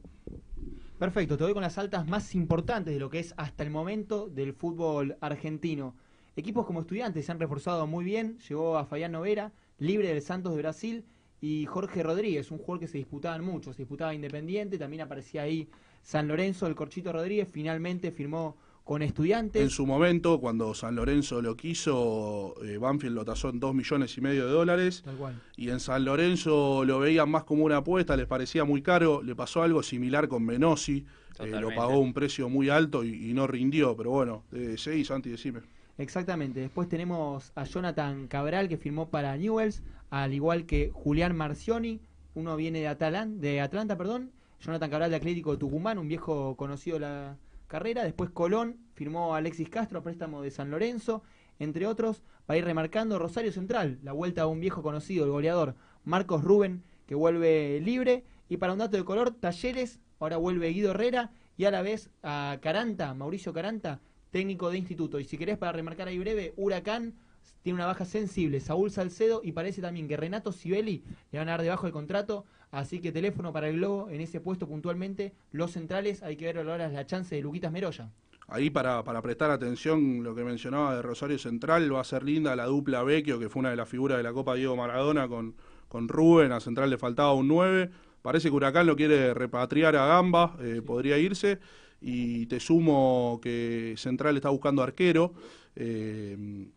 Perfecto, 0.97 1.37
te 1.37 1.43
voy 1.43 1.53
con 1.53 1.61
las 1.61 1.77
altas 1.77 2.07
más 2.07 2.33
importantes 2.33 2.93
de 2.93 2.99
lo 2.99 3.09
que 3.09 3.19
es 3.19 3.33
hasta 3.37 3.63
el 3.63 3.69
momento 3.69 4.27
del 4.27 4.53
fútbol 4.53 5.17
argentino. 5.21 5.95
Equipos 6.35 6.65
como 6.65 6.81
estudiantes 6.81 7.25
se 7.25 7.31
han 7.31 7.39
reforzado 7.39 7.85
muy 7.85 8.03
bien, 8.03 8.39
llegó 8.49 8.77
a 8.77 8.85
Fabián 8.85 9.11
Novera, 9.11 9.51
libre 9.77 10.07
del 10.07 10.21
Santos 10.21 10.53
de 10.53 10.59
Brasil, 10.59 11.05
y 11.41 11.65
Jorge 11.65 12.03
Rodríguez, 12.03 12.51
un 12.51 12.59
jugador 12.59 12.81
que 12.81 12.87
se 12.87 12.99
disputaban 12.99 13.43
mucho, 13.43 13.73
se 13.73 13.79
disputaba 13.79 14.13
Independiente, 14.13 14.77
también 14.77 15.01
aparecía 15.01 15.41
ahí 15.41 15.67
San 16.03 16.27
Lorenzo, 16.27 16.67
el 16.67 16.75
Corchito 16.75 17.11
Rodríguez, 17.11 17.49
finalmente 17.51 18.11
firmó 18.11 18.55
con 18.83 19.01
estudiantes. 19.01 19.61
En 19.61 19.69
su 19.69 19.85
momento, 19.85 20.39
cuando 20.39 20.73
San 20.73 20.95
Lorenzo 20.95 21.41
lo 21.41 21.55
quiso, 21.55 22.55
eh, 22.63 22.77
Banfield 22.77 23.15
lo 23.15 23.25
tasó 23.25 23.49
en 23.49 23.59
2 23.59 23.73
millones 23.73 24.17
y 24.17 24.21
medio 24.21 24.45
de 24.45 24.51
dólares. 24.51 25.01
Tal 25.03 25.15
cual. 25.15 25.41
Y 25.55 25.69
en 25.69 25.79
San 25.79 26.03
Lorenzo 26.05 26.83
lo 26.85 26.99
veían 26.99 27.29
más 27.29 27.43
como 27.43 27.63
una 27.63 27.77
apuesta, 27.77 28.15
les 28.17 28.27
parecía 28.27 28.63
muy 28.63 28.81
caro. 28.81 29.21
Le 29.23 29.35
pasó 29.35 29.63
algo 29.63 29.83
similar 29.83 30.27
con 30.27 30.43
Menossi. 30.43 31.05
eh, 31.39 31.47
lo 31.47 31.73
pagó 31.75 31.99
un 31.99 32.13
precio 32.13 32.49
muy 32.49 32.69
alto 32.69 33.03
y, 33.03 33.29
y 33.29 33.33
no 33.33 33.47
rindió. 33.47 33.95
Pero 33.95 34.11
bueno, 34.11 34.43
eh, 34.51 34.75
Santi, 34.77 35.29
decime. 35.29 35.61
Exactamente. 36.01 36.59
Después 36.59 36.89
tenemos 36.89 37.51
a 37.53 37.63
Jonathan 37.63 38.27
Cabral 38.27 38.67
que 38.67 38.77
firmó 38.77 39.09
para 39.09 39.37
Newells, 39.37 39.83
al 40.09 40.33
igual 40.33 40.65
que 40.65 40.89
Julián 40.91 41.35
Marcioni, 41.37 42.01
uno 42.33 42.55
viene 42.55 42.79
de, 42.79 43.27
de 43.37 43.61
Atlanta, 43.61 43.95
perdón. 43.95 44.31
Jonathan 44.59 44.89
Cabral 44.89 45.11
de 45.11 45.17
Atlético 45.17 45.51
de 45.51 45.57
Tucumán, 45.59 45.99
un 45.99 46.07
viejo 46.07 46.57
conocido 46.57 46.95
de 46.95 47.01
la 47.01 47.37
carrera. 47.67 48.03
Después 48.03 48.31
Colón 48.31 48.77
firmó 48.95 49.35
a 49.35 49.37
Alexis 49.37 49.69
Castro 49.69 49.99
a 49.99 50.01
préstamo 50.03 50.41
de 50.41 50.49
San 50.49 50.71
Lorenzo, 50.71 51.21
entre 51.59 51.85
otros. 51.85 52.23
Para 52.47 52.57
ir 52.57 52.65
remarcando 52.65 53.19
Rosario 53.19 53.51
Central, 53.51 53.99
la 54.01 54.11
vuelta 54.11 54.41
a 54.41 54.47
un 54.47 54.59
viejo 54.59 54.81
conocido, 54.81 55.25
el 55.25 55.31
goleador 55.31 55.75
Marcos 56.03 56.43
Rubén, 56.43 56.81
que 57.05 57.13
vuelve 57.13 57.79
libre. 57.79 58.23
Y 58.49 58.57
para 58.57 58.73
un 58.73 58.79
dato 58.79 58.97
de 58.97 59.05
color, 59.05 59.35
Talleres, 59.39 59.99
ahora 60.19 60.37
vuelve 60.37 60.69
Guido 60.69 60.91
Herrera 60.91 61.29
y 61.57 61.65
a 61.65 61.71
la 61.71 61.83
vez 61.83 62.09
a 62.23 62.57
Caranta, 62.59 63.13
Mauricio 63.13 63.53
Caranta, 63.53 63.99
técnico 64.31 64.69
de 64.69 64.77
instituto. 64.77 65.19
Y 65.19 65.25
si 65.25 65.37
querés 65.37 65.57
para 65.57 65.73
remarcar 65.73 66.07
ahí 66.07 66.17
breve, 66.17 66.53
Huracán 66.57 67.13
tiene 67.61 67.75
una 67.75 67.85
baja 67.85 68.05
sensible, 68.05 68.59
Saúl 68.59 68.89
Salcedo 68.89 69.41
y 69.43 69.51
parece 69.51 69.81
también 69.81 70.07
que 70.07 70.17
Renato 70.17 70.51
Sibeli 70.51 71.03
le 71.31 71.39
van 71.39 71.47
a 71.47 71.51
dar 71.51 71.61
debajo 71.61 71.85
del 71.85 71.93
contrato, 71.93 72.45
así 72.71 72.99
que 72.99 73.11
teléfono 73.11 73.53
para 73.53 73.69
el 73.69 73.77
Globo 73.77 74.09
en 74.09 74.21
ese 74.21 74.39
puesto 74.39 74.67
puntualmente, 74.67 75.33
los 75.51 75.71
centrales, 75.71 76.23
hay 76.23 76.37
que 76.37 76.45
ver 76.45 76.57
ahora 76.57 76.87
la 76.87 77.05
chance 77.05 77.35
de 77.35 77.41
Luquitas 77.41 77.71
Meroya. 77.71 78.09
Ahí 78.47 78.69
para, 78.69 79.03
para 79.03 79.21
prestar 79.21 79.51
atención 79.51 80.23
lo 80.23 80.35
que 80.35 80.43
mencionaba 80.43 80.95
de 80.95 81.01
Rosario 81.01 81.37
Central, 81.37 81.93
va 81.93 82.01
a 82.01 82.03
ser 82.03 82.23
linda 82.23 82.55
la 82.55 82.65
dupla 82.65 83.03
Vecchio, 83.03 83.39
que 83.39 83.47
fue 83.47 83.61
una 83.61 83.69
de 83.69 83.75
las 83.75 83.87
figuras 83.87 84.17
de 84.17 84.23
la 84.23 84.33
Copa 84.33 84.55
Diego 84.55 84.75
Maradona 84.75 85.27
con, 85.27 85.55
con 85.87 86.07
Rubén, 86.07 86.51
a 86.51 86.59
Central 86.59 86.89
le 86.89 86.97
faltaba 86.97 87.33
un 87.33 87.47
9. 87.47 87.89
Parece 88.21 88.49
que 88.49 88.55
Huracán 88.55 88.87
lo 88.87 88.95
quiere 88.95 89.33
repatriar 89.33 89.95
a 89.95 90.05
Gamba, 90.05 90.57
eh, 90.59 90.81
podría 90.85 91.17
irse. 91.17 91.59
Y 92.01 92.47
te 92.47 92.59
sumo 92.59 93.39
que 93.41 93.93
Central 93.97 94.35
está 94.35 94.49
buscando 94.49 94.81
arquero. 94.81 95.33
Eh, 95.75 96.67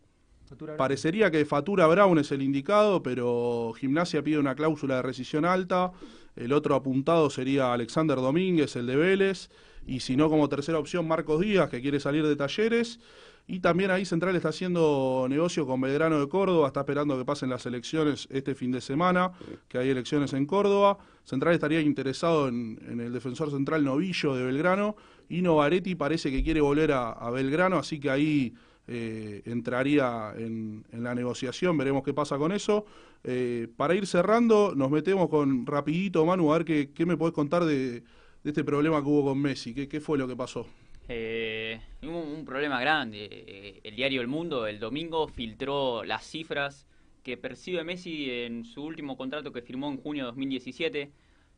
Parecería 0.77 1.31
que 1.31 1.43
Fatura 1.45 1.87
Brown 1.87 2.19
es 2.19 2.31
el 2.31 2.41
indicado, 2.41 3.01
pero 3.01 3.73
Gimnasia 3.77 4.23
pide 4.23 4.37
una 4.37 4.55
cláusula 4.55 4.97
de 4.97 5.01
rescisión 5.01 5.43
alta. 5.43 5.91
El 6.35 6.53
otro 6.53 6.75
apuntado 6.75 7.29
sería 7.29 7.73
Alexander 7.73 8.17
Domínguez, 8.17 8.75
el 8.75 8.85
de 8.85 8.95
Vélez. 8.95 9.49
Y 9.87 10.01
si 10.01 10.15
no, 10.15 10.29
como 10.29 10.47
tercera 10.47 10.77
opción, 10.79 11.07
Marcos 11.07 11.41
Díaz, 11.41 11.69
que 11.69 11.81
quiere 11.81 11.99
salir 11.99 12.25
de 12.27 12.35
talleres. 12.35 12.99
Y 13.47 13.59
también 13.59 13.91
ahí 13.91 14.05
Central 14.05 14.35
está 14.35 14.49
haciendo 14.49 15.27
negocio 15.29 15.67
con 15.67 15.79
Belgrano 15.81 16.19
de 16.19 16.27
Córdoba, 16.27 16.67
está 16.67 16.79
esperando 16.79 17.15
que 17.17 17.25
pasen 17.25 17.49
las 17.49 17.65
elecciones 17.67 18.27
este 18.31 18.55
fin 18.55 18.71
de 18.71 18.81
semana, 18.81 19.31
que 19.67 19.77
hay 19.77 19.89
elecciones 19.89 20.33
en 20.33 20.47
Córdoba. 20.47 20.97
Central 21.23 21.53
estaría 21.53 21.79
interesado 21.81 22.47
en, 22.47 22.79
en 22.89 22.99
el 23.01 23.13
defensor 23.13 23.51
central 23.51 23.83
Novillo 23.83 24.35
de 24.35 24.45
Belgrano 24.45 24.95
y 25.29 25.41
Novaretti 25.41 25.95
parece 25.95 26.31
que 26.31 26.43
quiere 26.43 26.61
volver 26.61 26.91
a, 26.91 27.29
Belgrano, 27.31 27.77
así 27.77 27.99
que 27.99 28.09
ahí 28.09 28.53
eh, 28.87 29.41
entraría 29.45 30.33
en, 30.37 30.85
la 30.91 31.15
negociación, 31.15 31.77
veremos 31.77 32.03
qué 32.03 32.13
pasa 32.13 32.37
con 32.37 32.51
eso. 32.51 32.85
Eh, 33.23 33.67
para 33.75 33.95
ir 33.95 34.05
cerrando, 34.05 34.73
nos 34.75 34.91
metemos 34.91 35.29
con 35.29 35.65
rapidito, 35.65 36.25
Manu, 36.25 36.53
a 36.53 36.59
ver 36.59 36.91
qué, 36.93 37.05
me 37.05 37.17
podés 37.17 37.33
contar 37.33 37.65
de, 37.65 38.03
este 38.43 38.63
problema 38.63 39.01
que 39.01 39.09
hubo 39.09 39.25
con 39.25 39.39
Messi, 39.39 39.73
qué, 39.73 39.99
fue 39.99 40.17
lo 40.17 40.27
que 40.27 40.35
pasó. 40.35 40.67
Eh, 41.07 41.79
hubo 42.03 42.19
un 42.19 42.45
problema 42.45 42.79
grande. 42.79 43.27
Eh, 43.31 43.79
El 43.83 43.95
diario 43.95 44.21
El 44.21 44.27
Mundo 44.27 44.67
el 44.67 44.79
domingo 44.79 45.27
filtró 45.27 46.03
las 46.03 46.23
cifras 46.23 46.85
que 47.23 47.37
percibe 47.37 47.83
Messi 47.83 48.29
en 48.29 48.65
su 48.65 48.83
último 48.83 49.17
contrato 49.17 49.51
que 49.51 49.63
firmó 49.63 49.89
en 49.89 49.97
junio 49.97 50.25
de 50.25 50.27
2017. 50.27 51.11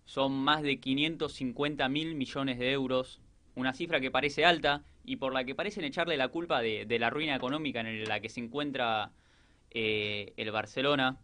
Son 0.05 0.31
más 0.31 0.63
de 0.63 0.79
550 0.79 1.89
mil 1.89 2.15
millones 2.15 2.59
de 2.59 2.71
euros. 2.71 3.19
Una 3.57 3.73
cifra 3.73 3.99
que 3.99 4.11
parece 4.11 4.45
alta 4.45 4.83
y 5.03 5.15
por 5.15 5.33
la 5.33 5.43
que 5.43 5.55
parecen 5.55 5.83
echarle 5.83 6.15
la 6.15 6.27
culpa 6.27 6.61
de, 6.61 6.85
de 6.85 6.99
la 6.99 7.09
ruina 7.09 7.35
económica 7.35 7.81
en 7.81 8.07
la 8.07 8.19
que 8.19 8.29
se 8.29 8.39
encuentra 8.39 9.11
eh, 9.71 10.33
el 10.37 10.51
Barcelona. 10.51 11.17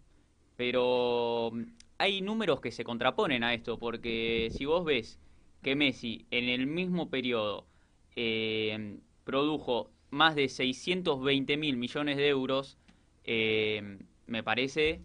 Pero 0.57 1.51
mm, 1.53 1.63
hay 1.97 2.21
números 2.21 2.59
que 2.59 2.71
se 2.71 2.83
contraponen 2.83 3.43
a 3.43 3.53
esto, 3.53 3.77
porque 3.77 4.49
si 4.51 4.65
vos 4.65 4.83
ves 4.83 5.19
que 5.61 5.75
Messi 5.75 6.25
en 6.31 6.49
el 6.49 6.67
mismo 6.67 7.09
periodo 7.09 7.67
eh, 8.15 8.99
produjo 9.23 9.91
más 10.09 10.35
de 10.35 10.49
620 10.49 11.57
mil 11.57 11.77
millones 11.77 12.17
de 12.17 12.27
euros, 12.27 12.77
eh, 13.23 13.97
me 14.27 14.43
parece 14.43 15.01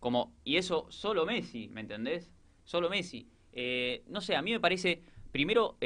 como... 0.00 0.32
Y 0.44 0.56
eso 0.56 0.86
solo 0.90 1.26
Messi, 1.26 1.68
¿me 1.68 1.80
entendés? 1.80 2.30
Solo 2.64 2.90
Messi. 2.90 3.28
No 4.08 4.20
sé, 4.20 4.34
a 4.34 4.42
mí 4.42 4.50
me 4.50 4.60
parece, 4.60 5.02
primero, 5.30 5.76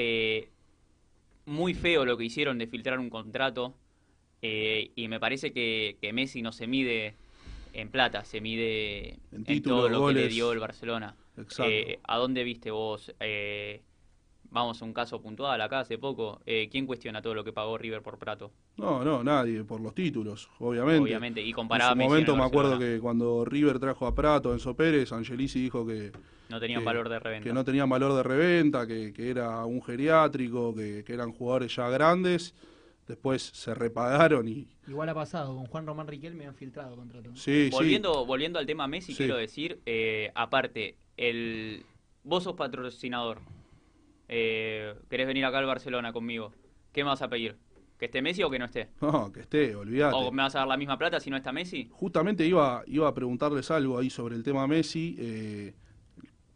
muy 1.47 1.75
feo 1.75 2.05
lo 2.05 2.17
que 2.17 2.25
hicieron 2.25 2.59
de 2.59 2.67
filtrar 2.67 2.99
un 2.99 3.11
contrato. 3.11 3.75
eh, 4.43 4.93
y 4.97 5.09
me 5.09 5.21
parece 5.21 5.53
que, 5.53 5.99
que 6.01 6.13
Messi 6.13 6.43
no 6.43 6.53
se 6.53 6.67
mide 6.67 7.15
en 7.73 7.91
plata, 7.91 8.25
se 8.25 8.41
mide 8.41 9.19
En 9.33 9.63
todo 9.63 9.89
lo 9.89 10.07
que 10.07 10.15
le 10.15 10.29
dio 10.29 10.53
el 10.53 10.59
Barcelona. 10.61 11.17
Exacto. 11.37 11.67
Eh, 11.69 12.01
¿A 12.05 12.19
dónde 12.19 12.45
viste 12.45 12.71
vos? 12.71 13.15
eh, 13.21 13.83
vamos 14.51 14.81
a 14.81 14.85
un 14.85 14.93
caso 14.93 15.21
puntual 15.21 15.61
acá 15.61 15.81
hace 15.81 15.99
poco. 15.99 16.41
eh, 16.47 16.69
¿Quién 16.71 16.87
cuestiona 16.87 17.21
todo 17.23 17.35
lo 17.35 17.45
que 17.45 17.53
pagó 17.53 17.77
River 17.79 18.03
por 18.03 18.19
Prato? 18.19 18.53
No, 18.77 19.05
no, 19.05 19.23
nadie, 19.25 19.65
por 19.65 19.81
los 19.81 19.95
títulos, 19.95 20.49
obviamente. 20.59 21.03
Obviamente, 21.03 21.41
y 21.43 21.51
En 21.51 21.55
comparaba 21.55 21.91
a 21.91 21.95
su 21.95 21.99
Messi 21.99 22.07
en 22.07 22.11
momento 22.11 22.37
me 22.37 22.45
acuerdo 22.45 22.79
que 22.79 22.99
cuando 23.01 23.45
River 23.45 23.79
trajo 23.79 24.07
a 24.07 24.15
Prato, 24.15 24.53
Enzo 24.53 24.75
Pérez, 24.75 25.13
Angelici 25.13 25.61
dijo 25.61 25.87
que, 25.87 26.13
No 26.49 26.61
tenían 26.61 26.81
que- 26.81 26.87
valor 26.87 27.09
de 27.09 27.19
reventa. 27.19 27.45
que 27.49 27.53
no 27.55 27.65
tenían 27.65 27.89
valor 27.89 28.15
de 28.15 28.23
reventa, 28.23 28.87
que, 28.87 29.13
que 29.13 29.31
era 29.31 29.65
un 29.65 29.83
geriátrico, 29.83 30.75
que, 30.75 31.03
que 31.05 31.13
eran 31.15 31.33
jugadores 31.33 31.75
ya 31.75 31.89
grandes. 31.89 32.55
Después 33.07 33.41
se 33.41 33.73
repagaron 33.73 34.49
y 34.49 34.67
Igual 34.89 35.09
ha 35.09 35.15
pasado, 35.15 35.55
con 35.55 35.67
Juan 35.67 35.87
Román 35.87 36.09
Riquelme 36.09 36.45
han 36.47 36.57
filtrado 36.57 36.97
contrato. 36.97 37.31
sí, 37.37 37.69
volviendo, 37.71 38.27
volviendo 38.27 38.59
al 38.59 38.67
tema 38.67 38.89
Messi, 38.89 39.13
Sí. 39.13 39.19
quiero 39.19 39.37
decir, 39.37 39.81
eh, 39.87 40.33
aparte, 40.35 40.97
el 41.17 41.85
vos 42.25 42.43
sos 42.43 42.55
patrocinador. 42.57 43.39
Eh, 44.29 44.95
¿Querés 45.09 45.27
venir 45.27 45.45
acá 45.45 45.59
al 45.59 45.67
Barcelona 45.67 46.13
conmigo? 46.13 46.53
¿Qué 46.93 47.05
me 47.05 47.11
vas 47.11 47.23
a 47.23 47.29
pedir? 47.29 47.57
¿Que 47.99 48.07
esté 48.07 48.21
Messi 48.21 48.43
o 48.43 48.51
que 48.51 48.59
no 48.59 48.67
esté? 48.67 48.89
No, 49.01 49.33
que 49.33 49.41
esté, 49.41 49.75
olvídate. 49.75 50.17
¿O 50.17 50.31
me 50.31 50.43
vas 50.43 50.55
a 50.55 50.61
dar 50.61 50.69
la 50.69 50.77
misma 50.77 50.99
plata 50.99 51.19
si 51.19 51.31
no 51.31 51.37
está 51.37 51.53
Messi? 51.53 51.89
Justamente 51.91 52.47
iba, 52.47 52.83
iba 52.87 53.09
a 53.09 53.15
preguntarles 53.15 53.71
algo 53.71 53.99
ahí 53.99 54.11
sobre 54.11 54.37
el 54.37 54.43
tema 54.43 54.67
Messi. 54.67 55.17
Eh, 55.19 55.75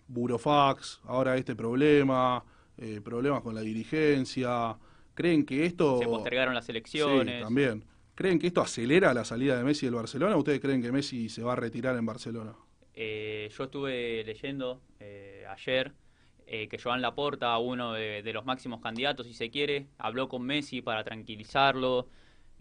Burofax, 0.08 1.00
ahora 1.04 1.36
este 1.36 1.54
problema, 1.54 2.44
eh, 2.76 3.00
problemas 3.02 3.42
con 3.42 3.54
la 3.54 3.60
dirigencia. 3.62 4.76
¿Creen 5.14 5.46
que 5.46 5.64
esto... 5.64 5.98
Se 5.98 6.06
postergaron 6.06 6.54
las 6.54 6.68
elecciones. 6.68 7.36
Sí, 7.36 7.42
también. 7.42 7.84
¿Creen 8.14 8.38
que 8.38 8.48
esto 8.48 8.60
acelera 8.60 9.14
la 9.14 9.24
salida 9.24 9.56
de 9.56 9.64
Messi 9.64 9.86
del 9.86 9.94
Barcelona 9.94 10.36
o 10.36 10.38
ustedes 10.40 10.60
creen 10.60 10.82
que 10.82 10.92
Messi 10.92 11.28
se 11.28 11.42
va 11.42 11.54
a 11.54 11.56
retirar 11.56 11.96
en 11.96 12.04
Barcelona? 12.04 12.54
Eh, 12.92 13.48
yo 13.56 13.64
estuve 13.64 14.22
leyendo 14.24 14.82
eh, 14.98 15.46
ayer 15.48 15.92
eh, 16.52 16.66
que 16.66 16.80
Joan 16.80 17.00
Laporta, 17.00 17.56
uno 17.58 17.92
de, 17.92 18.28
los 18.32 18.44
máximos 18.44 18.80
candidatos, 18.80 19.28
si 19.28 19.34
se 19.34 19.50
quiere, 19.50 19.86
habló 19.98 20.28
con 20.28 20.42
Messi 20.42 20.82
para 20.82 21.04
tranquilizarlo. 21.04 22.08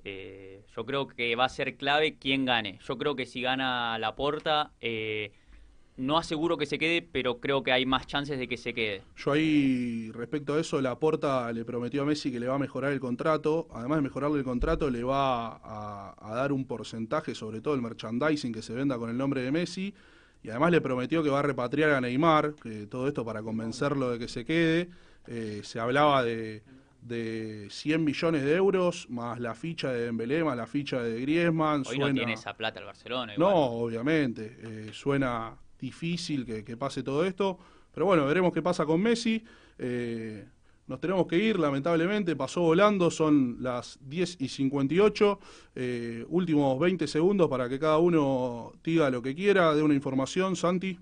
Eh, 0.04 0.64
yo 0.76 0.86
creo 0.86 1.08
que 1.08 1.36
va 1.36 1.46
a 1.46 1.50
ser 1.50 1.76
clave 1.76 2.16
quién 2.20 2.46
gane. 2.46 2.78
Yo 2.88 3.00
creo 3.00 3.16
que 3.16 3.26
si 3.26 3.42
gana 3.42 3.98
Laporta, 3.98 4.74
eh, 4.80 5.32
no 5.98 6.20
aseguro 6.20 6.56
que 6.56 6.68
se 6.68 6.78
quede, 6.78 7.02
pero 7.02 7.40
creo 7.40 7.64
que 7.64 7.72
hay 7.72 7.88
más 7.88 8.06
chances 8.06 8.38
de 8.38 8.48
que 8.48 8.58
se 8.58 8.76
quede. 8.76 9.02
Yo 9.18 9.32
ahí, 9.32 10.12
respecto 10.12 10.54
a 10.54 10.60
eso, 10.60 10.80
Laporta 10.80 11.52
le 11.52 11.66
prometió 11.66 12.04
a 12.04 12.06
Messi 12.06 12.32
que 12.32 12.40
le 12.40 12.48
va 12.48 12.56
a 12.56 12.60
mejorar 12.60 12.94
el 12.94 13.00
contrato. 13.00 13.70
Además 13.72 13.98
de 13.98 14.02
mejorarle 14.04 14.38
el 14.38 14.44
contrato, 14.44 14.92
le 14.92 15.04
va 15.04 15.56
a 16.16 16.36
dar 16.36 16.52
un 16.52 16.68
porcentaje, 16.68 17.34
sobre 17.34 17.60
todo 17.60 17.74
el 17.74 17.82
merchandising 17.82 18.54
que 18.54 18.62
se 18.62 18.72
venda 18.72 19.00
con 19.00 19.10
el 19.10 19.18
nombre 19.18 19.42
de 19.42 19.52
Messi. 19.52 19.96
Y 20.44 20.50
además 20.50 20.72
le 20.72 20.82
prometió 20.82 21.22
que 21.24 21.30
va 21.30 21.40
a 21.40 21.44
repatriar 21.44 21.92
a 21.92 22.02
Neymar, 22.02 22.56
que 22.56 22.88
todo 22.88 23.08
esto 23.08 23.26
para 23.26 23.42
convencerlo 23.42 24.10
de 24.12 24.20
que 24.20 24.28
se 24.28 24.46
quede. 24.46 24.90
Eh, 25.28 25.62
se 25.64 25.80
hablaba 25.80 26.24
de, 26.24 26.64
de 27.02 27.68
100 27.70 28.04
millones 28.04 28.44
de 28.44 28.56
euros, 28.56 29.10
más 29.10 29.40
la 29.40 29.54
ficha 29.54 29.92
de 29.92 30.06
Dembélé, 30.06 30.44
más 30.44 30.56
la 30.58 30.66
ficha 30.68 31.02
de 31.04 31.20
Griezmann. 31.22 31.84
Hoy 31.88 32.00
no 32.00 32.14
tiene 32.14 32.34
esa 32.34 32.56
plata 32.56 32.80
el 32.80 32.86
Barcelona. 32.86 33.34
No, 33.38 33.50
igual. 33.50 33.64
obviamente. 33.84 34.58
eh, 34.62 34.90
suena 34.94 35.56
difícil 35.80 36.46
que, 36.46 36.64
que 36.64 36.78
pase 36.78 37.04
todo 37.04 37.26
esto. 37.26 37.58
Pero 37.94 38.06
bueno, 38.06 38.26
veremos 38.26 38.54
qué 38.54 38.62
pasa 38.62 38.86
con 38.86 39.02
Messi. 39.02 39.44
Eh, 39.78 40.46
nos 40.90 41.00
tenemos 41.00 41.28
que 41.28 41.38
ir, 41.38 41.60
lamentablemente. 41.60 42.36
Pasó 42.36 42.62
volando, 42.62 43.12
son 43.12 43.58
las 43.62 44.00
10 44.02 44.38
y 44.40 44.50
58. 44.50 45.40
Eh, 45.76 46.26
últimos 46.30 46.80
20 46.80 47.08
segundos 47.08 47.48
para 47.48 47.70
que 47.70 47.78
cada 47.78 48.00
uno 48.00 48.74
diga 48.84 49.12
lo 49.12 49.22
que 49.22 49.36
quiera, 49.36 49.76
dé 49.76 49.84
una 49.84 49.94
información. 49.94 50.56
Santi. 50.56 51.00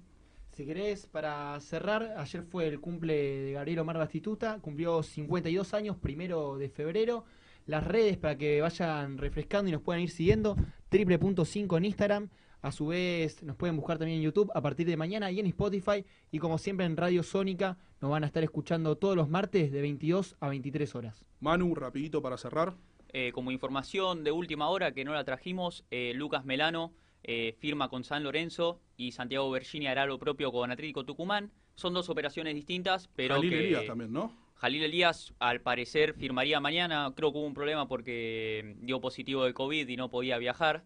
Si 0.51 0.65
querés, 0.65 1.07
para 1.07 1.57
cerrar, 1.61 2.15
ayer 2.17 2.43
fue 2.43 2.67
el 2.67 2.81
cumple 2.81 3.13
de 3.13 3.51
Gabriel 3.53 3.79
Omar 3.79 3.97
Bastituta, 3.97 4.59
cumplió 4.59 5.01
52 5.01 5.73
años, 5.73 5.95
primero 5.95 6.57
de 6.57 6.67
febrero. 6.67 7.23
Las 7.65 7.85
redes 7.85 8.17
para 8.17 8.37
que 8.37 8.59
vayan 8.59 9.17
refrescando 9.17 9.69
y 9.69 9.71
nos 9.71 9.81
puedan 9.81 10.01
ir 10.01 10.09
siguiendo, 10.09 10.57
triple.5 10.89 11.77
en 11.77 11.85
Instagram. 11.85 12.29
A 12.61 12.71
su 12.71 12.87
vez, 12.87 13.43
nos 13.43 13.55
pueden 13.55 13.75
buscar 13.75 13.97
también 13.97 14.17
en 14.17 14.23
YouTube 14.23 14.51
a 14.53 14.61
partir 14.61 14.87
de 14.87 14.97
mañana 14.97 15.31
y 15.31 15.39
en 15.39 15.45
Spotify. 15.47 16.03
Y 16.31 16.39
como 16.39 16.57
siempre 16.57 16.85
en 16.85 16.97
Radio 16.97 17.23
Sónica, 17.23 17.77
nos 18.01 18.11
van 18.11 18.23
a 18.23 18.27
estar 18.27 18.43
escuchando 18.43 18.97
todos 18.97 19.15
los 19.15 19.29
martes 19.29 19.71
de 19.71 19.81
22 19.81 20.35
a 20.39 20.49
23 20.49 20.95
horas. 20.95 21.25
Manu, 21.39 21.75
rapidito 21.75 22.21
para 22.21 22.37
cerrar. 22.37 22.75
Eh, 23.13 23.31
como 23.33 23.51
información 23.51 24.23
de 24.23 24.31
última 24.31 24.69
hora 24.69 24.93
que 24.93 25.05
no 25.05 25.13
la 25.13 25.23
trajimos, 25.23 25.85
eh, 25.91 26.13
Lucas 26.15 26.45
Melano 26.45 26.93
eh, 27.23 27.55
firma 27.59 27.89
con 27.89 28.03
San 28.03 28.23
Lorenzo 28.23 28.79
y 28.95 29.11
Santiago 29.11 29.49
Bergini 29.51 29.87
hará 29.87 30.05
lo 30.05 30.19
propio 30.19 30.51
con 30.51 30.71
Atlético 30.71 31.05
Tucumán. 31.05 31.51
Son 31.75 31.93
dos 31.93 32.09
operaciones 32.09 32.55
distintas, 32.55 33.09
pero 33.15 33.35
Jalil 33.35 33.49
que 33.49 33.59
Elías 33.59 33.85
también, 33.85 34.11
¿no? 34.11 34.31
Jalil 34.55 34.83
Elías 34.83 35.33
al 35.39 35.61
parecer 35.61 36.13
firmaría 36.15 36.59
mañana. 36.59 37.13
Creo 37.15 37.31
que 37.31 37.37
hubo 37.37 37.45
un 37.45 37.53
problema 37.53 37.87
porque 37.87 38.75
dio 38.81 38.99
positivo 38.99 39.43
de 39.43 39.53
COVID 39.53 39.87
y 39.87 39.97
no 39.97 40.09
podía 40.09 40.37
viajar. 40.37 40.83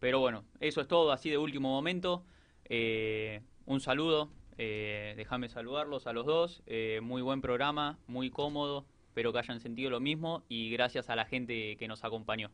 Pero 0.00 0.18
bueno, 0.18 0.44
eso 0.60 0.80
es 0.80 0.88
todo, 0.88 1.12
así 1.12 1.30
de 1.30 1.38
último 1.38 1.68
momento. 1.68 2.24
Eh, 2.64 3.42
un 3.66 3.80
saludo, 3.80 4.30
eh, 4.56 5.14
déjame 5.16 5.48
saludarlos 5.48 6.06
a 6.06 6.12
los 6.12 6.26
dos. 6.26 6.62
Eh, 6.66 7.00
muy 7.02 7.22
buen 7.22 7.42
programa, 7.42 7.98
muy 8.06 8.30
cómodo. 8.30 8.86
Espero 9.08 9.32
que 9.32 9.40
hayan 9.40 9.60
sentido 9.60 9.90
lo 9.90 10.00
mismo 10.00 10.42
y 10.48 10.70
gracias 10.70 11.10
a 11.10 11.16
la 11.16 11.26
gente 11.26 11.76
que 11.76 11.86
nos 11.86 12.02
acompañó. 12.02 12.50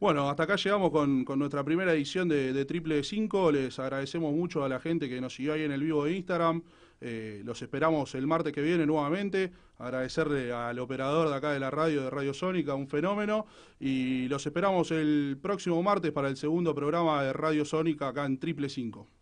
Bueno, 0.00 0.28
hasta 0.28 0.42
acá 0.42 0.56
llegamos 0.56 0.90
con, 0.90 1.24
con 1.24 1.38
nuestra 1.38 1.64
primera 1.64 1.92
edición 1.94 2.28
de, 2.28 2.52
de 2.52 2.64
Triple 2.64 3.02
5. 3.02 3.52
Les 3.52 3.78
agradecemos 3.78 4.34
mucho 4.34 4.64
a 4.64 4.68
la 4.68 4.80
gente 4.80 5.08
que 5.08 5.20
nos 5.20 5.34
siguió 5.34 5.54
ahí 5.54 5.62
en 5.62 5.72
el 5.72 5.80
vivo 5.82 6.04
de 6.04 6.16
Instagram. 6.16 6.62
Eh, 7.04 7.42
los 7.44 7.60
esperamos 7.62 8.14
el 8.14 8.28
martes 8.28 8.52
que 8.52 8.62
viene 8.62 8.86
nuevamente. 8.86 9.50
Agradecerle 9.78 10.52
al 10.52 10.78
operador 10.78 11.28
de 11.28 11.34
acá 11.34 11.50
de 11.50 11.58
la 11.58 11.70
radio, 11.70 12.04
de 12.04 12.10
Radio 12.10 12.32
Sónica, 12.32 12.74
un 12.74 12.86
fenómeno. 12.86 13.46
Y 13.80 14.28
los 14.28 14.46
esperamos 14.46 14.92
el 14.92 15.36
próximo 15.42 15.82
martes 15.82 16.12
para 16.12 16.28
el 16.28 16.36
segundo 16.36 16.74
programa 16.74 17.24
de 17.24 17.32
Radio 17.32 17.64
Sónica 17.64 18.08
acá 18.08 18.24
en 18.24 18.38
Triple 18.38 18.68
5. 18.68 19.21